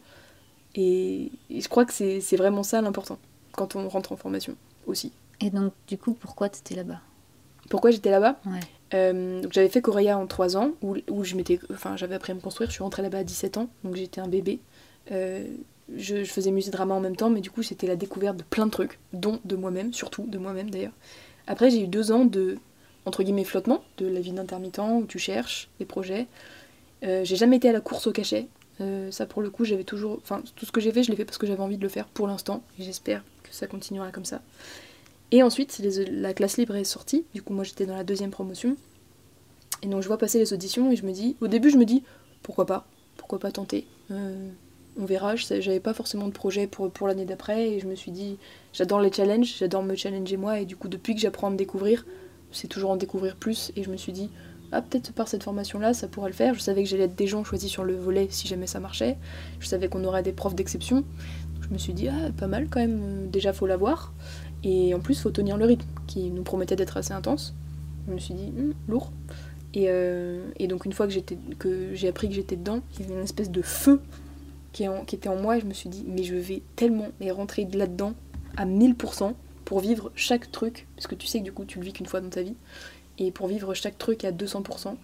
Et, 0.75 1.31
et 1.51 1.61
je 1.61 1.69
crois 1.69 1.85
que 1.85 1.93
c'est 1.93 2.35
vraiment 2.35 2.63
ça 2.63 2.81
l'important, 2.81 3.19
quand 3.51 3.75
on 3.75 3.87
rentre 3.89 4.11
en 4.11 4.17
formation 4.17 4.55
aussi. 4.87 5.11
Et 5.39 5.51
donc, 5.51 5.73
du 5.87 5.97
coup, 5.97 6.13
pourquoi 6.13 6.49
tu 6.49 6.59
étais 6.59 6.75
là-bas? 6.75 6.99
Pourquoi 7.69 7.91
j'étais 7.91 8.11
là-bas? 8.11 8.39
Ouais. 8.45 8.59
Euh, 8.93 9.41
donc 9.41 9.53
j'avais 9.53 9.69
fait 9.69 9.81
Correa 9.81 10.17
en 10.17 10.27
3 10.27 10.57
ans, 10.57 10.71
où, 10.81 10.95
où 11.09 11.23
je 11.23 11.35
m'étais, 11.35 11.59
enfin, 11.71 11.95
j'avais 11.95 12.15
appris 12.15 12.31
à 12.31 12.35
me 12.35 12.41
construire, 12.41 12.69
je 12.69 12.73
suis 12.73 12.83
rentrée 12.83 13.01
là-bas 13.01 13.19
à 13.19 13.23
17 13.23 13.57
ans, 13.57 13.69
donc 13.83 13.95
j'étais 13.95 14.21
un 14.21 14.27
bébé. 14.27 14.59
Euh, 15.11 15.45
je, 15.95 16.23
faisais 16.23 16.51
musique 16.51 16.71
drama 16.71 16.95
en 16.95 16.99
même 16.99 17.15
temps, 17.15 17.29
mais 17.29 17.41
du 17.41 17.51
coup 17.51 17.63
c'était 17.63 17.87
la 17.87 17.95
découverte 17.95 18.37
de 18.37 18.43
plein 18.43 18.65
de 18.65 18.71
trucs, 18.71 18.99
dont 19.11 19.39
de 19.45 19.55
moi-même, 19.55 19.93
surtout 19.93 20.25
de 20.27 20.37
moi-même 20.37 20.69
d'ailleurs. 20.69 20.93
Après 21.47 21.69
j'ai 21.69 21.81
eu 21.81 21.87
deux 21.87 22.11
ans 22.11 22.25
de, 22.25 22.57
entre 23.05 23.23
guillemets, 23.23 23.43
flottement, 23.43 23.83
de 23.97 24.07
la 24.07 24.19
vie 24.19 24.31
d'intermittent, 24.31 24.79
où 24.79 25.05
tu 25.07 25.19
cherches 25.19 25.69
des 25.79 25.85
projets. 25.85 26.27
Euh, 27.03 27.23
j'ai 27.23 27.35
jamais 27.35 27.57
été 27.57 27.69
à 27.69 27.73
la 27.73 27.81
course 27.81 28.07
au 28.07 28.11
cachet. 28.11 28.47
Euh, 28.81 29.11
ça 29.11 29.25
pour 29.25 29.41
le 29.41 29.51
coup 29.51 29.65
j'avais 29.65 29.83
toujours, 29.83 30.17
enfin 30.23 30.41
tout 30.55 30.65
ce 30.65 30.71
que 30.71 30.81
j'ai 30.81 30.91
fait 30.91 31.03
je 31.03 31.11
l'ai 31.11 31.15
fait 31.15 31.25
parce 31.25 31.37
que 31.37 31.45
j'avais 31.45 31.61
envie 31.61 31.77
de 31.77 31.83
le 31.83 31.89
faire 31.89 32.07
pour 32.07 32.25
l'instant, 32.27 32.63
et 32.79 32.83
j'espère 32.83 33.23
que 33.43 33.53
ça 33.53 33.67
continuera 33.67 34.11
comme 34.11 34.25
ça. 34.25 34.41
Et 35.33 35.41
ensuite, 35.41 35.81
la 36.11 36.31
classe 36.35 36.57
libre 36.57 36.75
est 36.75 36.83
sortie. 36.83 37.25
Du 37.33 37.41
coup, 37.41 37.53
moi, 37.53 37.63
j'étais 37.63 37.87
dans 37.87 37.95
la 37.95 38.03
deuxième 38.03 38.29
promotion. 38.29 38.77
Et 39.81 39.87
donc, 39.87 40.03
je 40.03 40.07
vois 40.07 40.19
passer 40.19 40.37
les 40.37 40.53
auditions 40.53 40.91
et 40.91 40.95
je 40.95 41.03
me 41.03 41.11
dis... 41.11 41.35
Au 41.41 41.47
début, 41.47 41.71
je 41.71 41.77
me 41.77 41.85
dis, 41.85 42.03
pourquoi 42.43 42.67
pas? 42.67 42.85
Pourquoi 43.17 43.39
pas 43.39 43.51
tenter? 43.51 43.87
Euh, 44.11 44.51
On 44.99 45.05
verra. 45.05 45.35
J'avais 45.35 45.79
pas 45.79 45.93
forcément 45.93 46.27
de 46.27 46.33
projet 46.33 46.67
pour, 46.67 46.91
pour 46.91 47.07
l'année 47.07 47.25
d'après. 47.25 47.69
Et 47.69 47.79
je 47.79 47.87
me 47.87 47.95
suis 47.95 48.11
dit, 48.11 48.37
j'adore 48.73 48.99
les 48.99 49.11
challenges, 49.11 49.55
j'adore 49.57 49.83
me 49.83 49.95
challenger 49.95 50.37
moi. 50.37 50.59
Et 50.59 50.65
du 50.65 50.75
coup, 50.75 50.87
depuis 50.87 51.15
que 51.15 51.21
j'apprends 51.21 51.47
à 51.47 51.49
me 51.49 51.57
découvrir, 51.57 52.05
c'est 52.51 52.67
toujours 52.67 52.91
en 52.91 52.95
découvrir 52.95 53.35
plus. 53.35 53.71
Et 53.75 53.83
je 53.83 53.89
me 53.89 53.97
suis 53.97 54.11
dit, 54.11 54.29
ah, 54.71 54.81
peut-être 54.81 55.13
par 55.13 55.27
cette 55.27 55.43
formation-là, 55.43 55.93
ça 55.93 56.07
pourrait 56.07 56.29
le 56.29 56.35
faire. 56.35 56.55
Je 56.55 56.59
savais 56.59 56.83
que 56.83 56.89
j'allais 56.89 57.03
être 57.03 57.15
des 57.15 57.27
gens 57.27 57.43
choisis 57.43 57.69
sur 57.69 57.83
le 57.83 57.95
volet 57.95 58.27
si 58.29 58.47
jamais 58.47 58.67
ça 58.67 58.79
marchait. 58.79 59.17
Je 59.59 59.67
savais 59.67 59.87
qu'on 59.87 60.03
aurait 60.03 60.23
des 60.23 60.31
profs 60.31 60.55
d'exception. 60.55 61.03
Je 61.61 61.69
me 61.69 61.77
suis 61.77 61.93
dit, 61.93 62.07
ah, 62.09 62.31
pas 62.37 62.47
mal 62.47 62.67
quand 62.69 62.79
même. 62.79 62.99
Euh, 63.03 63.27
Déjà, 63.27 63.53
faut 63.53 63.67
l'avoir. 63.67 64.13
Et 64.63 64.93
en 64.93 64.99
plus, 64.99 65.19
faut 65.19 65.31
tenir 65.31 65.57
le 65.57 65.65
rythme, 65.65 65.87
qui 66.07 66.29
nous 66.29 66.43
promettait 66.43 66.75
d'être 66.75 66.97
assez 66.97 67.13
intense. 67.13 67.53
Je 68.07 68.13
me 68.13 68.19
suis 68.19 68.33
dit, 68.33 68.51
Hum, 68.57 68.73
lourd. 68.87 69.11
Et, 69.73 69.85
euh, 69.89 70.43
et 70.57 70.67
donc, 70.67 70.85
une 70.85 70.93
fois 70.93 71.07
que 71.07 71.93
j'ai 71.93 72.07
appris 72.07 72.29
que 72.29 72.35
j'étais 72.35 72.55
dedans, 72.55 72.81
il 72.99 73.09
y 73.09 73.11
une 73.11 73.19
espèce 73.19 73.49
de 73.51 73.61
feu 73.61 74.01
qui, 74.73 74.87
en- 74.87 75.03
était 75.03 75.29
en 75.29 75.37
moi. 75.37 75.57
Et 75.57 75.61
je 75.61 75.65
me 75.65 75.73
suis 75.73 75.89
dit, 75.89 76.03
mais 76.07 76.23
je 76.23 76.35
vais 76.35 76.61
tellement 76.75 77.07
mais 77.19 77.31
rentrer 77.31 77.65
là-dedans 77.73 78.13
à 78.57 78.65
1000% 78.65 79.33
pour 79.65 79.79
vivre 79.79 80.11
chaque 80.15 80.51
truc. 80.51 80.87
Parce 80.95 81.07
que 81.07 81.15
tu 81.15 81.27
sais 81.27 81.39
que 81.39 81.45
du 81.45 81.53
coup, 81.53 81.65
tu 81.65 81.79
le 81.79 81.85
vis 81.85 81.93
qu'une 81.93 82.05
fois 82.07 82.21
dans 82.21 82.29
ta 82.29 82.43
vie. 82.43 82.55
Et 83.19 83.31
pour 83.31 83.47
vivre 83.47 83.73
chaque 83.75 83.97
truc 83.97 84.25
à 84.25 84.31
200%. 84.31 84.97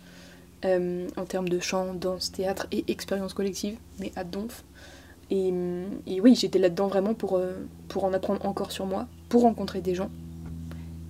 euh, 0.65 1.07
en 1.17 1.25
termes 1.25 1.47
de 1.49 1.59
chant, 1.59 1.93
danse, 1.93 2.31
théâtre 2.33 2.67
et 2.71 2.83
expérience 2.89 3.33
collective, 3.33 3.77
mais 3.99 4.11
à 4.17 4.23
donf. 4.25 4.63
Et, 5.31 5.53
et 6.07 6.21
oui, 6.21 6.35
j'étais 6.35 6.59
là-dedans 6.59 6.87
vraiment 6.87 7.13
pour, 7.13 7.37
euh, 7.37 7.53
pour 7.87 8.03
en 8.05 8.13
apprendre 8.13 8.45
encore 8.45 8.71
sur 8.71 8.85
moi, 8.85 9.07
pour 9.29 9.43
rencontrer 9.43 9.81
des 9.81 9.95
gens, 9.95 10.09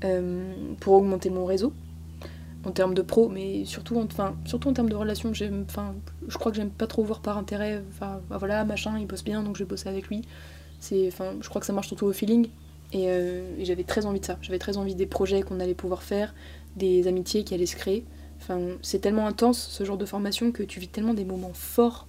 euh, 0.03 0.53
pour 0.79 0.93
augmenter 0.93 1.29
mon 1.29 1.45
réseau 1.45 1.73
en 2.65 2.71
termes 2.71 2.93
de 2.93 3.01
pro, 3.01 3.29
mais 3.29 3.65
surtout 3.65 3.97
en, 3.97 4.07
surtout 4.45 4.69
en 4.69 4.73
termes 4.73 4.89
de 4.89 4.95
relations. 4.95 5.33
Je 5.33 6.37
crois 6.37 6.51
que 6.51 6.57
j'aime 6.57 6.71
pas 6.71 6.87
trop 6.87 7.03
voir 7.03 7.21
par 7.21 7.37
intérêt. 7.37 7.83
Enfin, 7.89 8.21
bah 8.29 8.37
voilà, 8.37 8.65
machin, 8.65 8.97
il 8.99 9.07
bosse 9.07 9.23
bien, 9.23 9.43
donc 9.43 9.55
je 9.55 9.63
vais 9.63 9.69
bosser 9.69 9.89
avec 9.89 10.07
lui. 10.07 10.23
C'est, 10.79 11.09
je 11.11 11.49
crois 11.49 11.59
que 11.59 11.67
ça 11.67 11.73
marche 11.73 11.87
surtout 11.87 12.05
au 12.05 12.13
feeling. 12.13 12.49
Et, 12.91 13.05
euh, 13.07 13.55
et 13.57 13.65
j'avais 13.65 13.83
très 13.83 14.05
envie 14.05 14.19
de 14.19 14.25
ça. 14.25 14.37
J'avais 14.41 14.59
très 14.59 14.77
envie 14.77 14.95
des 14.95 15.05
projets 15.05 15.41
qu'on 15.41 15.59
allait 15.59 15.75
pouvoir 15.75 16.03
faire, 16.03 16.33
des 16.75 17.07
amitiés 17.07 17.43
qui 17.43 17.53
allaient 17.53 17.65
se 17.65 17.75
créer. 17.75 18.05
Enfin, 18.41 18.59
c'est 18.81 18.99
tellement 18.99 19.27
intense 19.27 19.59
ce 19.59 19.83
genre 19.83 19.97
de 19.97 20.05
formation 20.05 20.51
que 20.51 20.63
tu 20.63 20.79
vis 20.79 20.87
tellement 20.87 21.13
des 21.13 21.25
moments 21.25 21.53
forts. 21.53 22.07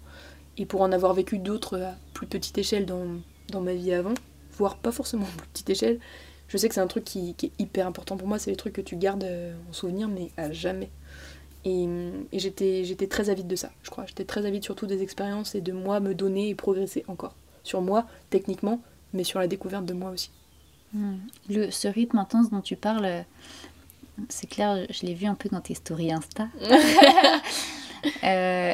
Et 0.57 0.67
pour 0.67 0.83
en 0.83 0.93
avoir 0.93 1.15
vécu 1.15 1.39
d'autres 1.39 1.79
à 1.79 1.95
plus 2.13 2.27
petite 2.27 2.59
échelle 2.59 2.87
dans, 2.87 3.07
dans 3.51 3.61
ma 3.61 3.75
vie 3.75 3.93
avant, 3.93 4.15
voire 4.57 4.77
pas 4.77 4.93
forcément 4.93 5.25
à 5.25 5.37
plus 5.39 5.49
petite 5.49 5.71
échelle, 5.71 6.01
je 6.51 6.57
sais 6.59 6.69
que 6.69 6.75
c'est 6.75 6.81
un 6.81 6.87
truc 6.89 7.05
qui, 7.05 7.35
qui 7.35 7.47
est 7.47 7.53
hyper 7.59 7.87
important 7.87 8.17
pour 8.17 8.29
moi. 8.29 8.39
C'est 8.39 8.51
les 8.51 8.57
trucs 8.57 8.75
que 8.75 8.81
tu 8.83 8.97
gardes 8.97 9.25
euh, 9.25 9.55
en 9.71 9.73
souvenir, 9.73 10.09
mais 10.09 10.31
à 10.37 10.53
jamais. 10.53 10.91
Et, 11.65 11.87
et 12.33 12.39
j'étais, 12.39 12.85
j'étais 12.85 13.07
très 13.07 13.31
avide 13.31 13.47
de 13.47 13.57
ça, 13.57 13.71
je 13.83 13.91
crois. 13.91 14.05
J'étais 14.07 14.25
très 14.25 14.45
avide 14.47 14.65
surtout 14.65 14.87
des 14.87 15.01
expériences 15.03 15.55
et 15.55 15.61
de 15.61 15.73
moi 15.73 16.01
me 16.01 16.15
donner 16.15 16.49
et 16.49 16.55
progresser 16.55 17.05
encore. 17.07 17.35
Sur 17.63 17.83
moi, 17.83 18.07
techniquement, 18.31 18.81
mais 19.13 19.23
sur 19.25 19.39
la 19.39 19.47
découverte 19.47 19.87
de 19.87 19.93
moi 19.95 20.11
aussi. 20.11 20.31
Hmm. 20.93 21.19
Le, 21.49 21.71
ce 21.71 21.87
rythme 21.87 22.19
intense 22.19 22.51
dont 22.51 22.63
tu 22.63 22.75
parles, 22.75 23.05
euh, 23.05 23.23
c'est 24.29 24.49
clair, 24.49 24.87
je 24.91 25.07
l'ai 25.07 25.15
vu 25.15 25.27
un 25.27 25.35
peu 25.37 25.49
dans 25.49 25.61
tes 25.61 25.75
stories 25.75 26.13
Insta. 26.13 26.49
Euh, 28.25 28.73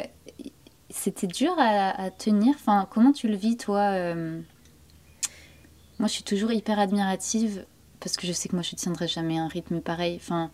C'était 0.89 1.27
dur 1.27 1.53
à, 1.57 1.89
à 2.01 2.09
tenir. 2.11 2.55
Enfin, 2.55 2.87
comment 2.89 3.11
tu 3.11 3.27
le 3.27 3.35
vis, 3.35 3.57
toi 3.57 3.91
euh, 3.91 4.39
Moi, 5.99 6.07
je 6.07 6.13
suis 6.13 6.23
toujours 6.23 6.51
hyper 6.51 6.79
admirative 6.79 7.65
parce 7.99 8.15
que 8.17 8.27
je 8.27 8.31
sais 8.33 8.49
que 8.49 8.55
moi, 8.55 8.61
je 8.63 8.73
ne 8.75 8.77
tiendrai 8.77 9.07
jamais 9.07 9.37
un 9.39 9.47
rythme 9.47 9.79
pareil. 9.81 10.17
Enfin, 10.21 10.51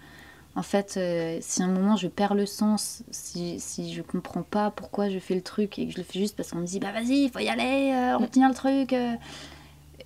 en 0.55 0.63
fait, 0.63 0.95
euh, 0.97 1.39
si 1.41 1.61
à 1.61 1.65
un 1.65 1.69
moment 1.69 1.95
je 1.97 2.07
perds 2.07 2.35
le 2.35 2.45
sens, 2.45 3.03
si, 3.11 3.59
si 3.59 3.93
je 3.93 4.01
comprends 4.01 4.43
pas 4.43 4.71
pourquoi 4.71 5.09
je 5.09 5.19
fais 5.19 5.35
le 5.35 5.41
truc 5.41 5.77
et 5.79 5.87
que 5.87 5.91
je 5.93 5.97
le 5.97 6.03
fais 6.03 6.19
juste 6.19 6.35
parce 6.37 6.51
qu'on 6.51 6.59
me 6.59 6.65
dit 6.65 6.79
bah 6.79 6.91
vas-y, 6.93 7.23
il 7.25 7.29
faut 7.31 7.39
y 7.39 7.49
aller, 7.49 7.91
euh, 7.93 8.17
on 8.19 8.27
tient 8.27 8.47
le 8.47 8.55
truc. 8.55 8.93
euh. 8.93 9.13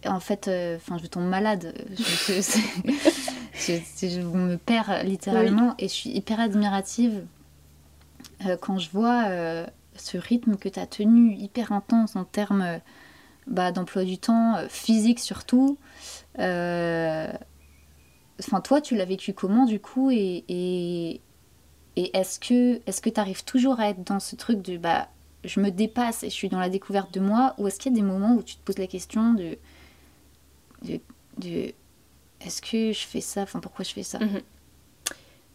En 0.06 0.20
fait, 0.20 0.50
enfin, 0.78 0.98
je 1.02 1.08
tombe 1.08 1.26
malade. 1.28 1.74
Je, 1.98 2.34
je- 2.34 2.42
c'est- 2.42 3.82
je- 4.10 4.10
je 4.10 4.22
me 4.22 4.58
perds 4.58 5.04
littéralement 5.04 5.74
et 5.80 5.88
je 5.88 5.94
suis 5.94 6.12
hyper 6.12 6.40
admirative 6.40 7.26
quand 8.62 8.78
je 8.78 8.90
vois 8.92 9.24
ce 9.96 10.18
rythme 10.18 10.56
que 10.58 10.70
tu 10.70 10.80
as 10.80 10.86
tenu 10.86 11.34
hyper 11.36 11.72
intense 11.72 12.16
en 12.16 12.24
termes 12.24 12.80
bah, 13.48 13.72
d'emploi 13.72 14.04
du 14.04 14.18
temps, 14.18 14.56
euh, 14.58 14.68
physique 14.70 15.20
surtout. 15.20 15.78
Euh, 16.40 17.32
Enfin, 18.40 18.62
toi, 18.62 18.82
tu 18.82 18.96
l'as 18.96 19.06
vécu 19.06 19.34
comment 19.34 19.66
du 19.66 19.80
coup 19.80 20.12
Et, 20.12 20.44
et, 20.48 21.22
est-ce 21.96 22.40
que 22.40 22.80
est-ce 22.86 23.02
que 23.02 23.10
tu 23.10 23.20
arrives 23.20 23.44
toujours 23.44 23.80
à 23.80 23.90
être 23.90 24.04
dans 24.04 24.20
ce 24.20 24.36
truc 24.36 24.62
de 24.62 24.78
bah, 24.78 25.08
je 25.44 25.60
me 25.60 25.72
dépasse 25.72 26.24
et 26.24 26.30
je 26.30 26.36
suis 26.36 26.50
dans 26.50 26.60
la 26.60 26.70
découverte 26.70 27.12
de 27.14 27.20
moi 27.20 27.56
Ou 27.58 27.68
est-ce 27.68 27.80
qu'il 27.80 27.92
y 27.92 27.96
a 27.96 28.00
des 28.00 28.06
moments 28.06 28.36
où 28.36 28.44
tu 28.44 28.56
te 28.56 28.62
poses 28.62 28.78
la 28.78 28.86
question 28.88 29.34
de, 29.34 29.58
de, 30.84 31.00
de 31.40 31.74
est-ce 32.42 32.62
que 32.62 32.92
je 32.94 33.08
fais 33.08 33.22
ça? 33.22 33.42
Enfin, 33.42 33.60
pourquoi 33.60 33.84
je 33.84 33.94
fais 33.94 34.04
ça? 34.04 34.20
Mhm. 34.20 34.42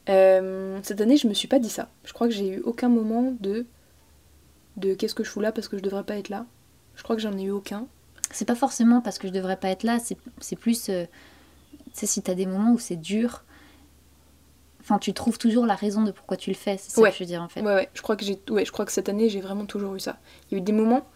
Euh, 0.08 0.80
cette 0.82 1.00
année, 1.00 1.16
je 1.16 1.28
me 1.28 1.34
suis 1.34 1.46
pas 1.46 1.60
dit 1.60 1.68
ça. 1.70 1.88
Je 2.04 2.12
crois 2.12 2.26
que 2.26 2.34
j'ai 2.34 2.48
eu 2.48 2.60
aucun 2.62 2.88
moment 2.88 3.34
de 3.40 3.66
de 4.76 4.94
qu'est-ce 4.94 5.14
que 5.14 5.22
je 5.22 5.30
fous 5.30 5.40
là 5.40 5.52
parce 5.52 5.68
que 5.68 5.76
je 5.76 5.82
devrais 5.82 6.02
pas 6.02 6.16
être 6.16 6.30
là. 6.30 6.46
Je 6.96 7.02
crois 7.02 7.16
que 7.16 7.22
j'en 7.22 7.36
ai 7.36 7.42
eu 7.44 7.50
aucun. 7.50 7.86
C'est 8.30 8.44
pas 8.46 8.54
forcément 8.54 9.00
parce 9.00 9.18
que 9.18 9.28
je 9.28 9.32
devrais 9.32 9.56
pas 9.56 9.68
être 9.68 9.82
là, 9.82 9.98
c'est 9.98 10.56
plus. 10.56 10.88
euh, 10.88 11.04
tu 11.92 12.00
sais, 12.00 12.06
si 12.06 12.22
t'as 12.22 12.34
des 12.34 12.46
moments 12.46 12.72
où 12.72 12.78
c'est 12.78 12.96
dur, 12.96 13.44
enfin, 14.80 14.98
tu 14.98 15.12
trouves 15.12 15.38
toujours 15.38 15.66
la 15.66 15.74
raison 15.74 16.02
de 16.02 16.10
pourquoi 16.10 16.36
tu 16.36 16.50
le 16.50 16.56
fais, 16.56 16.76
c'est 16.78 16.90
ça 16.90 17.00
Ouais. 17.00 17.10
que 17.10 17.16
je 17.16 17.20
veux 17.20 17.26
dire 17.26 17.42
en 17.42 17.48
fait. 17.48 17.60
Ouais, 17.60 17.74
ouais, 17.74 17.88
je 17.94 18.00
crois 18.02 18.16
que 18.16 18.24
ouais, 18.50 18.64
je 18.64 18.72
crois 18.72 18.84
que 18.86 18.92
cette 18.92 19.08
année, 19.08 19.28
j'ai 19.28 19.40
vraiment 19.40 19.66
toujours 19.66 19.94
eu 19.94 20.00
ça. 20.00 20.18
Il 20.50 20.54
y 20.54 20.56
a 20.56 20.58
eu 20.58 20.62
des 20.62 20.72
moments 20.72 21.06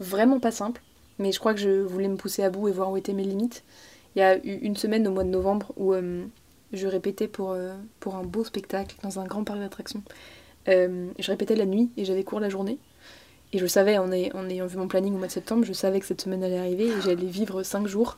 vraiment 0.00 0.40
pas 0.40 0.50
simples, 0.50 0.80
mais 1.18 1.32
je 1.32 1.38
crois 1.38 1.52
que 1.54 1.60
je 1.60 1.82
voulais 1.82 2.08
me 2.08 2.16
pousser 2.16 2.42
à 2.42 2.50
bout 2.50 2.68
et 2.68 2.72
voir 2.72 2.90
où 2.90 2.96
étaient 2.96 3.12
mes 3.12 3.24
limites. 3.24 3.64
Il 4.16 4.20
y 4.20 4.22
a 4.22 4.36
eu 4.38 4.56
une 4.62 4.76
semaine 4.76 5.06
au 5.06 5.10
mois 5.10 5.24
de 5.24 5.28
novembre 5.30 5.72
où 5.76 5.92
euh, 5.92 6.24
je 6.72 6.86
répétais 6.86 7.28
pour, 7.28 7.50
euh, 7.52 7.74
pour 8.00 8.16
un 8.16 8.22
beau 8.24 8.44
spectacle 8.44 8.96
dans 9.02 9.18
un 9.20 9.24
grand 9.24 9.44
parc 9.44 9.58
d'attractions. 9.58 10.02
Euh, 10.68 11.08
je 11.18 11.30
répétais 11.30 11.56
la 11.56 11.66
nuit 11.66 11.90
et 11.96 12.04
j'avais 12.04 12.24
cours 12.24 12.40
la 12.40 12.48
journée. 12.48 12.78
Et 13.52 13.58
je 13.58 13.66
savais, 13.66 13.98
en, 13.98 14.10
ay- 14.12 14.30
en 14.34 14.48
ayant 14.48 14.66
vu 14.66 14.76
mon 14.78 14.88
planning 14.88 15.14
au 15.14 15.18
mois 15.18 15.26
de 15.26 15.32
septembre, 15.32 15.64
je 15.64 15.72
savais 15.72 16.00
que 16.00 16.06
cette 16.06 16.22
semaine 16.22 16.42
allait 16.42 16.58
arriver 16.58 16.86
et 16.86 17.00
j'allais 17.02 17.26
vivre 17.26 17.62
5 17.62 17.86
jours 17.86 18.16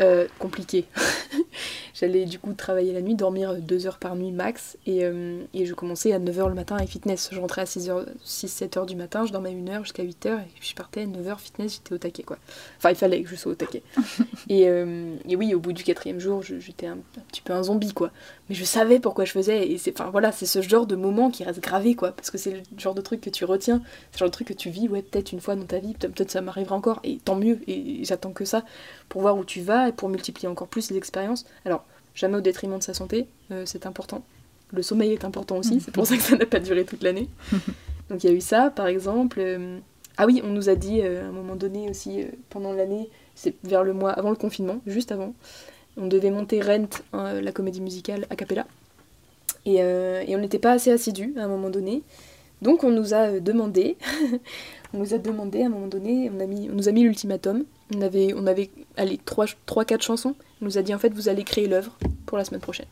euh, 0.00 0.26
compliqué. 0.38 0.84
J'allais 1.94 2.26
du 2.26 2.38
coup 2.38 2.52
travailler 2.52 2.92
la 2.92 3.00
nuit, 3.00 3.16
dormir 3.16 3.56
2 3.56 3.86
heures 3.88 3.98
par 3.98 4.14
nuit 4.14 4.30
max, 4.30 4.78
et, 4.86 5.04
euh, 5.04 5.40
et 5.52 5.66
je 5.66 5.74
commençais 5.74 6.12
à 6.12 6.20
9h 6.20 6.48
le 6.48 6.54
matin 6.54 6.76
avec 6.76 6.88
fitness. 6.88 7.30
Je 7.32 7.40
rentrais 7.40 7.62
à 7.62 7.64
6-7h 7.64 8.86
du 8.86 8.94
matin, 8.94 9.26
je 9.26 9.32
dormais 9.32 9.50
1 9.50 9.68
heure 9.68 9.82
jusqu'à 9.82 10.04
8h, 10.04 10.28
et 10.28 10.60
puis 10.60 10.68
je 10.70 10.74
partais 10.76 11.02
à 11.02 11.06
9h 11.06 11.38
fitness, 11.38 11.74
j'étais 11.74 11.92
au 11.94 11.98
taquet 11.98 12.22
quoi. 12.22 12.38
Enfin, 12.76 12.90
il 12.90 12.94
fallait 12.96 13.20
que 13.22 13.28
je 13.28 13.34
sois 13.34 13.50
au 13.50 13.54
taquet. 13.56 13.82
et, 14.48 14.68
euh, 14.68 15.16
et, 15.28 15.34
oui, 15.34 15.52
au 15.54 15.58
bout 15.58 15.72
du 15.72 15.82
quatrième 15.82 16.20
jour, 16.20 16.42
j'étais 16.42 16.86
un, 16.86 16.98
petit 17.32 17.40
peu 17.40 17.52
un 17.52 17.64
zombie 17.64 17.92
quoi. 17.92 18.12
Mais 18.48 18.54
je 18.54 18.64
savais 18.64 18.98
pourquoi 18.98 19.24
je 19.24 19.32
faisais, 19.32 19.68
et 19.68 19.78
c'est 19.78 19.98
enfin, 20.00 20.10
voilà, 20.10 20.32
ce 20.32 20.62
genre 20.62 20.86
de 20.86 20.96
moment 20.96 21.30
qui 21.30 21.44
reste 21.44 21.60
gravé 21.60 21.94
quoi, 21.94 22.12
parce 22.12 22.30
que 22.30 22.38
c'est 22.38 22.52
le 22.52 22.62
genre 22.78 22.94
de 22.94 23.02
truc 23.02 23.20
que 23.20 23.30
tu 23.30 23.44
retiens, 23.44 23.82
c'est 24.10 24.16
le 24.16 24.18
genre 24.20 24.28
de 24.28 24.32
truc 24.32 24.48
que 24.48 24.52
tu 24.54 24.70
vis, 24.70 24.88
ouais, 24.88 25.02
peut-être 25.02 25.32
une 25.32 25.40
fois 25.40 25.54
dans 25.54 25.66
ta 25.66 25.78
vie, 25.78 25.94
peut-être 25.94 26.30
ça 26.30 26.40
m'arrivera 26.40 26.74
encore, 26.74 27.00
et 27.04 27.18
tant 27.18 27.36
mieux, 27.36 27.60
et 27.66 28.04
j'attends 28.04 28.32
que 28.32 28.44
ça 28.44 28.64
pour 29.08 29.20
voir 29.20 29.36
où 29.36 29.44
tu 29.44 29.60
vas 29.60 29.88
et 29.88 29.92
pour 29.92 30.08
multiplier 30.08 30.48
encore 30.48 30.68
plus 30.68 30.90
les 30.90 30.96
expériences. 30.96 31.44
Alors, 31.64 31.84
jamais 32.14 32.38
au 32.38 32.40
détriment 32.40 32.78
de 32.78 32.82
sa 32.82 32.94
santé, 32.94 33.26
euh, 33.50 33.64
c'est 33.66 33.86
important. 33.86 34.24
Le 34.72 34.82
sommeil 34.82 35.12
est 35.12 35.24
important 35.24 35.56
aussi, 35.56 35.80
c'est 35.80 35.92
pour 35.92 36.06
ça 36.06 36.16
que 36.16 36.22
ça 36.22 36.36
n'a 36.36 36.46
pas 36.46 36.60
duré 36.60 36.84
toute 36.84 37.02
l'année. 37.02 37.28
Donc 38.10 38.24
il 38.24 38.30
y 38.30 38.32
a 38.32 38.36
eu 38.36 38.40
ça, 38.40 38.70
par 38.70 38.86
exemple. 38.86 39.40
Euh, 39.40 39.78
ah 40.16 40.26
oui, 40.26 40.40
on 40.42 40.48
nous 40.48 40.70
a 40.70 40.74
dit 40.74 41.00
euh, 41.02 41.24
à 41.24 41.28
un 41.28 41.32
moment 41.32 41.54
donné 41.54 41.90
aussi, 41.90 42.24
pendant 42.48 42.72
l'année, 42.72 43.10
c'est 43.34 43.54
vers 43.62 43.84
le 43.84 43.92
mois 43.92 44.10
avant 44.10 44.30
le 44.30 44.36
confinement, 44.36 44.80
juste 44.86 45.12
avant, 45.12 45.34
on 45.98 46.06
devait 46.06 46.30
monter 46.30 46.62
Rent, 46.62 46.88
hein, 47.12 47.40
la 47.40 47.52
comédie 47.52 47.80
musicale 47.80 48.26
a 48.30 48.36
cappella. 48.36 48.66
Et, 49.64 49.76
et 49.76 50.36
on 50.36 50.38
n'était 50.38 50.58
pas 50.58 50.72
assez 50.72 50.90
assidus 50.90 51.34
à 51.36 51.44
un 51.44 51.48
moment 51.48 51.68
donné. 51.68 52.02
Donc 52.62 52.84
on 52.84 52.90
nous 52.90 53.14
a 53.14 53.38
demandé, 53.40 53.96
on 54.94 54.98
nous 54.98 55.14
a 55.14 55.18
demandé 55.18 55.62
à 55.62 55.66
un 55.66 55.68
moment 55.68 55.86
donné, 55.86 56.30
on, 56.30 56.74
nous 56.74 56.88
a 56.88 56.92
mis 56.92 57.02
l'ultimatum 57.02 57.64
on 57.94 58.02
avait, 58.02 58.34
on 58.34 58.46
avait 58.46 58.70
allez, 58.96 59.18
3-4 59.26 60.02
chansons. 60.02 60.34
On 60.60 60.64
nous 60.66 60.78
a 60.78 60.82
dit 60.82 60.94
en 60.94 60.98
fait 60.98 61.10
vous 61.10 61.28
allez 61.28 61.44
créer 61.44 61.68
l'œuvre 61.68 61.96
pour 62.26 62.36
la 62.36 62.44
semaine 62.44 62.60
prochaine. 62.60 62.86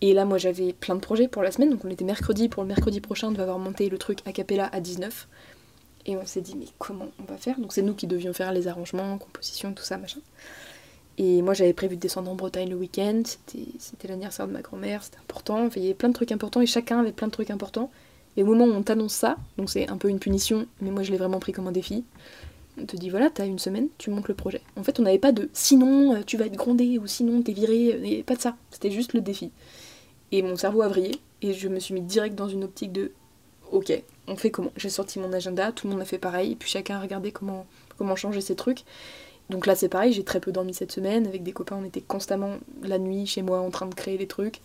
Et 0.00 0.12
là 0.14 0.24
moi 0.24 0.38
j'avais 0.38 0.72
plein 0.72 0.94
de 0.94 1.00
projets 1.00 1.28
pour 1.28 1.42
la 1.42 1.52
semaine, 1.52 1.70
donc 1.70 1.84
on 1.84 1.90
était 1.90 2.04
mercredi, 2.04 2.48
pour 2.48 2.62
le 2.62 2.68
mercredi 2.68 3.00
prochain 3.00 3.28
on 3.28 3.32
devait 3.32 3.42
avoir 3.42 3.58
monté 3.58 3.88
le 3.88 3.98
truc 3.98 4.20
a 4.26 4.32
cappella 4.32 4.68
à 4.72 4.80
19. 4.80 5.28
Et 6.06 6.16
on 6.16 6.26
s'est 6.26 6.40
dit 6.40 6.56
mais 6.56 6.66
comment 6.78 7.08
on 7.20 7.30
va 7.30 7.36
faire? 7.36 7.60
Donc 7.60 7.72
c'est 7.72 7.82
nous 7.82 7.94
qui 7.94 8.06
devions 8.06 8.32
faire 8.32 8.52
les 8.52 8.66
arrangements, 8.66 9.18
composition, 9.18 9.72
tout 9.72 9.84
ça, 9.84 9.98
machin. 9.98 10.20
Et 11.18 11.42
moi 11.42 11.54
j'avais 11.54 11.72
prévu 11.72 11.96
de 11.96 12.00
descendre 12.00 12.30
en 12.30 12.34
Bretagne 12.34 12.70
le 12.70 12.76
week-end, 12.76 13.22
c'était 13.78 14.08
l'anniversaire 14.08 14.46
de 14.46 14.52
ma 14.52 14.62
grand-mère, 14.62 15.02
c'était 15.02 15.18
important, 15.18 15.68
il 15.76 15.82
y 15.82 15.84
avait 15.86 15.94
plein 15.94 16.08
de 16.08 16.14
trucs 16.14 16.32
importants 16.32 16.60
et 16.62 16.66
chacun 16.66 17.00
avait 17.00 17.12
plein 17.12 17.26
de 17.26 17.32
trucs 17.32 17.50
importants. 17.50 17.90
Et 18.36 18.42
au 18.42 18.46
moment 18.46 18.64
où 18.64 18.72
on 18.72 18.82
t'annonce 18.82 19.12
ça, 19.12 19.36
donc 19.58 19.68
c'est 19.68 19.90
un 19.90 19.98
peu 19.98 20.08
une 20.08 20.18
punition, 20.18 20.66
mais 20.80 20.90
moi 20.90 21.02
je 21.02 21.10
l'ai 21.10 21.18
vraiment 21.18 21.38
pris 21.38 21.52
comme 21.52 21.66
un 21.66 21.72
défi, 21.72 22.04
on 22.80 22.86
te 22.86 22.96
dit 22.96 23.10
voilà, 23.10 23.28
t'as 23.28 23.46
une 23.46 23.58
semaine, 23.58 23.88
tu 23.98 24.10
montes 24.10 24.28
le 24.28 24.34
projet. 24.34 24.62
En 24.76 24.82
fait, 24.82 24.98
on 24.98 25.02
n'avait 25.02 25.18
pas 25.18 25.32
de 25.32 25.50
sinon 25.52 26.14
euh, 26.14 26.20
tu 26.24 26.38
vas 26.38 26.46
être 26.46 26.56
grondé 26.56 26.98
ou 26.98 27.06
sinon 27.06 27.42
t'es 27.42 27.52
viré, 27.52 28.24
pas 28.26 28.34
de 28.34 28.40
ça. 28.40 28.56
C'était 28.70 28.90
juste 28.90 29.12
le 29.12 29.20
défi. 29.20 29.50
Et 30.30 30.42
mon 30.42 30.56
cerveau 30.56 30.80
a 30.80 30.88
vrillé 30.88 31.12
et 31.42 31.52
je 31.52 31.68
me 31.68 31.78
suis 31.78 31.92
mis 31.92 32.00
direct 32.00 32.34
dans 32.34 32.48
une 32.48 32.64
optique 32.64 32.92
de 32.92 33.12
ok, 33.70 34.02
on 34.28 34.36
fait 34.36 34.50
comment? 34.50 34.72
J'ai 34.76 34.88
sorti 34.88 35.18
mon 35.18 35.32
agenda, 35.32 35.72
tout 35.72 35.86
le 35.86 35.92
monde 35.92 36.02
a 36.02 36.04
fait 36.04 36.18
pareil, 36.18 36.56
puis 36.56 36.68
chacun 36.70 36.96
a 36.96 37.00
regardé 37.00 37.32
comment, 37.32 37.66
comment 37.98 38.16
changer 38.16 38.40
ses 38.40 38.54
trucs. 38.54 38.84
Donc 39.52 39.66
là, 39.66 39.76
c'est 39.76 39.88
pareil, 39.88 40.12
j'ai 40.12 40.24
très 40.24 40.40
peu 40.40 40.50
dormi 40.50 40.74
cette 40.74 40.90
semaine. 40.90 41.26
Avec 41.26 41.44
des 41.44 41.52
copains, 41.52 41.78
on 41.80 41.84
était 41.84 42.00
constamment 42.00 42.56
la 42.82 42.98
nuit 42.98 43.26
chez 43.26 43.42
moi 43.42 43.60
en 43.60 43.70
train 43.70 43.86
de 43.86 43.94
créer 43.94 44.18
des 44.18 44.26
trucs. 44.26 44.60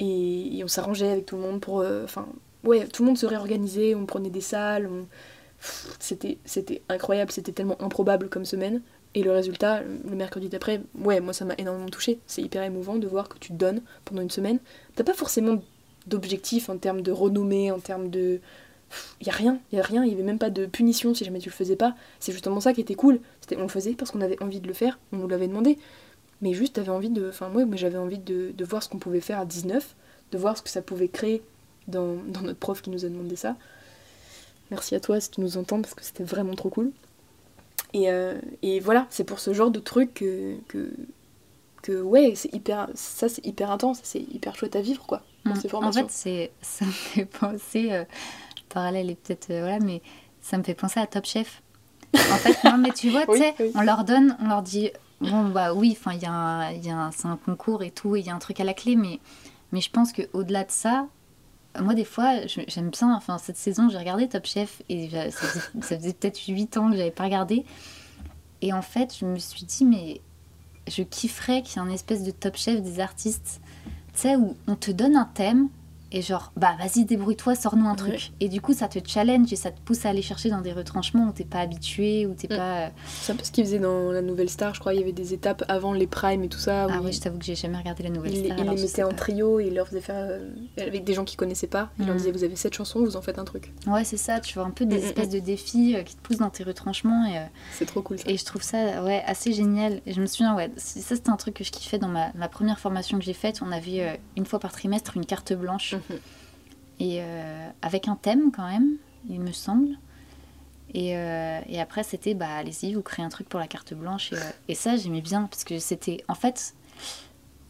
Et, 0.00 0.60
on 0.64 0.68
s'arrangeait 0.68 1.10
avec 1.10 1.26
tout 1.26 1.36
le 1.36 1.42
monde 1.42 1.60
pour. 1.60 1.80
Euh, 1.80 2.02
enfin, 2.04 2.26
ouais, 2.64 2.86
tout 2.88 3.02
le 3.02 3.08
monde 3.08 3.18
se 3.18 3.26
réorganisait, 3.26 3.94
on 3.94 4.06
prenait 4.06 4.30
des 4.30 4.40
salles, 4.40 4.88
on 4.90 5.06
c'était 5.98 6.82
incroyable, 6.88 7.32
c'était 7.32 7.52
tellement 7.52 7.80
improbable 7.82 8.28
comme 8.28 8.44
semaine. 8.44 8.82
Et 9.14 9.22
le 9.22 9.32
résultat, 9.32 9.82
le 9.82 10.14
mercredi 10.14 10.48
d'après, 10.48 10.82
ouais, 10.98 11.20
moi 11.20 11.32
ça 11.32 11.44
m'a 11.44 11.54
énormément 11.56 11.88
touché. 11.88 12.18
C'est 12.26 12.42
hyper 12.42 12.62
émouvant 12.62 12.96
de 12.96 13.06
voir 13.06 13.28
que 13.28 13.38
tu 13.38 13.52
donnes 13.52 13.80
pendant 14.04 14.20
une 14.20 14.30
semaine. 14.30 14.58
T'as 14.94 15.04
pas 15.04 15.14
forcément 15.14 15.62
d'objectif 16.06 16.68
en 16.68 16.76
termes 16.76 17.00
de 17.02 17.12
renommée, 17.12 17.70
en 17.70 17.78
termes 17.78 18.10
de. 18.10 18.40
Il 19.20 19.26
y 19.26 19.30
a 19.30 19.32
rien, 19.32 19.58
il 19.72 19.76
y 19.76 19.80
a 19.80 19.82
rien, 19.82 20.04
il 20.04 20.10
y 20.10 20.14
avait 20.14 20.22
même 20.22 20.38
pas 20.38 20.50
de 20.50 20.66
punition 20.66 21.14
si 21.14 21.24
jamais 21.24 21.38
tu 21.38 21.48
le 21.48 21.54
faisais 21.54 21.76
pas. 21.76 21.94
C'est 22.20 22.32
justement 22.32 22.60
ça 22.60 22.72
qui 22.72 22.80
était 22.80 22.94
cool. 22.94 23.20
C'était 23.40 23.56
on 23.56 23.62
le 23.62 23.68
faisait 23.68 23.94
parce 23.94 24.10
qu'on 24.10 24.20
avait 24.20 24.40
envie 24.42 24.60
de 24.60 24.68
le 24.68 24.74
faire, 24.74 24.98
on 25.12 25.16
nous 25.16 25.28
l'avait 25.28 25.48
demandé. 25.48 25.78
Mais 26.42 26.52
juste 26.52 26.74
t'avais 26.74 26.90
envie 26.90 27.10
de. 27.10 27.28
Enfin, 27.28 27.48
moi, 27.48 27.64
moi 27.64 27.76
j'avais 27.76 27.98
envie 27.98 28.18
de, 28.18 28.52
de 28.56 28.64
voir 28.64 28.82
ce 28.82 28.88
qu'on 28.88 28.98
pouvait 28.98 29.20
faire 29.20 29.38
à 29.38 29.44
19, 29.44 29.96
de 30.32 30.38
voir 30.38 30.56
ce 30.56 30.62
que 30.62 30.68
ça 30.70 30.82
pouvait 30.82 31.08
créer 31.08 31.42
dans, 31.88 32.16
dans 32.26 32.42
notre 32.42 32.58
prof 32.58 32.82
qui 32.82 32.90
nous 32.90 33.04
a 33.04 33.08
demandé 33.08 33.36
ça. 33.36 33.56
Merci 34.70 34.94
à 34.94 35.00
toi 35.00 35.20
si 35.20 35.30
tu 35.30 35.40
nous 35.40 35.56
entends 35.56 35.80
parce 35.80 35.94
que 35.94 36.04
c'était 36.04 36.24
vraiment 36.24 36.54
trop 36.54 36.70
cool. 36.70 36.92
Et, 37.92 38.10
euh, 38.10 38.38
et 38.62 38.80
voilà, 38.80 39.06
c'est 39.10 39.24
pour 39.24 39.38
ce 39.38 39.52
genre 39.52 39.70
de 39.70 39.78
truc 39.78 40.14
que, 40.14 40.56
que, 40.68 40.90
que 41.82 42.00
ouais, 42.02 42.32
c'est 42.34 42.52
hyper, 42.52 42.88
ça 42.94 43.28
c'est 43.28 43.46
hyper 43.46 43.70
intense, 43.70 44.00
c'est 44.02 44.20
hyper 44.20 44.56
chouette 44.56 44.76
à 44.76 44.80
vivre 44.80 45.06
quoi. 45.06 45.22
Mmh. 45.44 45.52
En 45.74 45.92
fait, 45.92 46.06
c'est, 46.08 46.50
ça 46.60 46.84
me 46.84 46.90
fait 46.90 47.24
penser, 47.24 47.92
euh, 47.92 48.04
parallèle 48.76 49.08
et 49.08 49.14
peut-être, 49.14 49.50
euh, 49.50 49.60
voilà, 49.60 49.80
mais 49.80 50.02
ça 50.42 50.58
me 50.58 50.62
fait 50.62 50.74
penser 50.74 51.00
à 51.00 51.06
Top 51.06 51.24
Chef. 51.24 51.62
En 52.14 52.36
fait, 52.36 52.62
non, 52.64 52.76
mais 52.76 52.90
tu 52.90 53.08
vois, 53.08 53.24
tu 53.32 53.38
sais, 53.38 53.54
on 53.74 53.80
leur 53.80 54.04
donne, 54.04 54.36
on 54.38 54.48
leur 54.48 54.62
dit, 54.62 54.90
bon, 55.22 55.48
bah 55.48 55.72
oui, 55.72 55.96
enfin, 55.98 56.12
il 56.12 56.22
y 56.22 56.26
a, 56.26 56.72
y 56.72 56.90
a 56.90 57.10
c'est 57.10 57.26
un 57.26 57.38
concours 57.38 57.82
et 57.82 57.90
tout, 57.90 58.16
il 58.16 58.26
y 58.26 58.28
a 58.28 58.34
un 58.34 58.38
truc 58.38 58.60
à 58.60 58.64
la 58.64 58.74
clé, 58.74 58.94
mais, 58.94 59.18
mais 59.72 59.80
je 59.80 59.90
pense 59.90 60.12
qu'au-delà 60.12 60.64
de 60.64 60.70
ça, 60.70 61.06
moi, 61.80 61.94
des 61.94 62.04
fois, 62.04 62.46
j'aime 62.46 62.90
bien. 62.90 63.14
Enfin, 63.14 63.38
cette 63.38 63.56
saison, 63.56 63.88
j'ai 63.88 63.98
regardé 63.98 64.28
Top 64.28 64.46
Chef 64.46 64.82
et 64.90 65.08
ça 65.10 65.98
faisait, 65.98 66.12
peut-être 66.12 66.38
8 66.46 66.76
ans 66.76 66.90
que 66.90 66.96
j'avais 66.96 67.10
pas 67.10 67.24
regardé. 67.24 67.64
Et 68.60 68.72
en 68.72 68.82
fait, 68.82 69.14
je 69.18 69.24
me 69.24 69.38
suis 69.38 69.64
dit, 69.64 69.84
mais 69.86 70.20
je 70.86 71.02
kifferais 71.02 71.62
qu'il 71.62 71.80
y 71.80 71.84
ait 71.84 71.88
un 71.88 71.92
espèce 71.92 72.22
de 72.22 72.30
Top 72.30 72.56
Chef 72.56 72.82
des 72.82 73.00
artistes, 73.00 73.60
tu 74.12 74.20
sais, 74.20 74.36
où 74.36 74.54
on 74.66 74.76
te 74.76 74.90
donne 74.90 75.16
un 75.16 75.30
thème 75.34 75.68
et 76.12 76.22
genre, 76.22 76.52
bah 76.56 76.76
vas-y, 76.78 77.04
débrouille-toi, 77.04 77.56
sors-nous 77.56 77.88
un 77.88 77.96
truc. 77.96 78.30
Et 78.38 78.48
du 78.48 78.60
coup, 78.60 78.72
ça 78.72 78.86
te 78.86 78.98
challenge 79.04 79.52
et 79.52 79.56
ça 79.56 79.72
te 79.72 79.80
pousse 79.80 80.06
à 80.06 80.10
aller 80.10 80.22
chercher 80.22 80.50
dans 80.50 80.60
des 80.60 80.72
retranchements 80.72 81.28
où 81.28 81.32
t'es 81.32 81.44
pas 81.44 81.58
habitué, 81.58 82.26
où 82.26 82.34
t'es 82.34 82.46
mm. 82.46 82.56
pas. 82.56 82.76
Euh, 82.76 82.88
c'est 83.06 83.32
un 83.32 83.36
peu 83.36 83.44
ce 83.44 83.50
qu'ils 83.50 83.64
faisaient 83.64 83.80
dans 83.80 84.12
la 84.12 84.22
Nouvelle 84.22 84.48
Star, 84.48 84.72
je 84.72 84.80
crois. 84.80 84.94
Il 84.94 85.00
y 85.00 85.02
avait 85.02 85.12
des 85.12 85.34
étapes 85.34 85.64
avant 85.66 85.92
les 85.92 86.06
primes 86.06 86.44
et 86.44 86.48
tout 86.48 86.60
ça. 86.60 86.86
Ah 86.88 87.00
oui, 87.02 87.12
je 87.12 87.20
t'avoue 87.20 87.38
que 87.38 87.44
j'ai 87.44 87.56
jamais 87.56 87.76
regardé 87.76 88.04
la 88.04 88.10
Nouvelle 88.10 88.36
Star. 88.36 88.56
Ils 88.56 88.64
les 88.64 88.82
mettaient 88.82 89.02
en 89.02 89.12
trio 89.12 89.58
et 89.58 89.66
ils 89.66 89.74
leur 89.74 89.88
faisaient 89.88 90.00
faire. 90.00 90.14
Euh, 90.16 90.48
avec 90.78 91.02
des 91.02 91.14
gens 91.14 91.24
qu'ils 91.24 91.38
connaissaient 91.38 91.66
pas. 91.66 91.90
Ils 91.98 92.06
leur 92.06 92.14
mm. 92.14 92.18
disaient, 92.18 92.32
vous 92.32 92.44
avez 92.44 92.56
cette 92.56 92.74
chanson, 92.74 93.00
vous 93.00 93.16
en 93.16 93.22
faites 93.22 93.40
un 93.40 93.44
truc. 93.44 93.72
Ouais, 93.88 94.04
c'est 94.04 94.16
ça. 94.16 94.38
Tu 94.38 94.54
vois 94.54 94.64
un 94.64 94.70
peu 94.70 94.86
des 94.86 94.98
mm, 94.98 95.04
espèces 95.04 95.30
de 95.30 95.40
défis 95.40 95.96
euh, 95.96 96.04
qui 96.04 96.14
te 96.14 96.22
poussent 96.22 96.38
dans 96.38 96.50
tes 96.50 96.62
retranchements. 96.62 97.26
et 97.26 97.40
C'est 97.72 97.86
trop 97.86 98.02
cool 98.02 98.20
ça. 98.20 98.30
Et 98.30 98.36
je 98.36 98.44
trouve 98.44 98.62
ça 98.62 99.02
ouais, 99.02 99.24
assez 99.26 99.52
génial. 99.52 100.00
Et 100.06 100.12
je 100.12 100.20
me 100.20 100.26
souviens, 100.26 100.54
ouais, 100.54 100.70
ça 100.76 101.16
c'était 101.16 101.30
un 101.30 101.36
truc 101.36 101.54
que 101.54 101.64
je 101.64 101.72
kiffais 101.72 101.98
dans 101.98 102.08
ma, 102.08 102.32
ma 102.34 102.48
première 102.48 102.78
formation 102.78 103.18
que 103.18 103.24
j'ai 103.24 103.32
faite. 103.32 103.60
On 103.66 103.72
avait 103.72 104.20
une 104.36 104.46
fois 104.46 104.60
par 104.60 104.70
trimestre 104.70 105.16
une 105.16 105.26
carte 105.26 105.52
blanche. 105.52 105.95
Et 106.98 107.18
euh, 107.20 107.68
avec 107.82 108.08
un 108.08 108.16
thème 108.16 108.50
quand 108.52 108.68
même, 108.68 108.96
il 109.28 109.40
me 109.40 109.52
semble. 109.52 109.98
Et, 110.94 111.16
euh, 111.16 111.60
et 111.66 111.80
après, 111.80 112.02
c'était, 112.02 112.34
bah, 112.34 112.48
allez-y, 112.48 112.94
vous 112.94 113.02
créez 113.02 113.24
un 113.24 113.28
truc 113.28 113.48
pour 113.48 113.60
la 113.60 113.66
carte 113.66 113.92
blanche. 113.92 114.32
Et, 114.32 114.36
euh, 114.72 114.74
ça, 114.74 114.96
j'aimais 114.96 115.20
bien, 115.20 115.42
parce 115.44 115.64
que 115.64 115.78
c'était, 115.78 116.24
en 116.28 116.34
fait, 116.34 116.74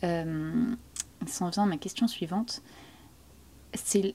en 0.02 1.48
vient 1.50 1.66
ma 1.66 1.76
question 1.76 2.06
suivante. 2.06 2.62
C'est, 3.74 4.14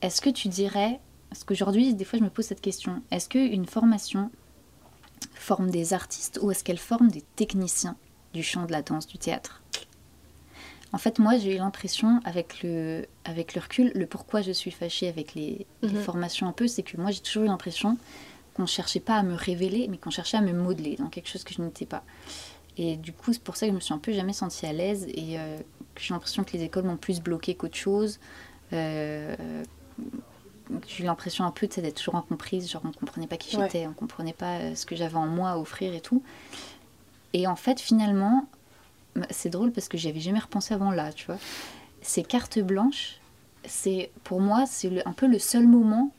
est-ce 0.00 0.20
que 0.20 0.30
tu 0.30 0.48
dirais, 0.48 1.00
parce 1.28 1.44
qu'aujourd'hui, 1.44 1.94
des 1.94 2.04
fois, 2.04 2.18
je 2.18 2.24
me 2.24 2.30
pose 2.30 2.46
cette 2.46 2.62
question, 2.62 3.02
est-ce 3.10 3.28
qu'une 3.28 3.66
formation 3.66 4.30
forme 5.34 5.70
des 5.70 5.92
artistes 5.92 6.38
ou 6.42 6.50
est-ce 6.50 6.64
qu'elle 6.64 6.78
forme 6.78 7.08
des 7.08 7.22
techniciens 7.36 7.96
du 8.32 8.42
chant, 8.42 8.64
de 8.64 8.72
la 8.72 8.82
danse, 8.82 9.06
du 9.06 9.18
théâtre? 9.18 9.62
En 10.96 10.98
fait, 10.98 11.18
moi, 11.18 11.36
j'ai 11.36 11.56
eu 11.56 11.58
l'impression, 11.58 12.20
avec 12.24 12.62
le, 12.62 13.04
avec 13.26 13.54
le 13.54 13.60
recul, 13.60 13.92
le 13.94 14.06
pourquoi 14.06 14.40
je 14.40 14.50
suis 14.50 14.70
fâchée 14.70 15.08
avec 15.08 15.34
les, 15.34 15.66
mhm. 15.82 15.90
formations 15.96 16.48
un 16.48 16.52
peu, 16.52 16.68
c'est 16.68 16.82
que 16.82 16.96
moi, 16.96 17.10
j'ai 17.10 17.20
toujours 17.20 17.42
eu 17.44 17.48
l'impression 17.48 17.98
qu'on 18.54 18.62
ne 18.62 18.66
cherchait 18.66 19.00
pas 19.00 19.16
à 19.16 19.22
me 19.22 19.34
révéler, 19.34 19.88
mais 19.90 19.98
qu'on 19.98 20.08
cherchait 20.08 20.38
à 20.38 20.40
me 20.40 20.54
modeler 20.54 20.96
dans 20.96 21.10
quelque 21.10 21.28
chose 21.28 21.44
que 21.44 21.52
je 21.52 21.60
n'étais 21.60 21.84
pas. 21.84 22.02
Et 22.78 22.96
du 22.96 23.12
coup, 23.12 23.34
c'est 23.34 23.42
pour 23.42 23.56
ça 23.56 23.66
que 23.66 23.72
je 23.72 23.74
me 23.74 23.80
suis 23.80 23.92
un 23.92 23.98
peu 23.98 24.10
jamais 24.12 24.32
sentie 24.32 24.64
à 24.64 24.72
l'aise 24.72 25.04
et 25.08 25.38
euh, 25.38 25.58
que 25.94 26.00
j'ai 26.00 26.14
l'impression 26.14 26.44
que 26.44 26.54
les 26.54 26.62
écoles 26.62 26.84
m'ont 26.84 26.96
plus 26.96 27.20
bloqué 27.20 27.54
qu'autre 27.54 27.76
chose. 27.76 28.18
Euh, 28.72 29.36
j'ai 30.88 31.02
eu 31.02 31.06
l'impression 31.06 31.44
un 31.44 31.50
peu 31.50 31.66
d'être 31.66 31.96
toujours 31.96 32.16
incomprise, 32.16 32.70
genre 32.70 32.80
on 32.86 32.88
ne 32.88 32.94
comprenait 32.94 33.26
pas 33.26 33.36
qui 33.36 33.54
j'étais, 33.54 33.84
on 33.84 33.90
ne 33.90 33.94
comprenait 33.94 34.32
pas 34.32 34.60
euh, 34.60 34.74
ce 34.74 34.86
que 34.86 34.96
j'avais 34.96 35.16
en 35.16 35.26
moi 35.26 35.50
à 35.50 35.58
offrir 35.58 35.94
et 35.94 36.00
tout. 36.00 36.22
Et 37.34 37.46
en 37.46 37.56
fait, 37.56 37.80
finalement, 37.80 38.48
c'est 39.30 39.50
drôle 39.50 39.72
parce 39.72 39.88
que 39.88 39.98
j'y 39.98 40.08
avais 40.08 40.20
jamais 40.20 40.38
repensé 40.38 40.74
avant 40.74 40.90
là, 40.90 41.12
tu 41.12 41.26
vois. 41.26 41.38
Ces 42.02 42.22
cartes 42.22 42.58
blanches, 42.58 43.20
c'est 43.64 44.10
pour 44.24 44.40
moi, 44.40 44.64
c'est 44.66 45.06
un 45.06 45.12
peu 45.12 45.26
le 45.26 45.38
seul 45.38 45.66
moment 45.66 46.12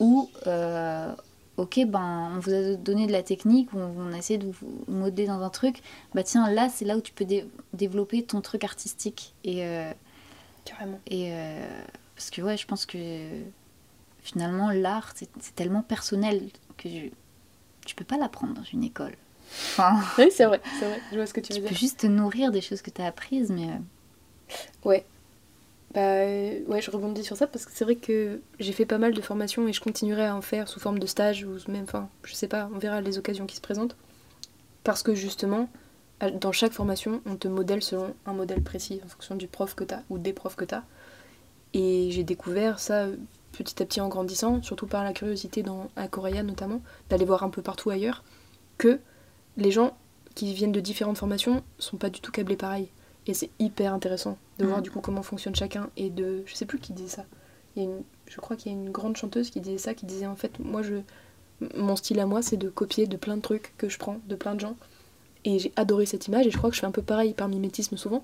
où, 0.00 0.30
euh, 0.46 1.14
ok, 1.56 1.80
ben, 1.86 2.32
on 2.34 2.38
vous 2.38 2.52
a 2.52 2.74
donné 2.74 3.06
de 3.06 3.12
la 3.12 3.22
technique, 3.22 3.68
on, 3.74 3.92
on, 3.98 4.12
a 4.12 4.18
essayé 4.18 4.38
de 4.38 4.46
vous 4.46 4.84
modeler 4.86 5.26
dans 5.26 5.42
un 5.42 5.50
truc, 5.50 5.82
bah 6.14 6.22
tiens, 6.22 6.50
là, 6.50 6.68
c'est 6.68 6.84
là 6.84 6.96
où 6.96 7.00
tu 7.00 7.12
peux 7.12 7.26
développer 7.72 8.22
ton 8.22 8.40
truc 8.40 8.64
artistique. 8.64 9.34
Et, 9.44 9.64
euh, 9.64 9.92
Carrément. 10.64 11.00
Et, 11.06 11.32
euh, 11.32 11.80
parce 12.14 12.30
que, 12.30 12.42
ouais, 12.42 12.56
je 12.56 12.66
pense 12.66 12.86
que 12.86 12.98
finalement, 14.20 14.70
l'art, 14.70 15.14
c'est 15.14 15.54
tellement 15.54 15.82
personnel 15.82 16.42
que 16.76 16.88
tu 17.86 17.94
peux 17.94 18.04
pas 18.04 18.18
l'apprendre 18.18 18.54
dans 18.54 18.64
une 18.64 18.84
école. 18.84 19.16
Enfin, 19.50 20.00
Oui, 20.18 20.30
c'est 20.30 20.44
vrai, 20.46 20.62
c'est 20.70 20.86
vrai. 20.86 21.02
Je 21.10 21.16
vois 21.16 21.26
ce 21.26 21.34
que 21.34 21.40
tu 21.40 21.52
veux 21.54 21.60
tu 21.60 21.62
peux 21.62 21.74
dire. 21.74 21.76
juste 21.76 22.00
te 22.00 22.06
nourrir 22.06 22.52
des 22.52 22.60
choses 22.60 22.82
que 22.82 22.90
tu 22.90 23.02
as 23.02 23.06
apprises, 23.06 23.50
mais. 23.50 23.68
euh, 23.68 23.78
Ouais. 24.84 25.04
Bah 25.94 26.00
euh, 26.02 26.60
ouais, 26.66 26.82
je 26.82 26.90
rebondis 26.90 27.24
sur 27.24 27.36
ça 27.36 27.46
parce 27.46 27.64
que 27.66 27.72
c'est 27.74 27.84
vrai 27.84 27.96
que 27.96 28.40
j'ai 28.60 28.72
fait 28.72 28.86
pas 28.86 28.98
mal 28.98 29.14
de 29.14 29.20
formations 29.22 29.68
et 29.68 29.72
je 29.72 29.80
continuerai 29.80 30.26
à 30.26 30.36
en 30.36 30.42
faire 30.42 30.68
sous 30.68 30.80
forme 30.80 30.98
de 30.98 31.06
stage 31.06 31.44
ou 31.44 31.56
même, 31.70 31.84
enfin, 31.84 32.10
je 32.24 32.34
sais 32.34 32.48
pas, 32.48 32.70
on 32.74 32.78
verra 32.78 33.00
les 33.00 33.18
occasions 33.18 33.46
qui 33.46 33.56
se 33.56 33.60
présentent. 33.62 33.96
Parce 34.84 35.02
que 35.02 35.14
justement, 35.14 35.68
dans 36.40 36.52
chaque 36.52 36.72
formation, 36.72 37.22
on 37.26 37.36
te 37.36 37.48
modèle 37.48 37.82
selon 37.82 38.14
un 38.26 38.34
modèle 38.34 38.62
précis 38.62 39.00
en 39.04 39.08
fonction 39.08 39.36
du 39.36 39.48
prof 39.48 39.74
que 39.74 39.84
t'as 39.84 40.02
ou 40.10 40.18
des 40.18 40.32
profs 40.34 40.56
que 40.56 40.64
t'as. 40.66 40.84
Et 41.74 42.10
j'ai 42.12 42.24
découvert 42.24 42.78
ça 42.80 43.04
euh, 43.04 43.16
petit 43.52 43.82
à 43.82 43.86
petit 43.86 44.00
en 44.00 44.08
grandissant, 44.08 44.62
surtout 44.62 44.86
par 44.86 45.04
la 45.04 45.12
curiosité 45.12 45.62
dans, 45.62 45.88
à 45.96 46.08
Correa 46.08 46.42
notamment, 46.42 46.82
d'aller 47.10 47.24
voir 47.24 47.42
un 47.42 47.50
peu 47.50 47.62
partout 47.62 47.90
ailleurs, 47.90 48.24
que 48.78 49.00
les 49.58 49.70
gens 49.70 49.94
qui 50.34 50.54
viennent 50.54 50.72
de 50.72 50.80
différentes 50.80 51.18
formations 51.18 51.62
sont 51.78 51.98
pas 51.98 52.08
du 52.08 52.20
tout 52.20 52.32
câblés 52.32 52.56
pareil. 52.56 52.88
Et 53.26 53.34
c'est 53.34 53.50
hyper 53.58 53.92
intéressant 53.92 54.38
de 54.58 54.64
voir 54.64 54.78
Mhm. 54.78 54.84
du 54.84 54.90
coup 54.90 55.00
comment 55.00 55.22
fonctionne 55.22 55.54
chacun 55.54 55.90
et 55.98 56.08
de. 56.08 56.42
Je 56.46 56.54
sais 56.54 56.64
plus 56.64 56.78
qui 56.78 56.94
disait 56.94 57.08
ça. 57.16 57.24
Il 57.76 57.82
y 57.82 57.86
a 57.86 57.88
une, 57.90 58.02
je 58.26 58.36
crois 58.40 58.56
qu'il 58.56 58.72
y 58.72 58.74
a 58.74 58.78
une 58.78 58.88
grande 58.90 59.16
chanteuse 59.18 59.50
qui 59.50 59.60
disait 59.60 59.76
ça, 59.78 59.92
qui 59.92 60.06
disait 60.06 60.26
en 60.26 60.36
fait, 60.36 60.58
moi 60.58 60.80
je. 60.82 60.94
Mon 61.76 61.96
style 61.96 62.20
à 62.20 62.26
moi, 62.26 62.40
c'est 62.40 62.56
de 62.56 62.68
copier 62.70 63.06
de 63.06 63.16
plein 63.16 63.36
de 63.36 63.42
trucs 63.42 63.74
que 63.76 63.88
je 63.88 63.98
prends, 63.98 64.18
de 64.28 64.34
plein 64.36 64.54
de 64.54 64.60
gens. 64.60 64.76
Et 65.44 65.58
j'ai 65.58 65.72
adoré 65.76 66.06
cette 66.06 66.26
image 66.28 66.46
et 66.46 66.50
je 66.50 66.56
crois 66.56 66.70
que 66.70 66.76
je 66.76 66.80
fais 66.80 66.86
un 66.86 66.90
peu 66.92 67.02
pareil 67.02 67.34
par 67.34 67.48
mimétisme 67.48 67.96
souvent. 67.96 68.22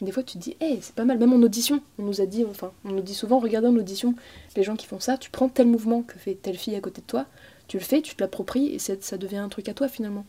Des 0.00 0.12
fois, 0.12 0.22
tu 0.22 0.38
te 0.38 0.42
dis, 0.42 0.56
hé, 0.60 0.78
c'est 0.80 0.94
pas 0.94 1.04
mal, 1.04 1.18
même 1.18 1.32
en 1.32 1.42
audition. 1.42 1.82
On 1.98 2.04
nous 2.04 2.20
a 2.20 2.26
dit, 2.26 2.44
enfin, 2.44 2.70
on 2.84 2.90
nous 2.92 3.02
dit 3.02 3.14
souvent, 3.14 3.40
regardez 3.40 3.66
en 3.66 3.74
audition, 3.76 4.14
les 4.56 4.62
gens 4.62 4.76
qui 4.76 4.86
font 4.86 5.00
ça, 5.00 5.18
tu 5.18 5.28
prends 5.30 5.48
tel 5.48 5.66
mouvement 5.66 6.02
que 6.02 6.16
fait 6.20 6.36
telle 6.40 6.56
fille 6.56 6.76
à 6.76 6.80
côté 6.80 7.00
de 7.00 7.06
toi, 7.06 7.26
tu 7.66 7.78
le 7.78 7.82
fais, 7.84 8.00
tu 8.00 8.14
te 8.14 8.22
l'appropries 8.22 8.68
et 8.68 8.78
ça 8.78 9.18
devient 9.18 9.38
un 9.38 9.48
truc 9.48 9.68
à 9.68 9.74
toi 9.74 9.88
finalement. 9.88 10.24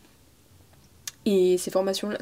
Et 1.26 1.58
ces 1.58 1.70
formations-là, 1.70 2.18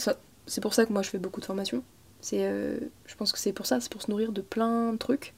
c'est 0.47 0.61
pour 0.61 0.75
ça 0.75 0.87
que 0.87 0.93
moi 0.93 1.03
je 1.03 1.11
fais 1.11 1.19
beaucoup 1.19 1.41
de 1.41 1.47
formations. 1.47 1.83
C'est, 2.21 2.47
euh, 2.47 2.79
je 3.07 3.15
pense 3.15 3.33
que 3.33 3.39
c'est 3.39 3.53
pour 3.53 3.67
ça, 3.67 3.81
c'est 3.81 3.93
pour 3.93 4.03
se 4.03 4.11
nourrir 4.11 4.33
de 4.33 4.41
plein 4.41 4.93
de 4.93 4.99
trucs, 4.99 5.35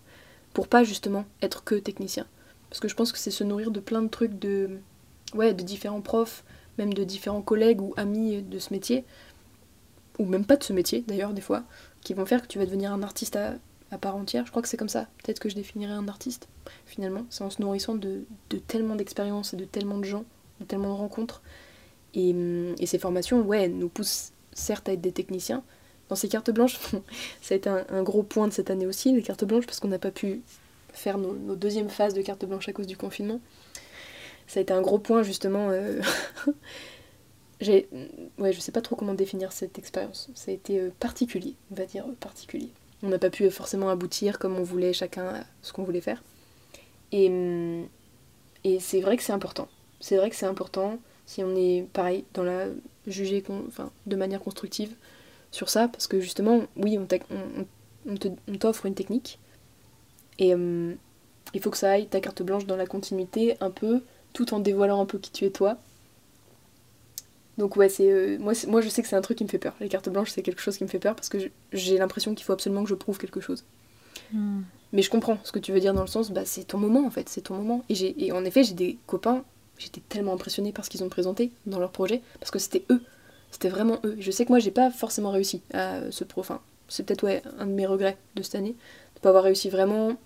pour 0.55 0.67
pas 0.69 0.83
justement 0.83 1.25
être 1.43 1.63
que 1.65 1.75
technicien. 1.75 2.27
Parce 2.71 2.81
que 2.81 2.89
je 2.89 2.95
pense 2.95 3.13
que 3.13 3.19
c'est 3.19 3.31
se 3.31 3.45
nourrir 3.45 3.71
de 3.71 3.81
plein 3.81 4.03
de 4.03 4.09
trucs 4.09 4.39
de, 4.39 4.79
ouais, 5.35 5.53
de 5.53 5.63
différents 5.63 6.01
profs, 6.01 6.45
même 6.79 6.95
de 6.95 7.05
différents 7.05 7.43
collègues 7.43 7.83
ou 7.83 7.93
amis 7.97 8.43
de 8.43 8.59
ce 8.59 8.73
métier, 8.73 9.05
ou 10.19 10.25
même 10.25 10.45
pas 10.45 10.57
de 10.57 10.65
ce 10.65 10.73
métier 10.73 11.05
d'ailleurs 11.07 11.33
des 11.33 11.41
fois, 11.41 11.65
qui 12.03 12.15
vont 12.15 12.25
faire 12.27 12.43
que 12.43 12.47
tu 12.47 12.59
vas 12.59 12.67
devenir 12.67 12.93
un 12.93 13.03
artiste 13.03 13.37
à, 13.37 13.55
à 13.91 13.99
part 13.99 14.17
entière. 14.17 14.47
Je 14.47 14.51
crois 14.51 14.63
que 14.63 14.69
c'est 14.69 14.77
comme 14.77 14.89
ça. 14.89 15.09
Peut-être 15.23 15.41
que 15.41 15.49
je 15.49 15.55
définirais 15.55 15.93
un 15.93 16.09
artiste 16.09 16.49
finalement. 16.87 17.27
C'est 17.31 17.45
en 17.45 17.51
se 17.51 17.61
nourrissant 17.61 17.95
de, 17.95 18.25
de 18.51 18.59
tellement 18.59 18.97
d'expériences 18.97 19.53
et 19.53 19.57
de 19.57 19.65
tellement 19.65 19.99
de 19.99 20.05
gens, 20.05 20.25
de 20.61 20.65
tellement 20.65 20.95
de 20.95 20.99
rencontres. 20.99 21.43
Et, 22.15 22.33
hum, 22.33 22.75
et 22.79 22.87
ces 22.87 22.99
formations, 22.99 23.41
ouais, 23.43 23.69
nous 23.69 23.89
poussent 23.89 24.33
certes 24.53 24.89
à 24.89 24.93
être 24.93 25.01
des 25.01 25.13
techniciens. 25.13 25.63
Dans 26.09 26.17
ces 26.17 26.29
cartes 26.29 26.51
blanches, 26.51 26.79
ça 27.43 27.55
a 27.55 27.57
été 27.57 27.69
un, 27.69 28.03
gros 28.03 28.23
point 28.23 28.49
de 28.49 28.53
cette 28.53 28.71
année 28.71 28.87
aussi, 28.87 29.13
les 29.13 29.23
cartes 29.23 29.45
blanches, 29.45 29.67
parce 29.67 29.81
qu'on 29.81 29.89
n'a 29.89 29.99
pas 29.99 30.11
pu 30.11 30.43
faire 30.93 31.19
nos, 31.19 31.35
nos 31.35 31.55
deuxièmes 31.55 31.89
phases 31.89 32.15
de 32.15 32.23
cartes 32.23 32.45
blanches 32.45 32.69
à 32.69 32.73
cause 32.73 32.87
du 32.87 32.97
confinement. 32.97 33.41
Ça 34.49 34.59
a 34.59 34.63
été 34.63 34.73
un 34.73 34.83
gros 34.83 34.99
point 34.99 35.23
justement. 35.23 35.71
euh, 35.71 36.01
J'ai, 37.61 37.89
ouais, 38.39 38.53
je 38.53 38.61
sais 38.61 38.73
pas 38.73 38.81
trop 38.81 38.97
comment 38.97 39.13
définir 39.15 39.53
cette 39.53 39.79
expérience. 39.79 40.31
Ça 40.35 40.51
a 40.51 40.55
été 40.55 40.81
euh, 40.81 40.91
particulier, 40.99 41.55
on 41.71 41.75
va 41.75 41.85
dire 41.85 42.07
euh, 42.09 42.15
particulier. 42.19 42.71
On 43.03 43.09
n'a 43.09 43.19
pas 43.19 43.29
pu 43.29 43.45
euh, 43.45 43.51
forcément 43.51 43.91
aboutir 43.91 44.39
comme 44.39 44.57
on 44.57 44.63
voulait 44.63 44.95
chacun 44.95 45.27
à 45.27 45.45
ce 45.61 45.73
qu'on 45.73 45.85
voulait 45.85 46.01
faire. 46.01 46.23
Et, 47.13 47.29
hum, 47.29 47.87
et 48.65 48.81
c'est 48.81 49.01
vrai 49.01 49.17
que 49.19 49.23
c'est 49.23 49.33
important. 49.33 49.69
C'est 50.01 50.17
vrai 50.17 50.31
que 50.31 50.37
c'est 50.37 50.47
important 50.47 50.99
si 51.31 51.45
on 51.45 51.55
est 51.55 51.87
pareil 51.93 52.25
dans 52.35 52.43
la 52.43 52.67
jugée 53.07 53.41
con- 53.41 53.63
enfin, 53.69 53.93
de 54.07 54.17
manière 54.17 54.41
constructive 54.41 54.93
sur 55.53 55.69
ça 55.69 55.87
parce 55.87 56.09
que 56.09 56.21
justement 56.21 56.63
oui 56.77 56.99
on, 56.99 58.57
t'offre 58.59 58.87
une 58.87 58.97
technique 58.97 59.39
et 60.41 60.55
hum, 60.55 60.97
il 61.55 61.61
faut 61.63 61.71
que 61.71 61.77
ça 61.77 61.93
aille 61.93 62.09
ta 62.09 62.21
carte 62.21 62.43
blanche 62.43 62.67
dans 62.67 62.75
la 62.75 62.87
continuité 62.87 63.57
un 63.61 63.71
peu 63.71 64.03
tout 64.33 64.55
en 64.55 64.59
dévoilant 64.59 65.01
un 65.01 65.07
peu 65.07 65.19
qui 65.19 65.31
tu 65.31 65.45
es 65.45 65.51
toi 65.51 65.79
donc 67.59 67.77
ouais 67.77 67.89
c'est 67.89 68.11
euh, 68.11 68.37
moi, 68.41 68.55
moi 68.67 68.81
je 68.81 68.89
sais 68.89 69.01
que 69.01 69.07
c'est 69.07 69.15
un 69.15 69.21
truc 69.21 69.39
qui 69.39 69.45
me 69.45 69.49
fait 69.49 69.59
peur 69.59 69.77
les 69.79 69.89
cartes 69.89 70.09
blanches 70.09 70.31
c'est 70.31 70.43
quelque 70.43 70.61
chose 70.61 70.77
qui 70.77 70.83
me 70.83 70.89
fait 70.89 70.99
peur 70.99 71.15
parce 71.15 71.29
que 71.29 71.39
j'ai 71.73 71.97
l'impression 71.97 72.35
qu'il 72.35 72.45
faut 72.45 72.55
absolument 72.55 72.83
que 72.83 72.91
je 72.91 72.97
prouve 72.97 73.19
quelque 73.19 73.41
chose 73.41 73.63
hmm. 74.33 74.63
mais 74.93 75.03
je 75.03 75.11
comprends 75.11 75.39
ce 75.45 75.53
que 75.53 75.61
tu 75.61 75.71
veux 75.71 75.79
dire 75.79 75.95
dans 75.95 76.01
le 76.01 76.09
sens, 76.09 76.33
bah 76.33 76.45
c'est 76.45 76.65
ton 76.65 76.79
moment 76.79 77.07
en 77.07 77.11
fait, 77.11 77.29
c'est 77.29 77.43
ton 77.43 77.55
moment. 77.55 77.85
Et, 77.89 77.95
j'ai, 77.95 78.25
et 78.25 78.33
en 78.33 78.45
effet, 78.45 78.65
j'ai 78.65 78.75
des 78.75 78.99
copains, 79.07 79.45
j'étais 79.81 80.03
tellement 80.09 80.35
impressionnée 80.35 80.73
par 80.73 80.85
ce 80.85 80.91
qu'ils 80.91 81.03
ont 81.03 81.09
présenté 81.09 81.51
dans 81.67 81.81
leur 81.81 81.91
projet, 81.91 82.23
parce 82.39 82.51
que 82.51 82.59
c'était 82.59 82.85
eux, 82.91 83.03
c'était 83.51 83.69
vraiment 83.69 83.99
eux. 84.05 84.17
Je 84.21 84.31
sais 84.31 84.45
que 84.45 84.51
moi, 84.51 84.61
j'ai 84.61 84.71
pas 84.71 84.91
forcément 84.91 85.31
réussi 85.31 85.63
à 85.75 86.11
ce 86.11 86.23
pro. 86.23 86.43
Enfin, 86.43 86.61
c'est 86.89 87.05
peut-être 87.05 87.25
ouais, 87.25 87.43
un 87.59 87.67
de 87.67 87.73
mes 87.73 87.87
regrets 87.87 88.17
de 88.37 88.43
cette 88.43 88.55
année, 88.55 88.77
de 89.17 89.21
pas 89.21 89.31
avoir 89.31 89.45
réussi 89.45 89.69
vraiment 89.71 90.17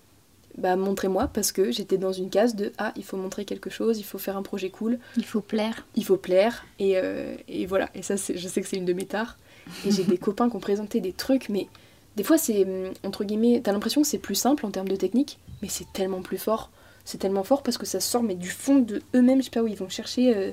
bah, 0.57 0.73
à 0.73 0.75
montrer 0.75 1.07
moi, 1.07 1.27
parce 1.33 1.51
que 1.51 1.71
j'étais 1.71 1.97
dans 1.97 2.11
une 2.11 2.29
case 2.29 2.55
de 2.55 2.71
ah, 2.77 2.93
il 2.95 3.03
faut 3.03 3.17
montrer 3.17 3.45
quelque 3.45 3.69
chose, 3.69 3.97
il 3.97 4.03
faut 4.03 4.17
faire 4.17 4.37
un 4.37 4.43
projet 4.43 4.69
cool, 4.69 4.99
Il 5.17 5.25
faut 5.25 5.41
plaire. 5.41 5.87
il 5.95 6.05
faut 6.05 6.17
plaire, 6.17 6.65
et, 6.79 6.97
euh, 6.97 7.35
et 7.47 7.65
voilà. 7.65 7.89
Et 7.95 8.01
ça, 8.01 8.17
c'est, 8.17 8.37
je 8.37 8.47
sais 8.47 8.61
que 8.61 8.67
c'est 8.67 8.77
une 8.77 8.85
de 8.85 8.93
mes 8.93 9.05
tares. 9.05 9.37
Et 9.85 9.91
j'ai 9.91 10.03
des 10.03 10.17
copains 10.19 10.49
qui 10.49 10.55
ont 10.55 10.59
présenté 10.59 11.01
des 11.01 11.13
trucs, 11.13 11.49
mais 11.49 11.67
des 12.15 12.23
fois, 12.23 12.37
c'est 12.37 12.65
entre 13.03 13.23
guillemets, 13.23 13.61
t'as 13.63 13.71
l'impression 13.71 14.01
que 14.01 14.07
c'est 14.07 14.19
plus 14.19 14.35
simple 14.35 14.65
en 14.65 14.71
termes 14.71 14.87
de 14.87 14.95
technique, 14.95 15.39
mais 15.61 15.67
c'est 15.69 15.91
tellement 15.93 16.21
plus 16.21 16.37
fort. 16.37 16.69
C'est 17.05 17.19
tellement 17.19 17.43
fort 17.43 17.63
parce 17.63 17.77
que 17.77 17.85
ça 17.85 17.99
sort, 17.99 18.23
mais 18.23 18.35
du 18.35 18.49
fond 18.49 18.79
de 18.79 19.01
eux-mêmes, 19.15 19.39
je 19.39 19.45
sais 19.45 19.51
pas 19.51 19.61
où 19.61 19.67
ils 19.67 19.77
vont 19.77 19.89
chercher, 19.89 20.35
euh, 20.35 20.51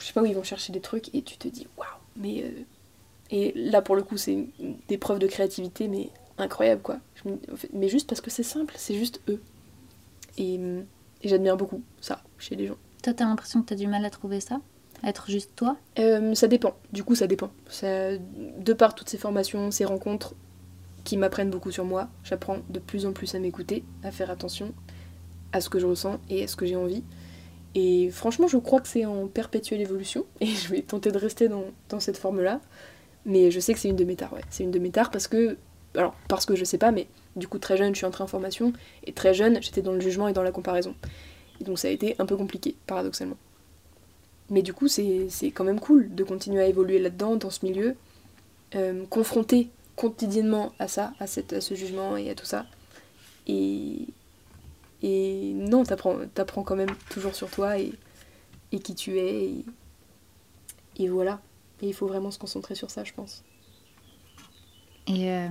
je 0.00 0.06
sais 0.06 0.12
pas 0.12 0.22
où 0.22 0.26
ils 0.26 0.34
vont 0.34 0.42
chercher 0.42 0.72
des 0.72 0.80
trucs, 0.80 1.14
et 1.14 1.22
tu 1.22 1.36
te 1.36 1.48
dis 1.48 1.66
waouh, 1.76 1.86
mais. 2.16 2.42
euh, 2.42 2.50
et 3.30 3.52
là, 3.54 3.80
pour 3.82 3.96
le 3.96 4.02
coup, 4.02 4.16
c'est 4.16 4.46
des 4.88 4.98
preuves 4.98 5.18
de 5.18 5.26
créativité, 5.26 5.88
mais 5.88 6.10
incroyables 6.38 6.82
quoi. 6.82 6.98
Je 7.16 7.28
me- 7.30 7.38
en 7.52 7.56
fait, 7.56 7.70
mais 7.72 7.88
juste 7.88 8.08
parce 8.08 8.20
que 8.20 8.30
c'est 8.30 8.42
simple, 8.42 8.74
c'est 8.76 8.94
juste 8.94 9.20
eux. 9.28 9.40
Et, 10.36 10.54
et 10.54 11.28
j'admire 11.28 11.56
beaucoup 11.56 11.82
ça 12.00 12.22
chez 12.38 12.56
les 12.56 12.66
gens. 12.66 12.76
Toi, 13.02 13.14
t'as 13.14 13.24
l'impression 13.24 13.62
que 13.62 13.66
t'as 13.68 13.74
du 13.76 13.86
mal 13.86 14.04
à 14.04 14.10
trouver 14.10 14.40
ça? 14.40 14.60
À 15.02 15.08
être 15.08 15.30
juste 15.30 15.50
toi? 15.56 15.76
Euh, 15.98 16.34
ça 16.34 16.48
dépend, 16.48 16.74
du 16.92 17.04
coup 17.04 17.14
ça 17.14 17.26
dépend. 17.26 17.50
Ça, 17.68 18.16
de 18.16 18.72
par 18.72 18.94
toutes 18.94 19.08
ces 19.08 19.18
formations, 19.18 19.70
ces 19.70 19.84
rencontres 19.84 20.34
qui 21.04 21.16
m'apprennent 21.16 21.50
beaucoup 21.50 21.70
sur 21.70 21.84
moi, 21.84 22.08
j'apprends 22.24 22.58
de 22.70 22.78
plus 22.78 23.04
en 23.06 23.12
plus 23.12 23.34
à 23.34 23.38
m'écouter, 23.38 23.84
à 24.02 24.10
faire 24.10 24.30
attention 24.30 24.72
à 25.54 25.60
ce 25.60 25.70
que 25.70 25.78
je 25.78 25.86
ressens 25.86 26.18
et 26.28 26.44
à 26.44 26.48
ce 26.48 26.56
que 26.56 26.66
j'ai 26.66 26.76
envie. 26.76 27.02
Et 27.74 28.10
franchement, 28.10 28.48
je 28.48 28.58
crois 28.58 28.80
que 28.80 28.88
c'est 28.88 29.06
en 29.06 29.28
perpétuelle 29.28 29.80
évolution 29.80 30.26
et 30.40 30.46
je 30.46 30.68
vais 30.68 30.82
tenter 30.82 31.10
de 31.10 31.18
rester 31.18 31.48
dans, 31.48 31.64
dans 31.88 32.00
cette 32.00 32.18
forme-là. 32.18 32.60
Mais 33.24 33.50
je 33.50 33.58
sais 33.60 33.72
que 33.72 33.78
c'est 33.78 33.88
une 33.88 33.96
de 33.96 34.04
mes 34.04 34.16
tares, 34.16 34.34
ouais. 34.34 34.42
C'est 34.50 34.64
une 34.64 34.70
de 34.70 34.78
mes 34.78 34.90
tares 34.90 35.10
parce 35.10 35.28
que. 35.28 35.56
Alors, 35.96 36.14
parce 36.28 36.44
que 36.44 36.56
je 36.56 36.64
sais 36.64 36.76
pas, 36.76 36.90
mais 36.90 37.06
du 37.36 37.46
coup, 37.46 37.58
très 37.58 37.76
jeune, 37.76 37.94
je 37.94 37.98
suis 37.98 38.06
entrée 38.06 38.24
en 38.24 38.26
formation 38.26 38.72
et 39.04 39.12
très 39.12 39.32
jeune, 39.32 39.62
j'étais 39.62 39.80
dans 39.80 39.92
le 39.92 40.00
jugement 40.00 40.26
et 40.26 40.32
dans 40.32 40.42
la 40.42 40.50
comparaison. 40.50 40.94
Et 41.60 41.64
donc, 41.64 41.78
ça 41.78 41.86
a 41.86 41.92
été 41.92 42.16
un 42.18 42.26
peu 42.26 42.36
compliqué, 42.36 42.74
paradoxalement. 42.88 43.36
Mais 44.50 44.62
du 44.62 44.74
coup, 44.74 44.88
c'est 44.88 45.28
quand 45.54 45.62
même 45.62 45.78
cool 45.78 46.12
de 46.12 46.24
continuer 46.24 46.60
à 46.60 46.66
évoluer 46.66 46.98
là-dedans, 46.98 47.36
dans 47.36 47.50
ce 47.50 47.64
milieu, 47.64 47.94
euh, 48.74 49.04
confronté 49.06 49.68
quotidiennement 49.94 50.72
à 50.80 50.88
ça, 50.88 51.12
à, 51.20 51.28
cette, 51.28 51.52
à 51.52 51.60
ce 51.60 51.74
jugement 51.76 52.16
et 52.16 52.28
à 52.28 52.34
tout 52.34 52.44
ça. 52.44 52.66
Et, 53.46 54.08
et 55.06 55.52
non, 55.54 55.84
t'apprends 55.84 56.16
apprends 56.36 56.62
quand 56.62 56.76
même 56.76 56.94
toujours 57.10 57.34
sur 57.34 57.50
toi 57.50 57.78
et, 57.78 57.92
et 58.72 58.78
qui 58.78 58.94
tu 58.94 59.18
es. 59.18 59.44
Et, 59.44 59.64
et 60.96 61.08
voilà. 61.08 61.40
Et 61.82 61.88
il 61.88 61.94
faut 61.94 62.06
vraiment 62.06 62.30
se 62.30 62.38
concentrer 62.38 62.74
sur 62.74 62.90
ça, 62.90 63.04
je 63.04 63.12
pense. 63.12 63.42
Et 65.06 65.30
euh, 65.30 65.48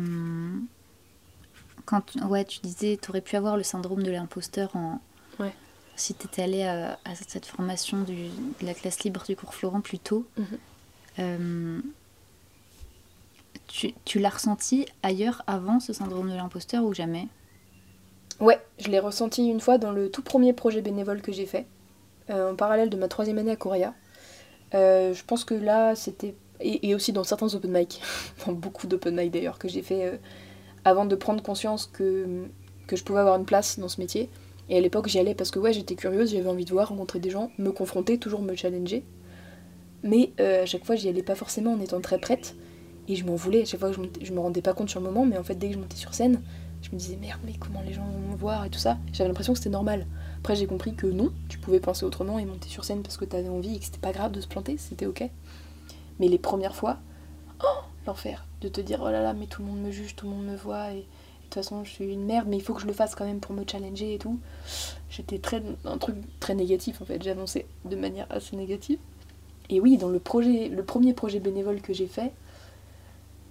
quand 1.85 2.15
ouais, 2.25 2.45
tu 2.45 2.59
disais, 2.61 2.97
tu 2.99 3.09
aurais 3.11 3.21
pu 3.21 3.35
avoir 3.35 3.55
le 3.55 3.63
syndrome 3.63 4.01
de 4.03 4.11
l'imposteur 4.11 4.75
en 4.75 4.99
Ouais. 5.39 5.53
si 5.95 6.13
tu 6.13 6.25
étais 6.27 6.43
allé 6.43 6.63
à, 6.63 6.97
à 7.05 7.15
cette 7.15 7.45
formation 7.45 8.01
du, 8.03 8.29
de 8.59 8.65
la 8.65 8.73
classe 8.73 9.03
libre 9.03 9.23
du 9.27 9.35
cours 9.35 9.53
Florent 9.53 9.81
plus 9.81 9.99
tôt. 9.99 10.25
Mhm. 10.37 10.57
Euh, 11.19 11.81
tu 13.67 13.93
tu 14.05 14.19
l'as 14.19 14.29
ressenti 14.29 14.85
ailleurs 15.03 15.43
avant 15.47 15.79
ce 15.79 15.93
syndrome 15.93 16.29
de 16.29 16.35
l'imposteur 16.35 16.83
ou 16.83 16.93
jamais? 16.93 17.27
Ouais, 18.39 18.59
je 18.79 18.89
l'ai 18.89 18.99
ressenti 18.99 19.47
une 19.47 19.59
fois 19.59 19.77
dans 19.77 19.91
le 19.91 20.09
tout 20.09 20.21
premier 20.21 20.53
projet 20.53 20.81
bénévole 20.81 21.21
que 21.21 21.31
j'ai 21.31 21.45
fait, 21.45 21.65
euh, 22.29 22.51
en 22.51 22.55
parallèle 22.55 22.89
de 22.89 22.97
ma 22.97 23.07
troisième 23.07 23.37
année 23.37 23.51
à 23.51 23.55
Correa. 23.55 23.93
Euh, 24.73 25.13
je 25.13 25.23
pense 25.23 25.43
que 25.45 25.53
là, 25.53 25.95
c'était. 25.95 26.35
Et, 26.59 26.95
aussi 26.95 27.11
dans 27.11 27.23
certains 27.23 27.53
open 27.53 27.71
mic, 27.71 28.01
dans 28.45 28.53
beaucoup 28.53 28.87
d'open 28.87 29.15
mic 29.15 29.31
d'ailleurs, 29.31 29.59
que 29.59 29.67
j'ai 29.67 29.81
fait 29.81 30.05
euh, 30.05 30.17
avant 30.85 31.05
de 31.05 31.15
prendre 31.15 31.43
conscience 31.43 31.87
que, 31.91 32.47
que 32.87 32.95
je 32.95 33.03
pouvais 33.03 33.19
avoir 33.19 33.37
une 33.37 33.45
place 33.45 33.79
dans 33.79 33.89
ce 33.89 33.99
métier. 33.99 34.29
Et 34.69 34.77
à 34.77 34.81
l'époque, 34.81 35.07
j'y 35.07 35.19
allais 35.19 35.35
parce 35.35 35.51
que 35.51 35.59
ouais, 35.59 35.73
j'étais 35.73 35.95
curieuse, 35.95 36.31
j'avais 36.31 36.47
envie 36.47 36.63
de 36.65 36.71
voir, 36.71 36.89
rencontrer 36.89 37.19
des 37.19 37.29
gens, 37.29 37.51
me 37.57 37.71
confronter, 37.71 38.17
toujours 38.17 38.41
me 38.41 38.55
challenger. 38.55 39.03
Mais 40.03 40.31
à 40.39 40.65
chaque 40.65 40.85
fois, 40.85 40.95
j'y 40.95 41.09
allais 41.09 41.23
pas 41.23 41.35
forcément 41.35 41.73
en 41.73 41.81
étant 41.81 41.99
très 41.99 42.17
prête. 42.17 42.55
Et 43.09 43.15
je 43.15 43.25
m'en 43.25 43.35
voulais, 43.35 43.63
à 43.63 43.65
chaque 43.65 43.81
fois 43.81 43.91
je, 43.91 43.99
je 44.21 44.31
me 44.31 44.39
rendais 44.39 44.61
pas 44.61 44.73
compte 44.73 44.89
sur 44.89 45.01
le 45.01 45.05
moment, 45.05 45.25
mais 45.25 45.37
en 45.37 45.43
fait, 45.43 45.55
dès 45.55 45.67
que 45.67 45.73
je 45.73 45.79
montais 45.79 45.97
sur 45.97 46.13
scène, 46.13 46.41
Je 46.83 46.89
me 46.91 46.97
disais 46.97 47.15
merde, 47.15 47.39
mais 47.45 47.53
comment 47.53 47.81
les 47.81 47.93
gens 47.93 48.05
vont 48.05 48.31
me 48.31 48.35
voir 48.35 48.65
et 48.65 48.69
tout 48.69 48.77
ça. 48.77 48.97
J'avais 49.13 49.29
l'impression 49.29 49.53
que 49.53 49.59
c'était 49.59 49.69
normal. 49.69 50.05
Après, 50.39 50.55
j'ai 50.55 50.67
compris 50.67 50.93
que 50.93 51.07
non, 51.07 51.31
tu 51.47 51.57
pouvais 51.57 51.79
penser 51.79 52.05
autrement 52.05 52.39
et 52.39 52.45
monter 52.45 52.67
sur 52.67 52.83
scène 52.83 53.01
parce 53.01 53.17
que 53.17 53.25
t'avais 53.25 53.47
envie 53.47 53.75
et 53.75 53.79
que 53.79 53.85
c'était 53.85 53.99
pas 53.99 54.11
grave 54.11 54.33
de 54.33 54.41
se 54.41 54.47
planter, 54.47 54.77
c'était 54.77 55.05
ok. 55.05 55.23
Mais 56.19 56.27
les 56.27 56.37
premières 56.37 56.75
fois, 56.75 56.99
oh, 57.63 57.81
l'enfer, 58.05 58.45
de 58.61 58.67
te 58.67 58.81
dire 58.81 58.99
oh 59.01 59.09
là 59.09 59.23
là, 59.23 59.33
mais 59.33 59.47
tout 59.47 59.61
le 59.61 59.69
monde 59.69 59.79
me 59.79 59.91
juge, 59.91 60.15
tout 60.15 60.25
le 60.25 60.35
monde 60.35 60.45
me 60.45 60.57
voit 60.57 60.91
et 60.91 60.97
de 60.97 61.03
toute 61.43 61.53
façon 61.53 61.85
je 61.85 61.89
suis 61.89 62.05
une 62.05 62.25
merde, 62.25 62.47
mais 62.49 62.57
il 62.57 62.61
faut 62.63 62.73
que 62.73 62.81
je 62.81 62.87
le 62.87 62.93
fasse 62.93 63.15
quand 63.15 63.25
même 63.25 63.39
pour 63.39 63.55
me 63.55 63.63
challenger 63.65 64.15
et 64.15 64.17
tout. 64.17 64.39
J'étais 65.09 65.39
très 65.39 65.63
un 65.85 65.97
truc 65.97 66.17
très 66.41 66.53
négatif 66.53 67.01
en 67.01 67.05
fait, 67.05 67.23
j'avançais 67.23 67.65
de 67.85 67.95
manière 67.95 68.27
assez 68.29 68.57
négative. 68.57 68.99
Et 69.69 69.79
oui, 69.79 69.97
dans 69.97 70.09
le 70.09 70.19
projet, 70.19 70.67
le 70.67 70.83
premier 70.83 71.13
projet 71.13 71.39
bénévole 71.39 71.81
que 71.81 71.93
j'ai 71.93 72.07
fait, 72.07 72.33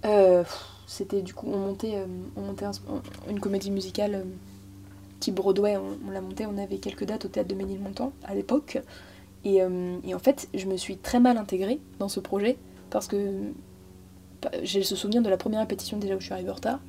euh, 0.05 0.43
c'était 0.87 1.21
du 1.21 1.33
coup 1.33 1.47
on 1.47 1.57
montait, 1.57 1.95
euh, 1.95 2.05
on 2.35 2.41
montait 2.41 2.65
une 3.29 3.39
comédie 3.39 3.71
musicale 3.71 4.15
euh, 4.15 4.23
type 5.19 5.35
Broadway, 5.35 5.77
on, 5.77 6.11
l'a 6.11 6.21
monté, 6.21 6.45
on 6.45 6.57
avait 6.57 6.77
quelques 6.77 7.05
dates 7.05 7.25
au 7.25 7.29
théâtre 7.29 7.49
de 7.49 7.55
Ménilmontant 7.55 8.11
à 8.25 8.35
l'époque. 8.35 8.81
Et, 9.45 9.57
et, 9.57 10.15
en 10.15 10.19
fait, 10.19 10.47
je 10.53 10.67
me 10.67 10.77
suis 10.77 10.95
très 10.97 11.19
mal 11.19 11.37
intégrée 11.37 11.79
dans 11.99 12.07
ce 12.07 12.21
projet 12.21 12.57
parce 12.89 13.07
que 13.07 13.51
bah, 14.41 14.51
j'ai 14.63 14.83
ce 14.83 14.95
souvenir 14.95 15.21
de 15.21 15.29
la 15.29 15.35
première 15.35 15.59
répétition 15.59 15.97
déjà 15.97 16.15
où 16.15 16.19
je 16.19 16.25
suis 16.25 16.33
arrivée 16.33 16.49
en 16.49 16.55
retard. 16.55 16.79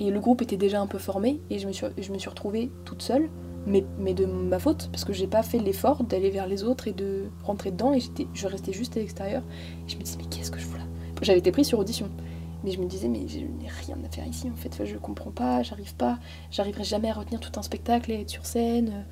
Et 0.00 0.10
le 0.10 0.20
groupe 0.20 0.42
était 0.42 0.56
déjà 0.56 0.80
un 0.80 0.86
peu 0.86 0.98
formé 0.98 1.40
et 1.50 1.58
je 1.58 1.66
me 1.66 1.72
suis, 1.72 1.86
je 1.96 2.12
me 2.12 2.18
suis 2.18 2.28
retrouvée 2.28 2.70
toute 2.84 3.02
seule, 3.02 3.28
mais, 3.66 3.84
mais 3.98 4.14
de 4.14 4.26
ma 4.26 4.58
faute, 4.58 4.88
parce 4.92 5.04
que 5.04 5.12
j'ai 5.12 5.26
pas 5.26 5.42
fait 5.42 5.58
l'effort 5.58 6.04
d'aller 6.04 6.30
vers 6.30 6.46
les 6.46 6.62
autres 6.62 6.88
et 6.88 6.92
de 6.92 7.24
rentrer 7.44 7.70
dedans 7.70 7.92
et 7.92 8.00
je 8.32 8.46
restais 8.46 8.72
juste 8.72 8.96
à 8.96 9.00
l'extérieur. 9.00 9.42
Et 9.86 9.90
je 9.90 9.96
me 9.96 10.02
disais, 10.02 10.18
mais 10.18 10.28
qu'est-ce 10.28 10.50
que 10.50 10.58
je 10.58 10.64
fous 10.64 10.78
là? 10.78 10.84
J'avais 11.22 11.40
été 11.40 11.50
prise 11.50 11.66
sur 11.66 11.78
audition. 11.78 12.08
Mais 12.64 12.72
je 12.72 12.80
me 12.80 12.86
disais, 12.86 13.08
mais 13.08 13.28
je 13.28 13.38
n'ai 13.38 13.68
rien 13.68 13.96
à 14.04 14.12
faire 14.12 14.26
ici 14.26 14.50
en 14.52 14.56
fait, 14.56 14.70
enfin, 14.72 14.84
je 14.84 14.96
comprends 14.96 15.30
pas, 15.30 15.62
j'arrive 15.62 15.94
pas, 15.94 16.18
j'arriverai 16.50 16.84
jamais 16.84 17.08
à 17.08 17.14
retenir 17.14 17.40
tout 17.40 17.52
un 17.58 17.62
spectacle 17.62 18.10
et 18.10 18.22
être 18.22 18.30
sur 18.30 18.46
scène. 18.46 19.06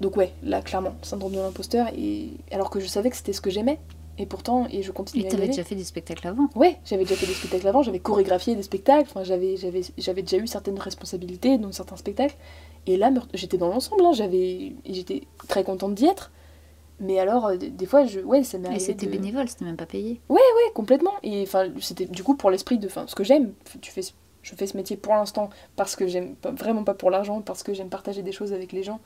Donc 0.00 0.16
ouais, 0.16 0.32
là 0.42 0.62
clairement, 0.62 0.94
syndrome 1.02 1.32
de 1.32 1.38
l'imposteur, 1.38 1.88
et 1.96 2.30
alors 2.50 2.70
que 2.70 2.80
je 2.80 2.86
savais 2.86 3.10
que 3.10 3.16
c'était 3.16 3.32
ce 3.32 3.40
que 3.40 3.50
j'aimais, 3.50 3.78
et 4.18 4.26
pourtant, 4.26 4.66
et 4.70 4.82
je 4.82 4.90
continue 4.90 5.24
Et 5.24 5.28
t'avais 5.28 5.46
déjà 5.46 5.62
fait 5.62 5.76
des 5.76 5.84
spectacles 5.84 6.26
avant 6.26 6.48
Ouais, 6.56 6.78
j'avais 6.84 7.04
déjà 7.04 7.14
fait 7.14 7.26
des 7.26 7.34
spectacles 7.34 7.68
avant, 7.68 7.82
j'avais 7.82 8.00
chorégraphié 8.00 8.56
des 8.56 8.64
spectacles, 8.64 9.08
enfin, 9.08 9.22
j'avais, 9.22 9.56
j'avais, 9.56 9.82
j'avais 9.96 10.22
déjà 10.22 10.38
eu 10.38 10.46
certaines 10.48 10.78
responsabilités 10.78 11.56
dans 11.56 11.70
certains 11.70 11.96
spectacles. 11.96 12.36
Et 12.86 12.96
là, 12.96 13.12
j'étais 13.34 13.58
dans 13.58 13.68
l'ensemble, 13.68 14.04
hein, 14.04 14.12
j'avais, 14.12 14.72
j'étais 14.88 15.22
très 15.46 15.62
contente 15.62 15.94
d'y 15.94 16.06
être. 16.06 16.32
Mais 17.00 17.18
alors, 17.18 17.46
euh, 17.46 17.56
des, 17.56 17.86
fois, 17.86 18.06
je, 18.06 18.20
ouais, 18.20 18.42
ça 18.42 18.58
m'est 18.58 18.74
Et 18.74 18.78
c'était 18.80 19.06
bénévole, 19.06 19.48
c'était 19.48 19.64
même 19.64 19.76
pas 19.76 19.86
payé. 19.86 20.20
Ouais, 20.28 20.36
ouais, 20.36 20.72
complètement. 20.74 21.14
Et 21.22 21.42
enfin, 21.42 21.68
c'était 21.80 22.06
du 22.06 22.24
coup 22.24 22.34
pour 22.34 22.50
l'esprit 22.50 22.78
de, 22.78 22.86
enfin, 22.86 23.06
ce 23.06 23.14
que 23.14 23.24
j'aime. 23.24 23.52
Tu 23.80 23.90
fais, 23.92 24.02
je 24.42 24.54
fais 24.54 24.66
ce 24.66 24.76
métier 24.76 24.96
pour 24.96 25.14
l'instant 25.14 25.50
parce 25.76 25.94
que 25.94 26.06
j'aime, 26.06 26.34
vraiment 26.42 26.84
pas 26.84 26.94
pour 26.94 27.10
l'argent, 27.10 27.40
parce 27.40 27.62
que 27.62 27.72
j'aime 27.72 27.88
partager 27.88 28.22
des 28.22 28.32
choses 28.32 28.52
avec 28.52 28.72
les 28.72 28.82
gens. 28.82 29.00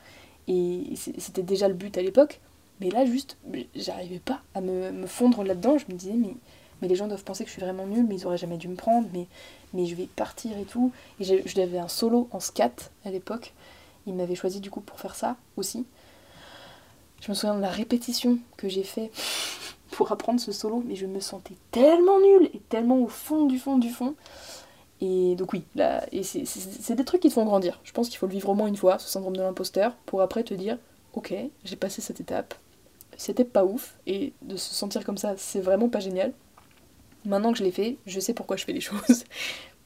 Et 0.49 0.95
c'était 1.18 1.43
déjà 1.43 1.68
le 1.68 1.74
but 1.74 1.97
à 1.99 2.03
l'époque. 2.03 2.40
Mais 2.80 2.90
là, 2.90 3.05
juste, 3.05 3.36
j'arrivais 3.76 4.18
pas 4.18 4.40
à 4.55 4.61
me, 4.61 5.07
fondre 5.07 5.45
là-dedans. 5.45 5.76
Je 5.76 5.93
me 5.93 5.99
disais, 5.99 6.14
mais, 6.14 6.34
mais 6.80 6.88
les 6.88 6.97
gens 6.97 7.07
doivent 7.07 7.24
penser 7.24 7.45
que 7.45 7.49
je 7.51 7.53
suis 7.53 7.62
vraiment 7.62 7.86
nulle, 7.86 8.07
mais 8.09 8.16
ils 8.16 8.26
auraient 8.26 8.38
jamais 8.38 8.57
dû 8.57 8.68
me 8.68 8.74
prendre, 8.74 9.07
mais, 9.12 9.26
mais 9.74 9.84
je 9.84 9.95
vais 9.95 10.09
partir 10.16 10.57
et 10.59 10.64
tout. 10.64 10.93
Et 11.20 11.24
j'avais 11.45 11.78
un 11.78 11.88
solo 11.88 12.28
en 12.32 12.40
scat 12.40 12.72
à 13.05 13.11
l'époque. 13.11 13.53
Il 14.07 14.14
m'avait 14.14 14.34
choisi 14.34 14.61
du 14.61 14.70
coup 14.70 14.80
pour 14.80 14.99
faire 14.99 15.14
ça 15.14 15.36
aussi. 15.57 15.84
Je 17.22 17.30
me 17.30 17.34
souviens 17.34 17.54
de 17.54 17.60
la 17.60 17.70
répétition 17.70 18.38
que 18.56 18.68
j'ai 18.68 18.82
fait 18.82 19.10
pour 19.92 20.10
apprendre 20.10 20.40
ce 20.40 20.50
solo, 20.50 20.82
mais 20.84 20.96
je 20.96 21.06
me 21.06 21.20
sentais 21.20 21.54
tellement 21.70 22.18
nulle 22.18 22.50
et 22.52 22.58
tellement 22.68 22.98
au 22.98 23.06
fond 23.06 23.46
du 23.46 23.58
fond 23.58 23.78
du 23.78 23.90
fond. 23.90 24.14
Et 25.00 25.36
donc 25.36 25.52
oui, 25.52 25.62
là, 25.76 26.04
et 26.10 26.24
c'est 26.24 26.94
des 26.94 27.04
trucs 27.04 27.22
qui 27.22 27.28
te 27.28 27.34
font 27.34 27.44
grandir. 27.44 27.80
Je 27.84 27.92
pense 27.92 28.08
qu'il 28.08 28.18
faut 28.18 28.26
le 28.26 28.32
vivre 28.32 28.48
au 28.48 28.54
moins 28.54 28.66
une 28.66 28.76
fois, 28.76 28.98
ce 28.98 29.08
syndrome 29.08 29.36
de 29.36 29.42
l'imposteur, 29.42 29.94
pour 30.04 30.20
après 30.20 30.42
te 30.42 30.54
dire, 30.54 30.78
ok, 31.12 31.34
j'ai 31.64 31.76
passé 31.76 32.00
cette 32.00 32.20
étape, 32.20 32.54
c'était 33.16 33.44
pas 33.44 33.64
ouf, 33.64 33.94
et 34.06 34.32
de 34.42 34.56
se 34.56 34.74
sentir 34.74 35.04
comme 35.04 35.18
ça, 35.18 35.34
c'est 35.36 35.60
vraiment 35.60 35.88
pas 35.88 36.00
génial. 36.00 36.32
Maintenant 37.24 37.52
que 37.52 37.58
je 37.58 37.64
l'ai 37.64 37.72
fait, 37.72 37.98
je 38.06 38.18
sais 38.18 38.34
pourquoi 38.34 38.56
je 38.56 38.64
fais 38.64 38.72
les 38.72 38.80
choses. 38.90 39.24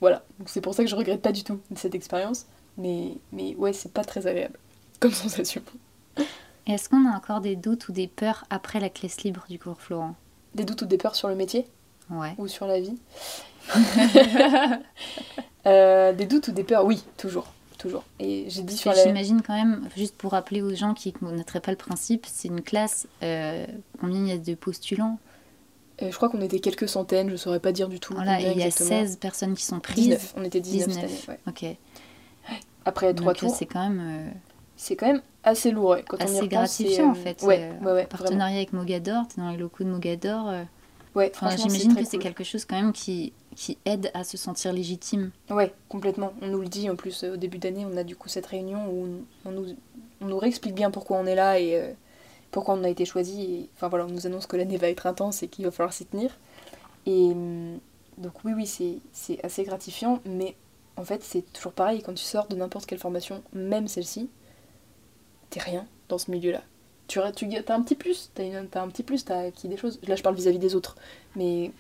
voilà, 0.00 0.22
donc 0.38 0.48
c'est 0.48 0.62
pour 0.62 0.74
ça 0.74 0.84
que 0.84 0.90
je 0.90 0.96
regrette 0.96 1.22
pas 1.22 1.32
du 1.32 1.44
tout 1.44 1.60
cette 1.74 1.94
expérience, 1.94 2.46
mais, 2.78 3.12
mais 3.32 3.54
ouais, 3.56 3.74
c'est 3.74 3.92
pas 3.92 4.04
très 4.04 4.26
agréable 4.26 4.58
comme 5.00 5.12
sensation. 5.12 5.62
Est-ce 6.66 6.88
qu'on 6.88 7.06
a 7.06 7.16
encore 7.16 7.40
des 7.40 7.56
doutes 7.56 7.88
ou 7.88 7.92
des 7.92 8.08
peurs 8.08 8.44
après 8.50 8.80
la 8.80 8.88
classe 8.90 9.22
libre 9.22 9.44
du 9.48 9.58
cours 9.58 9.80
Florent? 9.80 10.14
Des 10.54 10.64
doutes 10.64 10.82
ou 10.82 10.86
des 10.86 10.98
peurs 10.98 11.14
sur 11.14 11.28
le 11.28 11.34
métier? 11.34 11.66
Ouais. 12.10 12.34
Ou 12.38 12.48
sur 12.48 12.66
la 12.66 12.80
vie? 12.80 12.98
Euh, 15.66 16.12
Des 16.12 16.26
doutes 16.26 16.46
ou 16.46 16.52
des 16.52 16.62
peurs? 16.62 16.84
Oui, 16.84 17.02
toujours 17.16 17.48
toujours. 17.76 18.04
Et 18.18 18.46
j'ai 18.48 18.62
dit 18.62 18.76
sur 18.76 18.92
J'imagine 18.94 19.42
quand 19.42 19.54
même, 19.54 19.88
juste 19.96 20.16
pour 20.16 20.32
rappeler 20.32 20.62
aux 20.62 20.74
gens 20.74 20.94
qui 20.94 21.12
ne 21.20 21.28
connaîtraient 21.28 21.60
pas 21.60 21.70
le 21.70 21.76
principe, 21.76 22.26
c'est 22.26 22.48
une 22.48 22.62
classe, 22.62 23.06
euh, 23.22 23.66
combien 24.00 24.20
il 24.20 24.28
y 24.28 24.32
a 24.32 24.38
de 24.38 24.54
postulants? 24.54 25.18
Euh, 26.02 26.10
Je 26.10 26.16
crois 26.16 26.28
qu'on 26.28 26.40
était 26.40 26.60
quelques 26.60 26.88
centaines, 26.88 27.28
je 27.28 27.32
ne 27.32 27.36
saurais 27.36 27.60
pas 27.60 27.72
dire 27.72 27.88
du 27.88 28.00
tout. 28.00 28.14
Voilà, 28.14 28.40
il 28.40 28.58
y 28.58 28.62
a 28.62 28.70
16 28.70 29.16
personnes 29.16 29.54
qui 29.54 29.64
sont 29.64 29.80
prises. 29.80 30.04
19, 30.04 30.34
on 30.36 30.44
était 30.44 30.60
19, 30.60 30.88
19. 30.88 31.10
cette 31.10 31.28
année, 31.28 31.38
Ok. 31.46 31.64
Après 32.84 33.12
trois 33.14 33.32
Donc, 33.32 33.40
tours. 33.40 33.56
C'est 33.56 33.66
quand 33.66 33.88
même... 33.88 34.00
Euh, 34.00 34.30
c'est 34.76 34.94
quand 34.94 35.06
même 35.06 35.22
assez 35.46 35.70
lourd, 35.70 35.96
quand 36.06 36.20
assez 36.20 36.40
on 36.40 36.44
y 36.44 36.48
gratifiant 36.48 37.10
en 37.10 37.14
fait. 37.14 37.42
Ouais, 37.42 37.72
ouais, 37.82 37.92
ouais, 37.92 38.06
partenariat 38.06 38.56
avec 38.56 38.72
Mogador, 38.74 39.24
es 39.24 39.40
dans 39.40 39.50
les 39.50 39.56
locaux 39.56 39.84
de 39.84 39.88
Mogador. 39.88 40.52
Ouais, 41.16 41.32
J'imagine 41.56 41.96
que 41.96 42.04
c'est 42.04 42.18
quelque 42.18 42.44
chose 42.44 42.66
quand 42.66 42.76
même 42.76 42.92
qui, 42.92 43.32
qui 43.54 43.78
aide 43.86 44.10
à 44.12 44.22
se 44.22 44.36
sentir 44.36 44.70
légitime. 44.74 45.30
Ouais, 45.48 45.72
complètement. 45.88 46.34
On 46.42 46.48
nous 46.48 46.60
le 46.60 46.68
dit 46.68 46.90
en 46.90 46.94
plus 46.94 47.24
euh, 47.24 47.32
au 47.32 47.36
début 47.38 47.56
d'année, 47.56 47.86
on 47.90 47.96
a 47.96 48.04
du 48.04 48.14
coup 48.14 48.28
cette 48.28 48.44
réunion 48.44 48.86
où 48.90 49.08
on, 49.46 49.50
nous, 49.50 49.74
on 50.20 50.26
nous 50.26 50.38
réexplique 50.38 50.74
bien 50.74 50.90
pourquoi 50.90 51.16
on 51.16 51.24
est 51.24 51.34
là 51.34 51.58
et 51.58 51.74
euh, 51.74 51.90
pourquoi 52.50 52.74
on 52.74 52.84
a 52.84 52.90
été 52.90 53.06
choisi. 53.06 53.70
Enfin 53.74 53.88
voilà, 53.88 54.04
on 54.04 54.10
nous 54.10 54.26
annonce 54.26 54.46
que 54.46 54.58
l'année 54.58 54.76
va 54.76 54.90
être 54.90 55.06
intense 55.06 55.42
et 55.42 55.48
qu'il 55.48 55.64
va 55.64 55.70
falloir 55.70 55.94
s'y 55.94 56.04
tenir. 56.04 56.36
Et 57.06 57.32
donc 58.18 58.32
oui, 58.44 58.52
oui, 58.54 58.66
c'est 58.66 59.42
assez 59.42 59.64
gratifiant, 59.64 60.20
mais 60.26 60.54
en 60.98 61.04
fait 61.04 61.22
c'est 61.22 61.50
toujours 61.52 61.72
pareil, 61.72 62.02
quand 62.02 62.12
tu 62.12 62.24
sors 62.24 62.46
de 62.48 62.56
n'importe 62.56 62.84
quelle 62.84 62.98
formation, 62.98 63.42
même 63.54 63.88
celle-ci, 63.88 64.28
t'es 65.50 65.60
rien 65.60 65.86
dans 66.08 66.18
ce 66.18 66.30
milieu-là 66.30 66.62
tu, 67.08 67.20
as 67.20 67.26
un 67.26 67.82
petit 67.82 67.94
plus, 67.94 68.30
t'as, 68.34 68.42
as 68.42 68.82
un 68.82 68.88
petit 68.88 69.02
plus, 69.02 69.24
t'as 69.24 69.46
acquis 69.46 69.68
des 69.68 69.76
choses. 69.76 70.00
Là, 70.06 70.16
je 70.16 70.22
parle 70.22 70.34
vis-à-vis 70.34 70.58
des 70.58 70.74
autres. 70.74 70.96
Mais 71.36 71.70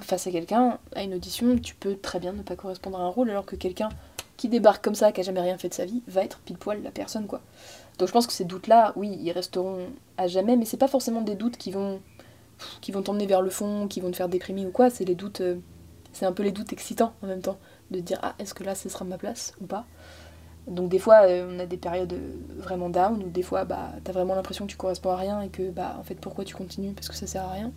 face 0.00 0.26
à 0.26 0.30
quelqu'un, 0.30 0.78
à 0.94 1.02
une 1.02 1.14
audition, 1.14 1.56
tu 1.58 1.74
peux 1.74 1.96
très 1.96 2.18
bien 2.18 2.32
ne 2.32 2.42
pas 2.42 2.56
correspondre 2.56 2.98
à 2.98 3.02
un 3.02 3.08
rôle, 3.08 3.30
alors 3.30 3.46
que 3.46 3.56
quelqu'un 3.56 3.88
qui 4.36 4.48
débarque 4.48 4.84
comme 4.84 4.94
ça, 4.94 5.12
qui 5.12 5.20
a 5.20 5.24
jamais 5.24 5.40
rien 5.40 5.58
fait 5.58 5.68
de 5.68 5.74
sa 5.74 5.84
vie, 5.84 6.02
va 6.06 6.22
être 6.24 6.38
pile 6.40 6.58
poil 6.58 6.82
la 6.82 6.90
personne, 6.90 7.26
quoi. 7.26 7.40
Donc 7.98 8.08
je 8.08 8.12
pense 8.12 8.26
que 8.26 8.32
ces 8.32 8.44
doutes-là, 8.44 8.92
oui, 8.96 9.16
ils 9.20 9.32
resteront 9.32 9.88
à 10.16 10.28
jamais, 10.28 10.56
mais 10.56 10.64
c'est 10.64 10.76
pas 10.76 10.88
forcément 10.88 11.22
des 11.22 11.34
doutes 11.34 11.56
qui 11.56 11.70
vont 11.70 12.00
qui 12.80 12.90
vont 12.90 13.02
t'emmener 13.02 13.26
vers 13.26 13.40
le 13.40 13.50
fond, 13.50 13.86
qui 13.86 14.00
vont 14.00 14.10
te 14.10 14.16
faire 14.16 14.28
déprimer 14.28 14.66
ou 14.66 14.72
quoi, 14.72 14.90
c'est 14.90 15.04
les 15.04 15.14
doutes, 15.14 15.42
euh, 15.42 15.58
c'est 16.12 16.26
un 16.26 16.32
peu 16.32 16.42
les 16.42 16.50
doutes 16.50 16.72
excitants 16.72 17.12
en 17.22 17.28
même 17.28 17.40
temps, 17.40 17.56
de 17.92 18.00
dire 18.00 18.18
ah 18.22 18.34
est-ce 18.40 18.52
que 18.52 18.64
là 18.64 18.74
ce 18.74 18.88
sera 18.88 19.04
ma 19.04 19.16
place 19.16 19.54
ou 19.60 19.66
pas? 19.66 19.86
Donc 20.68 20.88
des 20.90 20.98
fois, 20.98 21.22
euh, 21.24 21.48
on 21.50 21.58
a 21.58 21.66
des 21.66 21.76
périodes 21.76 22.12
euh, 22.12 22.32
vraiment 22.58 22.90
down, 22.90 23.22
ou 23.22 23.28
des 23.28 23.42
fois, 23.42 23.64
bah, 23.64 23.92
t'as 24.04 24.12
vraiment 24.12 24.34
l'impression 24.34 24.66
que 24.66 24.70
tu 24.70 24.76
corresponds 24.76 25.10
à 25.10 25.16
rien 25.16 25.40
et 25.40 25.48
que, 25.48 25.70
bah, 25.70 25.96
en 25.98 26.02
fait, 26.02 26.14
pourquoi 26.16 26.44
tu 26.44 26.54
continues? 26.54 26.92
Parce 26.92 27.08
que 27.08 27.14
ça 27.14 27.26
sert 27.26 27.44
à 27.44 27.52
rien. 27.52 27.72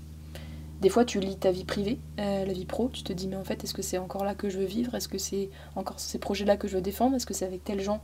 Des 0.81 0.89
fois, 0.89 1.05
tu 1.05 1.19
lis 1.19 1.37
ta 1.37 1.51
vie 1.51 1.63
privée, 1.63 1.99
euh, 2.19 2.43
la 2.45 2.53
vie 2.53 2.65
pro, 2.65 2.89
tu 2.91 3.03
te 3.03 3.13
dis, 3.13 3.27
mais 3.27 3.35
en 3.35 3.43
fait, 3.43 3.63
est-ce 3.63 3.73
que 3.73 3.81
c'est 3.81 3.97
encore 3.97 4.25
là 4.25 4.35
que 4.35 4.49
je 4.49 4.57
veux 4.57 4.65
vivre? 4.65 4.95
Est-ce 4.95 5.07
que 5.07 5.17
c'est 5.19 5.49
encore 5.75 5.99
ces 5.99 6.17
projets-là 6.17 6.57
que 6.57 6.67
je 6.67 6.75
veux 6.75 6.81
défendre? 6.81 7.15
Est-ce 7.15 7.25
que 7.25 7.33
c'est 7.33 7.45
avec 7.45 7.63
tels 7.63 7.81
gens 7.81 8.01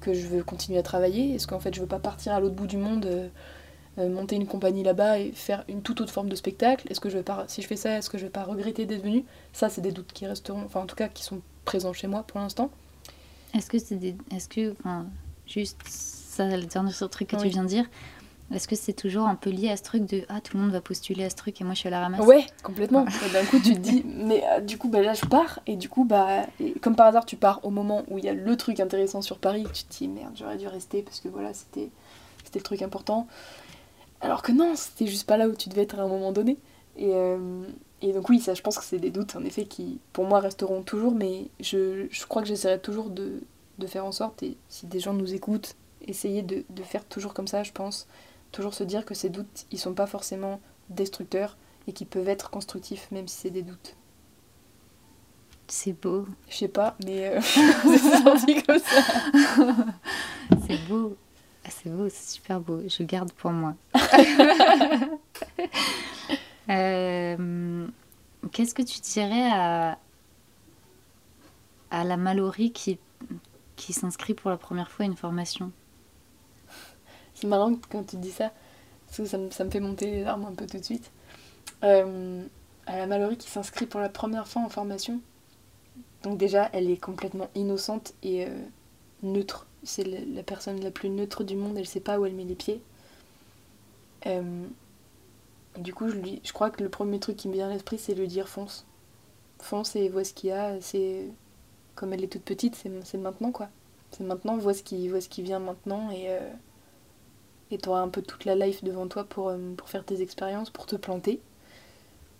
que 0.00 0.14
je 0.14 0.26
veux 0.26 0.42
continuer 0.42 0.78
à 0.78 0.82
travailler? 0.82 1.34
Est-ce 1.34 1.46
qu'en 1.46 1.60
fait, 1.60 1.74
je 1.74 1.80
veux 1.80 1.86
pas 1.86 1.98
partir 1.98 2.32
à 2.32 2.40
l'autre 2.40 2.54
bout 2.54 2.66
du 2.66 2.76
monde 2.76 3.30
monter 3.98 4.36
une 4.36 4.46
compagnie 4.46 4.82
là-bas 4.82 5.18
et 5.18 5.32
faire 5.32 5.62
une 5.68 5.82
toute 5.82 6.00
autre 6.00 6.12
forme 6.12 6.30
de 6.30 6.36
spectacle? 6.36 6.86
Est-ce 6.90 7.00
que 7.00 7.10
je 7.10 7.18
vais 7.18 7.24
pas, 7.24 7.44
si 7.48 7.60
je 7.60 7.66
fais 7.66 7.76
ça, 7.76 7.98
est-ce 7.98 8.08
que 8.08 8.16
je 8.16 8.24
vais 8.24 8.30
pas 8.30 8.44
regretter 8.44 8.86
d'être 8.86 9.02
venu 9.02 9.24
Ça, 9.52 9.68
c'est 9.68 9.82
des 9.82 9.92
doutes 9.92 10.12
qui 10.14 10.26
resteront, 10.26 10.62
enfin 10.64 10.80
en 10.80 10.86
tout 10.86 10.96
cas 10.96 11.08
qui 11.08 11.22
sont 11.22 11.40
présents 11.66 11.92
chez 11.92 12.06
moi 12.06 12.22
pour 12.22 12.40
l'instant. 12.40 12.70
Est-ce 13.54 13.70
que 13.70 13.78
c'est 13.78 13.96
des... 13.96 14.16
Est-ce 14.30 14.48
que... 14.48 14.72
Enfin, 14.78 15.06
juste 15.46 15.78
ça, 15.86 16.46
le 16.56 16.64
dernier 16.64 16.92
truc 16.92 17.28
que 17.28 17.36
tu 17.36 17.48
viens 17.48 17.64
de 17.64 17.68
dire, 17.68 17.86
est-ce 18.52 18.66
que 18.66 18.74
c'est 18.74 18.92
toujours 18.92 19.26
un 19.28 19.36
peu 19.36 19.50
lié 19.50 19.70
à 19.70 19.76
ce 19.76 19.82
truc 19.82 20.06
de 20.06 20.24
ah 20.28 20.40
tout 20.40 20.56
le 20.56 20.62
monde 20.62 20.72
va 20.72 20.80
postuler 20.80 21.24
à 21.24 21.30
ce 21.30 21.36
truc 21.36 21.60
et 21.60 21.64
moi 21.64 21.74
je 21.74 21.80
suis 21.80 21.88
à 21.88 21.90
la 21.90 22.00
ramasse? 22.00 22.26
Ouais, 22.26 22.44
complètement. 22.64 23.04
D'un 23.32 23.44
coup 23.44 23.60
tu 23.60 23.74
te 23.74 23.78
dis 23.78 24.04
mais 24.06 24.42
euh, 24.44 24.60
du 24.60 24.76
coup 24.76 24.88
bah, 24.88 25.02
là 25.02 25.14
je 25.14 25.24
pars 25.24 25.60
et 25.68 25.76
du 25.76 25.88
coup 25.88 26.04
bah 26.04 26.46
comme 26.80 26.96
par 26.96 27.06
hasard 27.06 27.26
tu 27.26 27.36
pars 27.36 27.60
au 27.64 27.70
moment 27.70 28.02
où 28.08 28.18
il 28.18 28.24
y 28.24 28.28
a 28.28 28.34
le 28.34 28.56
truc 28.56 28.80
intéressant 28.80 29.22
sur 29.22 29.38
Paris, 29.38 29.64
tu 29.72 29.84
te 29.84 29.98
dis 29.98 30.08
merde 30.08 30.32
j'aurais 30.34 30.56
dû 30.56 30.66
rester 30.66 31.02
parce 31.02 31.20
que 31.20 31.28
voilà 31.28 31.54
c'était 31.54 31.90
c'était 32.44 32.58
le 32.58 32.64
truc 32.64 32.82
important. 32.82 33.28
Alors 34.20 34.42
que 34.42 34.52
non, 34.52 34.74
c'était 34.74 35.06
juste 35.06 35.26
pas 35.26 35.36
là 35.36 35.48
où 35.48 35.54
tu 35.54 35.68
devais 35.68 35.82
être 35.82 35.98
à 35.98 36.02
un 36.02 36.08
moment 36.08 36.32
donné. 36.32 36.58
Et, 36.96 37.10
euh, 37.14 37.62
et 38.02 38.12
donc 38.12 38.28
oui, 38.28 38.40
ça, 38.40 38.54
je 38.54 38.62
pense 38.62 38.78
que 38.78 38.84
c'est 38.84 38.98
des 38.98 39.10
doutes, 39.10 39.36
en 39.36 39.44
effet, 39.44 39.64
qui, 39.64 40.00
pour 40.12 40.24
moi, 40.24 40.40
resteront 40.40 40.82
toujours, 40.82 41.14
mais 41.14 41.48
je, 41.60 42.06
je 42.10 42.26
crois 42.26 42.42
que 42.42 42.48
j'essaierai 42.48 42.80
toujours 42.80 43.10
de, 43.10 43.42
de, 43.78 43.86
faire 43.86 44.06
en 44.06 44.12
sorte, 44.12 44.42
et 44.42 44.56
si 44.68 44.86
des 44.86 45.00
gens 45.00 45.12
nous 45.12 45.34
écoutent, 45.34 45.76
essayer 46.06 46.42
de, 46.42 46.64
de, 46.70 46.82
faire 46.82 47.04
toujours 47.04 47.34
comme 47.34 47.48
ça, 47.48 47.62
je 47.62 47.72
pense, 47.72 48.08
toujours 48.52 48.74
se 48.74 48.84
dire 48.84 49.04
que 49.04 49.14
ces 49.14 49.28
doutes, 49.28 49.66
ils 49.70 49.78
sont 49.78 49.92
pas 49.92 50.06
forcément 50.06 50.60
destructeurs, 50.88 51.58
et 51.86 51.92
qui 51.92 52.04
peuvent 52.06 52.28
être 52.28 52.50
constructifs, 52.50 53.10
même 53.10 53.28
si 53.28 53.36
c'est 53.36 53.50
des 53.50 53.62
doutes. 53.62 53.96
C'est 55.68 55.92
beau. 55.92 56.26
Je 56.48 56.56
sais 56.56 56.68
pas, 56.68 56.96
mais 57.04 57.28
euh, 57.28 57.40
c'est 57.42 58.22
sorti 58.22 58.62
comme 58.62 58.78
ça. 58.78 59.02
c'est 60.66 60.88
beau. 60.88 61.16
Ah, 61.64 61.68
c'est 61.70 61.90
beau, 61.90 62.08
c'est 62.08 62.34
super 62.34 62.60
beau. 62.60 62.80
Je 62.88 63.02
garde 63.02 63.32
pour 63.32 63.50
moi. 63.50 63.74
Euh, 66.70 67.86
qu'est-ce 68.52 68.74
que 68.74 68.82
tu 68.82 69.00
dirais 69.00 69.50
à, 69.52 69.98
à 71.90 72.04
la 72.04 72.16
Mallory 72.16 72.72
qui, 72.72 72.98
qui 73.76 73.92
s'inscrit 73.92 74.34
pour 74.34 74.50
la 74.50 74.56
première 74.56 74.90
fois 74.90 75.04
à 75.04 75.06
une 75.06 75.16
formation 75.16 75.72
C'est 77.34 77.48
marrant 77.48 77.74
quand 77.90 78.04
tu 78.04 78.16
dis 78.16 78.30
ça, 78.30 78.52
parce 79.06 79.18
que 79.18 79.24
ça 79.24 79.38
me, 79.38 79.50
ça 79.50 79.64
me 79.64 79.70
fait 79.70 79.80
monter 79.80 80.10
les 80.10 80.24
larmes 80.24 80.44
un 80.44 80.54
peu 80.54 80.66
tout 80.66 80.78
de 80.78 80.84
suite. 80.84 81.10
Euh, 81.82 82.44
à 82.86 82.98
la 82.98 83.06
Mallory 83.06 83.36
qui 83.36 83.48
s'inscrit 83.48 83.86
pour 83.86 84.00
la 84.00 84.08
première 84.08 84.46
fois 84.46 84.62
en 84.62 84.68
formation, 84.68 85.20
donc 86.22 86.38
déjà, 86.38 86.68
elle 86.72 86.90
est 86.90 86.98
complètement 87.00 87.48
innocente 87.54 88.14
et 88.22 88.46
euh, 88.46 88.50
neutre. 89.22 89.66
C'est 89.82 90.04
la, 90.04 90.42
personne 90.42 90.80
la 90.80 90.90
plus 90.90 91.08
neutre 91.08 91.44
du 91.44 91.56
monde, 91.56 91.78
elle 91.78 91.86
sait 91.86 92.00
pas 92.00 92.18
où 92.18 92.26
elle 92.26 92.34
met 92.34 92.44
les 92.44 92.54
pieds. 92.54 92.82
Du 95.78 95.94
coup, 95.94 96.08
je, 96.08 96.16
lui, 96.16 96.40
je 96.44 96.52
crois 96.52 96.70
que 96.70 96.82
le 96.82 96.88
premier 96.88 97.20
truc 97.20 97.36
qui 97.36 97.48
me 97.48 97.54
vient 97.54 97.68
à 97.68 97.72
l'esprit, 97.72 97.98
c'est 97.98 98.14
lui 98.14 98.28
dire 98.28 98.48
fonce. 98.48 98.86
Fonce 99.60 99.96
et 99.96 100.08
vois 100.08 100.24
ce 100.24 100.34
qu'il 100.34 100.50
y 100.50 100.52
a. 100.52 100.80
C'est 100.80 101.28
comme 101.94 102.12
elle 102.12 102.24
est 102.24 102.28
toute 102.28 102.42
petite, 102.42 102.76
c'est 102.76 103.18
maintenant 103.18 103.52
quoi. 103.52 103.68
C'est 104.10 104.24
maintenant, 104.24 104.56
vois 104.56 104.74
ce 104.74 104.82
qui, 104.82 105.08
vois 105.08 105.20
ce 105.20 105.28
qui 105.28 105.42
vient 105.42 105.58
maintenant 105.60 106.10
et 106.10 106.30
euh, 106.30 106.50
et 107.70 107.78
t'auras 107.78 108.00
un 108.00 108.08
peu 108.08 108.22
toute 108.22 108.44
la 108.44 108.54
life 108.56 108.82
devant 108.82 109.06
toi 109.06 109.24
pour, 109.24 109.48
euh, 109.48 109.74
pour 109.76 109.88
faire 109.88 110.04
tes 110.04 110.22
expériences, 110.22 110.70
pour 110.70 110.86
te 110.86 110.96
planter, 110.96 111.40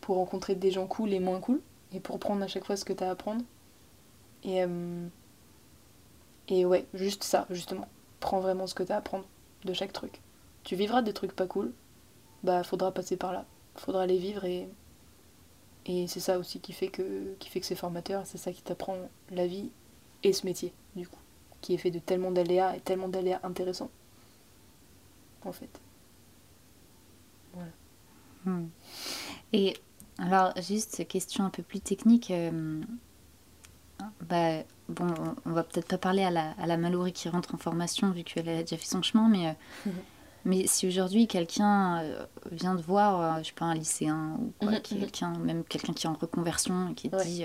pour 0.01 0.17
rencontrer 0.17 0.55
des 0.55 0.71
gens 0.71 0.87
cool 0.87 1.13
et 1.13 1.21
moins 1.21 1.41
cool 1.41 1.61
et 1.93 2.01
pour 2.01 2.19
prendre 2.19 2.43
à 2.43 2.49
chaque 2.49 2.65
fois 2.65 2.77
ce 2.77 2.85
que 2.85 2.93
t'as 2.93 3.09
à 3.09 3.13
apprendre. 3.13 3.43
Et 4.45 4.65
euh, 4.65 5.07
et 6.49 6.65
ouais, 6.67 6.87
juste 6.95 7.23
ça, 7.25 7.47
justement. 7.51 7.89
Prends 8.19 8.41
vraiment 8.41 8.67
ce 8.67 8.75
que 8.75 8.83
t'as 8.83 8.97
à 8.97 8.99
apprendre 8.99 9.25
de 9.65 9.73
chaque 9.73 9.93
truc. 9.93 10.21
Tu 10.65 10.75
vivras 10.75 11.03
des 11.03 11.13
trucs 11.13 11.33
pas 11.33 11.47
cool, 11.47 11.73
bah 12.43 12.63
faudra 12.63 12.93
passer 12.93 13.17
par 13.17 13.33
là. 13.33 13.45
Faudra 13.77 14.07
les 14.07 14.19
vivre 14.19 14.45
et, 14.45 14.69
et 15.87 16.07
c'est 16.07 16.21
ça 16.21 16.39
aussi 16.39 16.61
qui 16.61 16.73
fait 16.73 16.89
que, 16.89 17.35
qui 17.39 17.49
fait 17.49 17.61
que 17.61 17.67
c'est 17.67 17.75
formateur, 17.75 18.27
c'est 18.27 18.39
ça 18.39 18.53
qui 18.53 18.63
t'apprend 18.63 18.97
la 19.31 19.47
vie 19.47 19.71
et 20.23 20.33
ce 20.33 20.45
métier, 20.47 20.73
du 20.97 21.09
coup, 21.09 21.19
qui 21.61 21.75
est 21.75 21.79
fait 21.79 21.91
de 21.91 21.99
tellement 21.99 22.31
d'aléas 22.31 22.77
et 22.77 22.81
tellement 22.81 23.09
d'aléas 23.09 23.41
intéressants. 23.43 23.91
En 25.45 25.53
fait. 25.53 25.81
Voilà. 27.55 27.71
Hmm. 28.45 28.69
Et 29.53 29.77
alors, 30.19 30.53
juste 30.61 31.07
question 31.09 31.45
un 31.45 31.51
peu 31.51 31.63
plus 31.63 31.81
technique. 31.81 32.31
Euh, 32.31 32.83
bah, 34.29 34.63
bon, 34.89 35.13
on 35.47 35.53
va 35.53 35.65
peut-être 35.65 35.89
pas 35.89 35.99
parler 35.99 36.23
à 36.23 36.31
la, 36.31 36.51
à 36.53 36.67
la 36.67 36.77
Mallory 36.77 37.13
qui 37.13 37.29
rentre 37.29 37.55
en 37.55 37.59
formation 37.59 38.11
vu 38.11 38.23
qu'elle 38.23 38.49
a 38.49 38.61
déjà 38.61 38.77
fait 38.77 38.87
son 38.87 39.03
chemin, 39.03 39.29
mais 39.29 39.49
euh, 39.49 39.91
Mais 40.45 40.67
si 40.67 40.87
aujourd'hui 40.87 41.27
quelqu'un 41.27 42.01
euh, 42.01 42.25
vient 42.51 42.75
de 42.75 42.83
voir, 42.83 43.21
euh, 43.21 43.39
je 43.43 43.49
sais 43.49 43.55
pas, 43.55 43.67
un 43.67 43.75
lycéen 43.75 44.39
ou 44.41 44.53
quoi, 44.59 44.73
mhm, 44.73 44.81
quelqu'un, 44.81 45.39
même 45.39 45.65
quelqu'un 45.65 45.93
qui 45.93 46.07
est 46.07 46.11
en 46.11 46.15
reconversion 46.15 46.91
et 46.91 46.95
qui 46.95 47.09
dit 47.09 47.45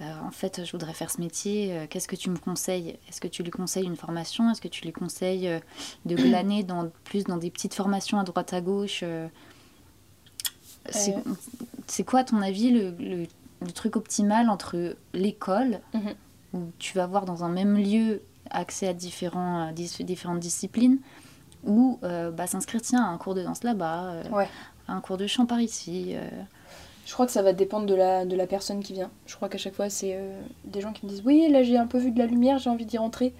euh, 0.00 0.12
en 0.24 0.30
fait, 0.30 0.64
je 0.64 0.72
voudrais 0.72 0.94
faire 0.94 1.10
ce 1.10 1.20
métier, 1.20 1.86
qu'est-ce 1.90 2.08
que 2.08 2.16
tu 2.16 2.30
me 2.30 2.38
conseilles? 2.38 2.98
Est-ce 3.08 3.20
que 3.20 3.28
tu 3.28 3.42
lui 3.42 3.50
conseilles 3.50 3.84
une 3.84 3.96
formation? 3.96 4.50
Est-ce 4.50 4.62
que 4.62 4.68
tu 4.68 4.84
lui 4.84 4.92
conseilles 4.92 5.60
de 6.06 6.16
glaner 6.16 6.62
dans, 6.62 6.90
plus 7.04 7.24
dans 7.24 7.36
des 7.36 7.50
petites 7.50 7.74
formations 7.74 8.18
à 8.18 8.24
droite 8.24 8.54
à 8.54 8.62
gauche 8.62 9.04
C'est 10.88 12.04
quoi, 12.04 12.20
à 12.20 12.24
ton 12.24 12.40
avis, 12.40 12.70
le, 12.70 12.94
le, 12.98 13.26
truc 13.74 13.96
optimal 13.96 14.48
entre 14.48 14.96
l'école, 15.12 15.80
mhm. 15.92 16.14
où 16.54 16.72
tu 16.78 16.96
vas 16.96 17.04
avoir 17.04 17.26
dans 17.26 17.44
un 17.44 17.50
même 17.50 17.76
lieu 17.76 18.22
accès 18.48 18.88
à 18.88 18.94
différents, 18.94 19.70
différentes 19.72 20.40
disciplines, 20.40 20.98
ou 21.64 21.98
euh, 22.02 22.30
bah, 22.30 22.46
s'inscrire 22.46 22.80
tiens 22.82 23.04
à 23.04 23.08
un 23.08 23.18
cours 23.18 23.34
de 23.34 23.42
danse 23.42 23.62
là-bas, 23.64 24.12
euh, 24.12 24.22
à 24.88 24.92
un 24.94 25.00
cours 25.00 25.16
de 25.16 25.26
chant 25.26 25.46
par 25.46 25.60
ici. 25.60 26.14
Euh. 26.14 26.28
Je 27.06 27.12
crois 27.12 27.26
que 27.26 27.32
ça 27.32 27.42
va 27.42 27.52
dépendre 27.52 27.86
de 27.86 27.94
la, 27.94 28.24
de 28.24 28.36
la 28.36 28.46
personne 28.46 28.82
qui 28.82 28.92
vient. 28.92 29.10
Je 29.26 29.34
crois 29.34 29.48
qu'à 29.48 29.58
chaque 29.58 29.74
fois, 29.74 29.90
c'est 29.90 30.18
des 30.64 30.80
gens 30.80 30.92
qui 30.92 31.04
me 31.06 31.10
disent 31.10 31.22
Oui, 31.24 31.48
là 31.50 31.62
j'ai 31.62 31.76
un 31.76 31.86
peu 31.86 31.98
vu 31.98 32.12
de 32.12 32.18
la 32.18 32.26
lumière, 32.26 32.58
j'ai 32.58 32.70
envie 32.70 32.84
d'y 32.84 32.98
rentrer. 32.98 33.34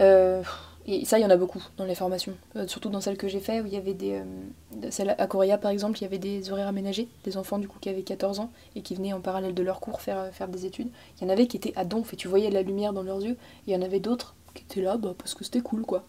et 0.00 1.04
ça, 1.04 1.18
il 1.18 1.22
y 1.22 1.24
en 1.24 1.30
a 1.30 1.38
beaucoup 1.38 1.62
dans 1.78 1.86
les 1.86 1.94
formations. 1.94 2.34
surtout 2.66 2.90
dans 2.90 3.00
celles 3.00 3.16
que 3.16 3.28
j'ai 3.28 3.40
fait, 3.40 3.62
où 3.62 3.66
il 3.66 3.72
y 3.72 3.78
avait 3.78 3.94
des. 3.94 4.20
celle 4.90 5.14
à 5.16 5.26
Coréa, 5.26 5.56
par 5.56 5.70
exemple, 5.70 5.98
il 6.00 6.02
y 6.02 6.04
avait 6.04 6.18
des 6.18 6.52
horaires 6.52 6.68
aménagés, 6.68 7.08
des 7.24 7.38
enfants 7.38 7.58
du 7.58 7.66
coup 7.66 7.78
qui 7.80 7.88
avaient 7.88 8.02
14 8.02 8.40
ans 8.40 8.50
et 8.74 8.82
qui 8.82 8.94
venaient 8.94 9.14
en 9.14 9.20
parallèle 9.20 9.54
de 9.54 9.62
leur 9.62 9.80
cours 9.80 10.02
faire, 10.02 10.28
faire 10.32 10.48
des 10.48 10.66
études. 10.66 10.90
Il 11.18 11.24
y 11.24 11.26
en 11.26 11.30
avait 11.30 11.46
qui 11.46 11.56
étaient 11.56 11.72
à 11.76 11.86
donf 11.86 12.12
et 12.12 12.16
tu 12.16 12.28
voyais 12.28 12.50
de 12.50 12.54
la 12.54 12.62
lumière 12.62 12.92
dans 12.92 13.02
leurs 13.02 13.22
yeux. 13.22 13.38
il 13.66 13.72
y 13.72 13.76
en 13.76 13.80
avait 13.80 14.00
d'autres 14.00 14.34
qui 14.52 14.64
étaient 14.64 14.82
là 14.82 14.98
bah, 14.98 15.14
parce 15.16 15.34
que 15.34 15.44
c'était 15.44 15.60
cool, 15.60 15.82
quoi. 15.82 16.04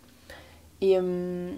Et 0.82 0.98
euh, 0.98 1.52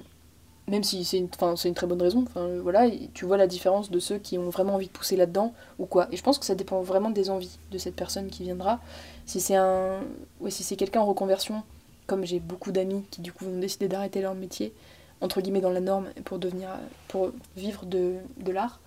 même 0.68 0.84
si 0.84 1.04
c'est 1.04 1.18
une, 1.18 1.30
une 1.66 1.74
très 1.74 1.88
bonne 1.88 2.02
raison, 2.02 2.26
voilà, 2.62 2.90
tu 3.14 3.26
vois 3.26 3.38
la 3.38 3.48
différence 3.48 3.90
de 3.92 4.00
ceux 4.00 4.18
qui 4.18 4.38
ont 4.38 4.50
vraiment 4.50 4.76
envie 4.76 4.88
de 4.88 4.92
pousser 4.92 5.16
là-dedans 5.16 5.54
ou 5.80 5.86
quoi. 5.86 6.08
Et 6.12 6.18
je 6.18 6.24
pense 6.24 6.38
que 6.40 6.46
ça 6.46 6.56
dépend 6.56 6.82
vraiment 6.82 7.10
des 7.10 7.30
envies 7.30 7.58
de 7.72 7.78
cette 7.78 7.96
personne 7.96 8.28
qui 8.28 8.44
viendra. 8.44 8.80
Si 9.26 9.40
c'est 9.42 9.56
un, 9.56 10.00
ouais, 10.40 10.52
si 10.52 10.64
c'est 10.64 10.76
quelqu'un 10.76 11.02
en 11.02 11.06
reconversion, 11.06 11.64
comme 12.08 12.26
j'ai 12.26 12.40
beaucoup 12.40 12.72
d'amis 12.72 13.04
qui 13.12 13.22
du 13.22 13.34
coup 13.34 13.46
vont 13.46 13.60
décider 13.60 13.88
d'arrêter 13.88 14.22
leur 14.22 14.36
métier 14.36 14.74
entre 15.22 15.42
guillemets 15.42 15.62
dans 15.62 15.70
la 15.70 15.82
norme 15.82 16.08
pour 16.24 16.40
devenir, 16.40 16.70
pour 17.10 17.32
vivre 17.58 17.86
de, 17.86 18.16
de 18.38 18.52
l'art, 18.52 18.80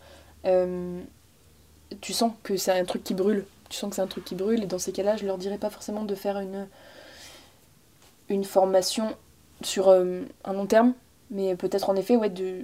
euh, 0.47 1.01
tu 2.01 2.13
sens 2.13 2.33
que 2.43 2.57
c'est 2.57 2.73
un 2.73 2.85
truc 2.85 3.05
qui 3.05 3.15
brûle. 3.15 3.45
Tu 3.69 3.79
sens 3.79 3.91
que 3.91 3.97
c'est 3.97 4.03
un 4.03 4.07
truc 4.07 4.25
qui 4.25 4.35
brûle 4.35 4.63
et 4.63 4.67
dans 4.67 4.79
ces 4.79 4.93
cas-là, 4.93 5.17
je 5.17 5.27
leur 5.27 5.39
dirais 5.39 5.59
pas 5.59 5.71
forcément 5.71 6.05
de 6.05 6.15
faire 6.15 6.39
une 6.39 6.67
une 8.29 8.45
formation 8.45 9.15
sur 9.67 9.89
euh, 9.89 10.23
un 10.45 10.53
long 10.53 10.67
terme, 10.67 10.95
mais 11.31 11.55
peut-être 11.55 11.91
en 11.91 11.97
effet 11.97 12.17
ouais, 12.17 12.31
de, 12.31 12.63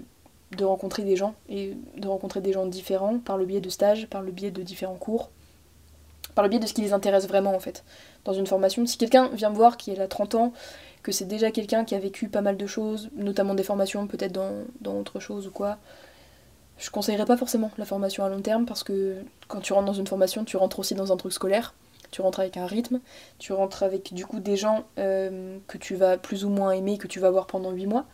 de 0.56 0.64
rencontrer 0.64 1.02
des 1.04 1.16
gens 1.16 1.34
et 1.48 1.76
de 1.96 2.08
rencontrer 2.08 2.40
des 2.40 2.52
gens 2.52 2.66
différents 2.66 3.18
par 3.18 3.36
le 3.36 3.46
biais 3.46 3.60
de 3.60 3.68
stages, 3.68 4.06
par 4.06 4.22
le 4.22 4.32
biais 4.32 4.50
de 4.50 4.62
différents 4.62 4.96
cours, 4.96 5.30
par 6.34 6.44
le 6.44 6.50
biais 6.50 6.60
de 6.60 6.66
ce 6.66 6.74
qui 6.74 6.82
les 6.82 6.92
intéresse 6.92 7.26
vraiment 7.26 7.54
en 7.54 7.60
fait. 7.60 7.84
Dans 8.24 8.32
une 8.32 8.46
formation, 8.46 8.86
si 8.86 8.98
quelqu'un 8.98 9.28
vient 9.28 9.50
me 9.50 9.56
voir 9.56 9.76
qui 9.76 9.90
est 9.90 10.00
a 10.00 10.08
30 10.08 10.34
ans, 10.34 10.52
que 11.02 11.12
c'est 11.12 11.26
déjà 11.26 11.50
quelqu'un 11.50 11.84
qui 11.84 11.94
a 11.94 11.98
vécu 11.98 12.28
pas 12.28 12.40
mal 12.40 12.56
de 12.56 12.66
choses, 12.66 13.08
notamment 13.16 13.54
des 13.54 13.62
formations 13.62 14.06
peut-être 14.06 14.32
dans, 14.32 14.64
dans 14.80 14.98
autre 14.98 15.20
chose 15.20 15.46
ou 15.46 15.50
quoi, 15.50 15.78
je 16.78 16.90
conseillerais 16.90 17.24
pas 17.24 17.36
forcément 17.36 17.70
la 17.78 17.84
formation 17.84 18.24
à 18.24 18.28
long 18.28 18.40
terme 18.40 18.66
parce 18.66 18.84
que 18.84 19.16
quand 19.48 19.60
tu 19.60 19.72
rentres 19.72 19.86
dans 19.86 19.92
une 19.92 20.06
formation, 20.06 20.44
tu 20.44 20.56
rentres 20.56 20.78
aussi 20.78 20.94
dans 20.94 21.12
un 21.12 21.16
truc 21.16 21.32
scolaire 21.32 21.74
tu 22.10 22.22
rentres 22.22 22.40
avec 22.40 22.56
un 22.56 22.66
rythme, 22.66 23.00
tu 23.38 23.52
rentres 23.52 23.82
avec 23.82 24.14
du 24.14 24.26
coup 24.26 24.40
des 24.40 24.56
gens 24.56 24.84
euh, 24.98 25.58
que 25.66 25.78
tu 25.78 25.94
vas 25.94 26.16
plus 26.16 26.44
ou 26.44 26.48
moins 26.48 26.72
aimer, 26.72 26.98
que 26.98 27.06
tu 27.06 27.20
vas 27.20 27.30
voir 27.30 27.46
pendant 27.46 27.70
8 27.70 27.86
mois. 27.86 28.04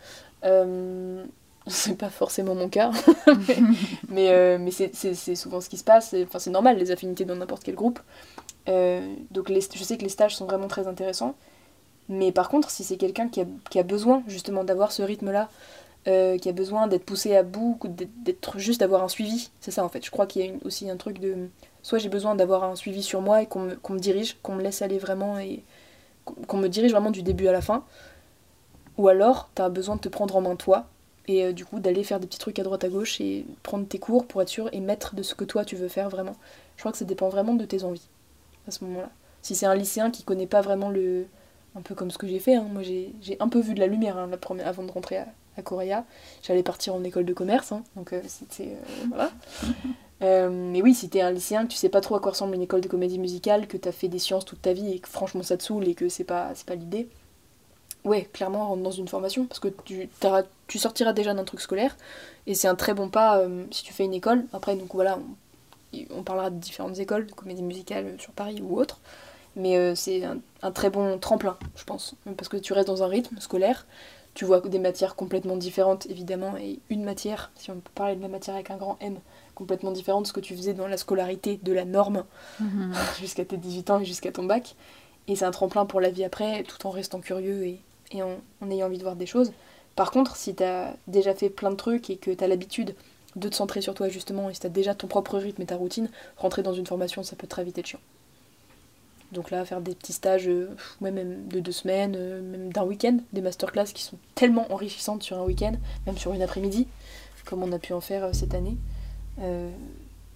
Euh, 0.44 1.24
c'est 1.66 1.96
pas 1.96 2.10
forcément 2.10 2.54
mon 2.54 2.68
cas, 2.68 2.90
mais, 4.08 4.30
euh, 4.30 4.58
mais 4.60 4.70
c'est 4.70 5.34
souvent 5.34 5.60
ce 5.60 5.70
qui 5.70 5.78
se 5.78 5.84
passe, 5.84 6.14
enfin, 6.24 6.38
c'est 6.38 6.50
normal, 6.50 6.76
les 6.76 6.90
affinités 6.90 7.24
dans 7.24 7.36
n'importe 7.36 7.62
quel 7.64 7.74
groupe. 7.74 8.00
donc 8.66 9.48
les, 9.48 9.60
je 9.60 9.82
sais 9.82 9.96
que 9.96 10.02
les 10.02 10.10
stages 10.10 10.36
sont 10.36 10.44
vraiment 10.44 10.68
très 10.68 10.86
intéressants, 10.86 11.34
mais 12.10 12.32
par 12.32 12.50
contre, 12.50 12.70
si 12.70 12.84
c'est 12.84 12.98
quelqu'un 12.98 13.28
qui 13.28 13.40
a, 13.40 13.46
qui 13.70 13.78
a, 13.78 13.82
besoin 13.82 14.22
justement 14.26 14.62
d'avoir 14.62 14.92
ce 14.92 15.02
rythme-là, 15.02 15.48
qui 16.04 16.48
a 16.48 16.52
besoin 16.52 16.86
d'être 16.86 17.04
poussé 17.04 17.34
à 17.34 17.42
bout, 17.42 17.78
d'être 18.24 18.58
juste 18.58 18.80
d'avoir 18.80 19.02
un 19.02 19.08
suivi, 19.08 19.50
c'est 19.60 19.70
ça 19.70 19.84
en 19.84 19.88
fait. 19.88 20.04
Je 20.04 20.10
crois 20.10 20.26
qu'il 20.26 20.44
y 20.44 20.48
a 20.48 20.52
aussi 20.64 20.90
un 20.90 20.96
truc 20.96 21.18
de 21.18 21.48
soit 21.84 21.98
j'ai 21.98 22.08
besoin 22.08 22.34
d'avoir 22.34 22.64
un 22.64 22.76
suivi 22.76 23.02
sur 23.02 23.20
moi 23.20 23.42
et 23.42 23.46
qu'on 23.46 23.60
me, 23.60 23.98
dirige, 23.98 24.38
qu'on 24.42 24.54
me 24.54 24.62
laisse 24.62 24.82
aller 24.82 24.98
vraiment 24.98 25.38
et 25.38 25.62
qu'on 26.24 26.56
me 26.56 26.68
dirige 26.68 26.92
vraiment 26.92 27.10
du 27.10 27.22
début 27.22 27.46
à 27.46 27.52
la 27.52 27.60
fin. 27.60 27.84
Ou 28.96 29.08
alors, 29.08 29.50
tu 29.54 29.62
as 29.62 29.68
besoin 29.68 29.96
de 29.96 30.00
te 30.00 30.08
prendre 30.08 30.34
en 30.36 30.40
main 30.40 30.56
toi 30.56 30.86
et 31.26 31.44
euh, 31.44 31.52
du 31.52 31.64
coup 31.64 31.80
d'aller 31.80 32.04
faire 32.04 32.20
des 32.20 32.26
petits 32.26 32.38
trucs 32.38 32.58
à 32.58 32.62
droite 32.62 32.84
à 32.84 32.88
gauche 32.88 33.20
et 33.20 33.46
prendre 33.62 33.86
tes 33.86 33.98
cours 33.98 34.26
pour 34.26 34.42
être 34.42 34.48
sûr 34.48 34.68
et 34.72 34.80
mettre 34.80 35.14
de 35.14 35.22
ce 35.22 35.34
que 35.34 35.44
toi 35.44 35.64
tu 35.64 35.76
veux 35.76 35.88
faire 35.88 36.08
vraiment. 36.08 36.36
Je 36.76 36.82
crois 36.82 36.92
que 36.92 36.98
ça 36.98 37.04
dépend 37.04 37.28
vraiment 37.28 37.54
de 37.54 37.64
tes 37.64 37.84
envies 37.84 38.08
à 38.66 38.70
ce 38.70 38.84
moment-là. 38.84 39.10
Si 39.42 39.54
c'est 39.54 39.66
un 39.66 39.74
lycéen 39.74 40.10
qui 40.10 40.22
connaît 40.22 40.46
pas 40.46 40.62
vraiment 40.62 40.90
le. 40.90 41.26
un 41.76 41.82
peu 41.82 41.94
comme 41.94 42.10
ce 42.10 42.18
que 42.18 42.26
j'ai 42.26 42.38
fait, 42.38 42.54
hein. 42.54 42.66
moi 42.70 42.82
j'ai 42.82 43.12
un 43.40 43.48
peu 43.48 43.60
vu 43.60 43.74
de 43.74 43.80
la 43.80 43.86
lumière 43.86 44.16
hein, 44.16 44.30
avant 44.64 44.84
de 44.84 44.90
rentrer 44.90 45.18
à, 45.18 45.26
à 45.56 45.62
Coréa. 45.62 46.04
J'allais 46.42 46.62
partir 46.62 46.94
en 46.94 47.04
école 47.04 47.24
de 47.24 47.34
commerce, 47.34 47.72
hein. 47.72 47.82
donc 47.96 48.12
euh, 48.12 48.20
c'était. 48.26 48.76
Euh, 48.76 49.04
voilà. 49.08 49.30
Euh, 50.22 50.48
mais 50.48 50.80
oui, 50.80 50.94
si 50.94 51.10
t'es 51.10 51.20
un 51.20 51.32
lycéen, 51.32 51.66
que 51.66 51.72
tu 51.72 51.76
sais 51.76 51.88
pas 51.90 52.00
trop 52.00 52.14
à 52.14 52.20
quoi 52.20 52.30
ressemble 52.30 52.54
une 52.54 52.62
école 52.62 52.80
de 52.80 52.88
comédie 52.88 53.18
musicale, 53.18 53.66
que 53.66 53.76
t'as 53.76 53.92
fait 53.92 54.08
des 54.08 54.20
sciences 54.20 54.44
toute 54.44 54.62
ta 54.62 54.72
vie 54.72 54.92
et 54.92 54.98
que 55.00 55.08
franchement 55.08 55.42
ça 55.42 55.56
te 55.56 55.62
saoule 55.62 55.86
et 55.86 55.94
que 55.94 56.08
c'est 56.08 56.24
pas, 56.24 56.52
pas 56.64 56.76
l'idée, 56.76 57.08
ouais, 58.04 58.22
clairement 58.32 58.68
rentre 58.68 58.82
dans 58.82 58.92
une 58.92 59.08
formation 59.08 59.44
parce 59.44 59.58
que 59.58 59.68
tu, 59.84 60.08
sortiras 60.78 61.12
déjà 61.12 61.34
d'un 61.34 61.44
truc 61.44 61.60
scolaire 61.60 61.96
et 62.46 62.54
c'est 62.54 62.68
un 62.68 62.76
très 62.76 62.94
bon 62.94 63.10
pas 63.10 63.44
si 63.70 63.82
tu 63.82 63.92
fais 63.92 64.04
une 64.04 64.14
école. 64.14 64.44
Après, 64.54 64.76
donc 64.76 64.94
voilà, 64.94 65.18
on, 66.16 66.22
parlera 66.22 66.48
de 66.48 66.58
différentes 66.58 66.98
écoles 67.00 67.26
de 67.26 67.32
comédie 67.32 67.62
musicale 67.62 68.14
sur 68.18 68.32
Paris 68.32 68.62
ou 68.62 68.78
autre, 68.78 69.00
mais 69.56 69.94
c'est 69.96 70.22
un, 70.62 70.70
très 70.70 70.90
bon 70.90 71.18
tremplin, 71.18 71.58
je 71.76 71.84
pense, 71.84 72.14
parce 72.36 72.48
que 72.48 72.56
tu 72.56 72.72
restes 72.72 72.88
dans 72.88 73.02
un 73.02 73.08
rythme 73.08 73.38
scolaire. 73.40 73.84
Tu 74.34 74.44
vois 74.44 74.60
des 74.60 74.80
matières 74.80 75.14
complètement 75.14 75.56
différentes 75.56 76.06
évidemment 76.06 76.56
et 76.56 76.80
une 76.90 77.04
matière, 77.04 77.52
si 77.54 77.70
on 77.70 77.74
peut 77.76 77.90
parler 77.94 78.16
de 78.16 78.22
la 78.22 78.28
matière 78.28 78.56
avec 78.56 78.70
un 78.70 78.76
grand 78.76 78.96
M, 79.00 79.18
complètement 79.54 79.92
différent 79.92 80.20
de 80.22 80.26
ce 80.26 80.32
que 80.32 80.40
tu 80.40 80.56
faisais 80.56 80.74
dans 80.74 80.88
la 80.88 80.96
scolarité 80.96 81.60
de 81.62 81.72
la 81.72 81.84
norme 81.84 82.24
Mhm. 82.60 82.92
jusqu'à 83.20 83.44
tes 83.44 83.56
18 83.56 83.90
ans 83.90 84.00
et 84.00 84.04
jusqu'à 84.04 84.32
ton 84.32 84.44
bac. 84.44 84.74
Et 85.28 85.36
c'est 85.36 85.44
un 85.44 85.50
tremplin 85.52 85.86
pour 85.86 86.00
la 86.00 86.10
vie 86.10 86.24
après, 86.24 86.64
tout 86.64 86.84
en 86.86 86.90
restant 86.90 87.20
curieux 87.20 87.64
et, 87.64 87.80
et 88.12 88.22
en, 88.22 88.36
en 88.60 88.70
ayant 88.70 88.86
envie 88.86 88.98
de 88.98 89.02
voir 89.04 89.16
des 89.16 89.26
choses. 89.26 89.52
Par 89.96 90.10
contre, 90.10 90.36
si 90.36 90.54
t'as 90.54 90.92
déjà 91.06 91.34
fait 91.34 91.48
plein 91.48 91.70
de 91.70 91.76
trucs 91.76 92.10
et 92.10 92.16
que 92.16 92.32
t'as 92.32 92.48
l'habitude 92.48 92.94
de 93.36 93.48
te 93.48 93.54
centrer 93.54 93.80
sur 93.80 93.94
toi 93.94 94.08
justement, 94.08 94.50
et 94.50 94.54
si 94.54 94.60
t'as 94.60 94.68
déjà 94.68 94.94
ton 94.94 95.06
propre 95.06 95.38
rythme 95.38 95.62
et 95.62 95.66
ta 95.66 95.76
routine, 95.76 96.10
rentrer 96.36 96.62
dans 96.62 96.74
une 96.74 96.86
formation, 96.86 97.22
ça 97.22 97.36
peut 97.36 97.46
très 97.46 97.64
vite 97.64 97.78
être 97.78 97.86
chiant. 97.86 98.00
Donc 99.34 99.50
là, 99.50 99.64
faire 99.64 99.80
des 99.80 99.94
petits 99.94 100.12
stages, 100.12 100.46
euh, 100.48 100.68
ouais, 101.00 101.10
même 101.10 101.48
de 101.48 101.60
deux 101.60 101.72
semaines, 101.72 102.14
euh, 102.16 102.40
même 102.40 102.72
d'un 102.72 102.84
week-end, 102.84 103.18
des 103.32 103.40
masterclass 103.40 103.86
qui 103.92 104.02
sont 104.02 104.16
tellement 104.34 104.72
enrichissantes 104.72 105.22
sur 105.22 105.38
un 105.38 105.42
week-end, 105.44 105.74
même 106.06 106.16
sur 106.16 106.32
une 106.32 106.40
après-midi, 106.42 106.86
comme 107.44 107.62
on 107.62 107.72
a 107.72 107.78
pu 107.78 107.92
en 107.92 108.00
faire 108.00 108.24
euh, 108.24 108.32
cette 108.32 108.54
année. 108.54 108.76
Euh, 109.40 109.70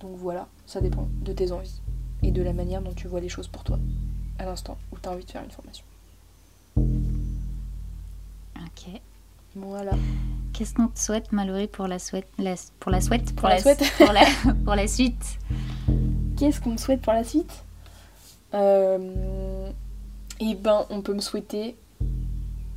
donc 0.01 0.17
voilà, 0.17 0.49
ça 0.67 0.81
dépend 0.81 1.09
de 1.23 1.33
tes 1.33 1.53
envies 1.53 1.81
et 2.23 2.31
de 2.33 2.43
la 2.43 2.53
manière 2.53 2.83
dont 2.83 2.93
tu 2.93 3.07
vois 3.09 3.21
les 3.21 3.29
choses 3.29 3.47
pour 3.49 3.63
toi 3.65 3.79
à 4.39 4.45
l'instant 4.45 4.77
où 4.93 4.97
tu 5.01 5.09
as 5.09 5.13
envie 5.13 5.25
de 5.25 5.31
faire 5.31 5.43
une 5.45 5.51
formation. 5.51 5.85
Ok. 8.57 9.01
Voilà. 9.57 9.93
Qu'est-ce 10.53 10.75
qu'on 10.75 10.89
te 10.89 10.99
souhaite, 10.99 11.31
Mallory, 11.33 11.69
pour 11.69 11.87
la 11.87 11.99
souhaite, 11.99 12.29
la- 12.39 12.55
pour 12.81 12.91
la 12.91 13.01
souhaite, 13.01 13.35
Pour 13.35 13.49
la 13.49 13.59
souhaite. 13.61 13.83
pour 13.97 14.13
la, 14.13 14.25
pour 14.65 14.75
la 14.75 14.87
suite? 14.89 15.39
Qu'est-ce 16.37 16.61
qu'on 16.61 16.71
me 16.73 16.77
souhaite 16.77 17.01
pour 17.01 17.13
la 17.13 17.25
suite? 17.25 17.65
Euh, 18.55 19.71
Eh 20.41 20.55
ben, 20.55 20.85
on 20.91 21.01
peut 21.03 21.15
me 21.15 21.21
souhaiter 21.21 21.77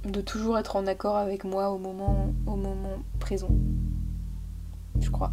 de 0.06 0.22
toujours 0.22 0.58
être 0.58 0.76
en 0.76 0.88
accord 0.88 1.16
avec 1.16 1.44
moi 1.44 1.70
au 1.70 1.78
moment, 1.78 2.34
au 2.48 2.56
moment 2.56 2.98
présent. 3.20 3.52
Je 5.00 5.10
crois. 5.10 5.32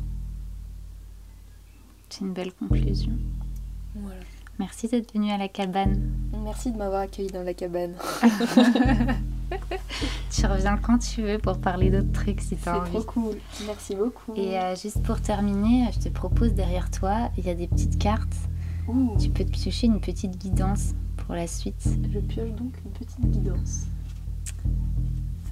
C'est 2.11 2.20
une 2.24 2.32
belle 2.32 2.53
conclusion. 2.53 3.12
Voilà. 3.95 4.20
Merci 4.59 4.89
d'être 4.89 5.12
venu 5.14 5.30
à 5.30 5.39
la 5.39 5.49
cabane. 5.49 6.11
Merci 6.45 6.72
de 6.72 6.76
m'avoir 6.78 7.03
accueilli 7.03 7.30
dans 7.30 7.43
la 7.43 7.55
cabane. 7.55 7.95
Tu 10.30 10.45
reviens 10.47 10.76
quand 10.76 10.99
tu 10.99 11.22
veux 11.22 11.39
pour 11.39 11.59
parler 11.59 11.91
d'autres 11.91 12.12
trucs 12.12 12.41
si 12.43 12.51
tu 12.57 12.62
C'est 12.62 12.70
envie. 12.70 12.91
trop 12.91 13.03
cool. 13.03 13.36
Merci 13.66 13.95
beaucoup. 13.97 14.34
Et 14.36 14.59
euh, 14.59 14.76
juste 14.76 15.03
pour 15.03 15.20
terminer, 15.20 15.89
je 15.93 16.01
te 16.01 16.09
propose 16.11 16.53
derrière 16.53 16.91
toi, 16.91 17.30
il 17.39 17.47
y 17.47 17.51
a 17.51 17.55
des 17.55 17.66
petites 17.66 17.99
cartes. 17.99 18.36
Ouh, 18.89 19.16
Tu 19.20 19.28
peux 19.30 19.45
te 19.45 19.51
piocher 19.51 19.86
une 19.86 20.01
petite 20.01 20.39
guidance 20.39 20.95
pour 21.16 21.34
la 21.34 21.47
suite 21.47 21.86
je 22.12 22.18
pioche 22.20 22.51
donc 22.53 22.72
une 22.84 22.91
petite 22.93 23.20
guidance. 23.30 23.86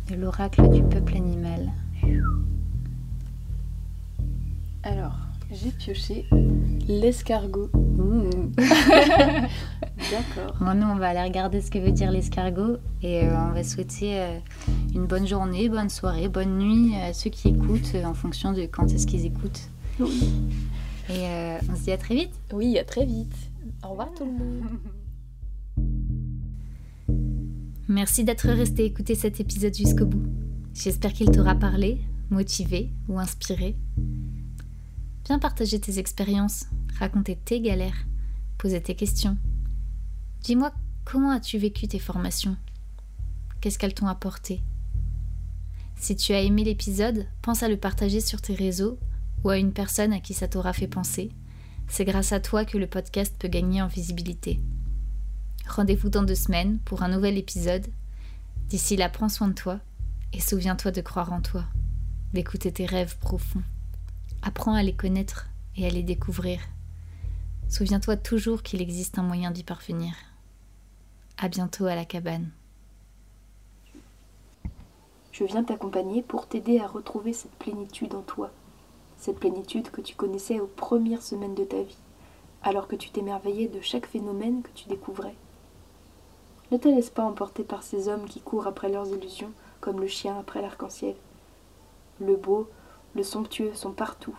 de 0.08 0.14
l'oracle 0.16 0.68
du 0.70 0.82
peuple 0.82 1.16
animal. 1.16 1.70
Alors, 4.82 5.16
j'ai 5.52 5.70
pioché 5.70 6.26
l'escargot. 6.88 7.68
D'accord. 8.56 10.54
Bon, 10.60 10.74
nous, 10.74 10.86
on 10.86 10.96
va 10.96 11.08
aller 11.08 11.22
regarder 11.22 11.60
ce 11.60 11.70
que 11.70 11.78
veut 11.78 11.90
dire 11.90 12.10
l'escargot 12.12 12.76
et 13.02 13.24
euh, 13.24 13.36
on 13.36 13.52
va 13.52 13.64
souhaiter 13.64 14.20
euh, 14.20 14.38
une 14.94 15.06
bonne 15.06 15.26
journée, 15.26 15.68
bonne 15.68 15.88
soirée, 15.88 16.28
bonne 16.28 16.58
nuit 16.58 16.94
à 16.96 17.12
ceux 17.12 17.30
qui 17.30 17.48
écoutent 17.48 17.92
euh, 17.96 18.04
en 18.04 18.14
fonction 18.14 18.52
de 18.52 18.66
quand 18.66 18.86
est-ce 18.92 19.06
qu'ils 19.06 19.26
écoutent. 19.26 19.68
Oui. 19.98 20.30
Et 21.08 21.26
euh, 21.26 21.58
on 21.70 21.76
se 21.76 21.82
dit 21.82 21.92
à 21.92 21.98
très 21.98 22.14
vite. 22.14 22.34
Oui, 22.52 22.78
à 22.78 22.84
très 22.84 23.06
vite. 23.06 23.34
Au 23.84 23.90
revoir 23.90 24.12
tout 24.14 24.24
le 24.24 24.32
monde. 24.32 24.64
Merci 27.88 28.24
d'être 28.24 28.48
resté 28.48 28.84
écouter 28.84 29.14
cet 29.14 29.38
épisode 29.38 29.74
jusqu'au 29.74 30.06
bout. 30.06 30.26
J'espère 30.74 31.12
qu'il 31.12 31.30
t'aura 31.30 31.54
parlé, 31.54 32.00
motivé 32.30 32.90
ou 33.08 33.18
inspiré. 33.18 33.76
Viens 35.26 35.38
partager 35.38 35.80
tes 35.80 35.98
expériences, 35.98 36.66
raconter 36.98 37.36
tes 37.36 37.60
galères, 37.60 38.06
poser 38.58 38.80
tes 38.80 38.96
questions. 38.96 39.36
Dis-moi 40.42 40.72
comment 41.04 41.30
as-tu 41.30 41.58
vécu 41.58 41.86
tes 41.86 42.00
formations? 42.00 42.56
Qu'est-ce 43.60 43.78
qu'elles 43.78 43.94
t'ont 43.94 44.08
apporté? 44.08 44.60
Si 45.96 46.16
tu 46.16 46.32
as 46.32 46.42
aimé 46.42 46.64
l'épisode, 46.64 47.26
pense 47.40 47.62
à 47.62 47.68
le 47.68 47.76
partager 47.76 48.20
sur 48.20 48.42
tes 48.42 48.54
réseaux 48.54 48.98
ou 49.46 49.50
à 49.50 49.58
une 49.58 49.72
personne 49.72 50.12
à 50.12 50.18
qui 50.18 50.34
ça 50.34 50.48
t'aura 50.48 50.72
fait 50.72 50.88
penser. 50.88 51.30
C'est 51.86 52.04
grâce 52.04 52.32
à 52.32 52.40
toi 52.40 52.64
que 52.64 52.78
le 52.78 52.88
podcast 52.88 53.32
peut 53.38 53.46
gagner 53.46 53.80
en 53.80 53.86
visibilité. 53.86 54.60
Rendez-vous 55.68 56.08
dans 56.08 56.24
deux 56.24 56.34
semaines 56.34 56.80
pour 56.80 57.04
un 57.04 57.08
nouvel 57.08 57.38
épisode. 57.38 57.86
D'ici 58.68 58.96
là, 58.96 59.08
prends 59.08 59.28
soin 59.28 59.46
de 59.46 59.52
toi 59.52 59.78
et 60.32 60.40
souviens-toi 60.40 60.90
de 60.90 61.00
croire 61.00 61.32
en 61.32 61.40
toi, 61.40 61.62
d'écouter 62.32 62.72
tes 62.72 62.86
rêves 62.86 63.18
profonds. 63.18 63.62
Apprends 64.42 64.74
à 64.74 64.82
les 64.82 64.96
connaître 64.96 65.46
et 65.76 65.86
à 65.86 65.90
les 65.90 66.02
découvrir. 66.02 66.58
Souviens-toi 67.68 68.16
toujours 68.16 68.64
qu'il 68.64 68.82
existe 68.82 69.16
un 69.16 69.22
moyen 69.22 69.52
d'y 69.52 69.62
parvenir. 69.62 70.12
À 71.38 71.46
bientôt 71.46 71.86
à 71.86 71.94
la 71.94 72.04
cabane. 72.04 72.50
Je 75.30 75.44
viens 75.44 75.62
t'accompagner 75.62 76.22
pour 76.22 76.48
t'aider 76.48 76.80
à 76.80 76.88
retrouver 76.88 77.32
cette 77.32 77.54
plénitude 77.54 78.12
en 78.12 78.22
toi. 78.22 78.50
Cette 79.18 79.38
plénitude 79.38 79.90
que 79.90 80.00
tu 80.00 80.14
connaissais 80.14 80.60
aux 80.60 80.66
premières 80.66 81.22
semaines 81.22 81.54
de 81.54 81.64
ta 81.64 81.82
vie, 81.82 81.98
alors 82.62 82.88
que 82.88 82.96
tu 82.96 83.10
t'émerveillais 83.10 83.68
de 83.68 83.80
chaque 83.80 84.06
phénomène 84.06 84.62
que 84.62 84.70
tu 84.74 84.88
découvrais. 84.88 85.36
Ne 86.70 86.78
te 86.78 86.88
laisse 86.88 87.10
pas 87.10 87.24
emporter 87.24 87.62
par 87.62 87.82
ces 87.82 88.08
hommes 88.08 88.26
qui 88.26 88.40
courent 88.40 88.66
après 88.66 88.88
leurs 88.88 89.08
illusions 89.08 89.52
comme 89.80 90.00
le 90.00 90.08
chien 90.08 90.36
après 90.38 90.62
l'arc-en-ciel. 90.62 91.14
Le 92.20 92.36
beau, 92.36 92.68
le 93.14 93.22
somptueux 93.22 93.74
sont 93.74 93.92
partout. 93.92 94.36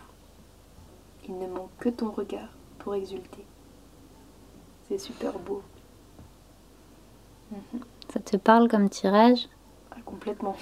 Il 1.28 1.38
ne 1.38 1.48
manque 1.48 1.72
que 1.80 1.90
ton 1.90 2.12
regard 2.12 2.50
pour 2.80 2.96
exulter. 2.96 3.46
C'est 4.88 4.98
super 4.98 5.40
beau. 5.40 5.62
Mhm. 7.52 7.82
Ça 8.12 8.20
te 8.20 8.38
parle 8.38 8.68
comme 8.68 8.90
tirage? 8.90 9.48
Ah, 9.92 9.98
complètement. 10.06 10.56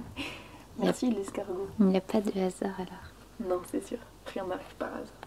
Merci 0.78 1.10
l'escargot. 1.10 1.68
Il 1.80 1.86
n'y 1.86 1.96
a 1.96 2.00
pas 2.02 2.20
de 2.20 2.38
hasard 2.38 2.78
alors. 2.78 3.05
Non, 3.40 3.62
c'est 3.70 3.84
sûr. 3.86 3.98
Rien 4.26 4.46
n'arrive 4.46 4.74
par 4.78 4.94
hasard. 4.94 5.25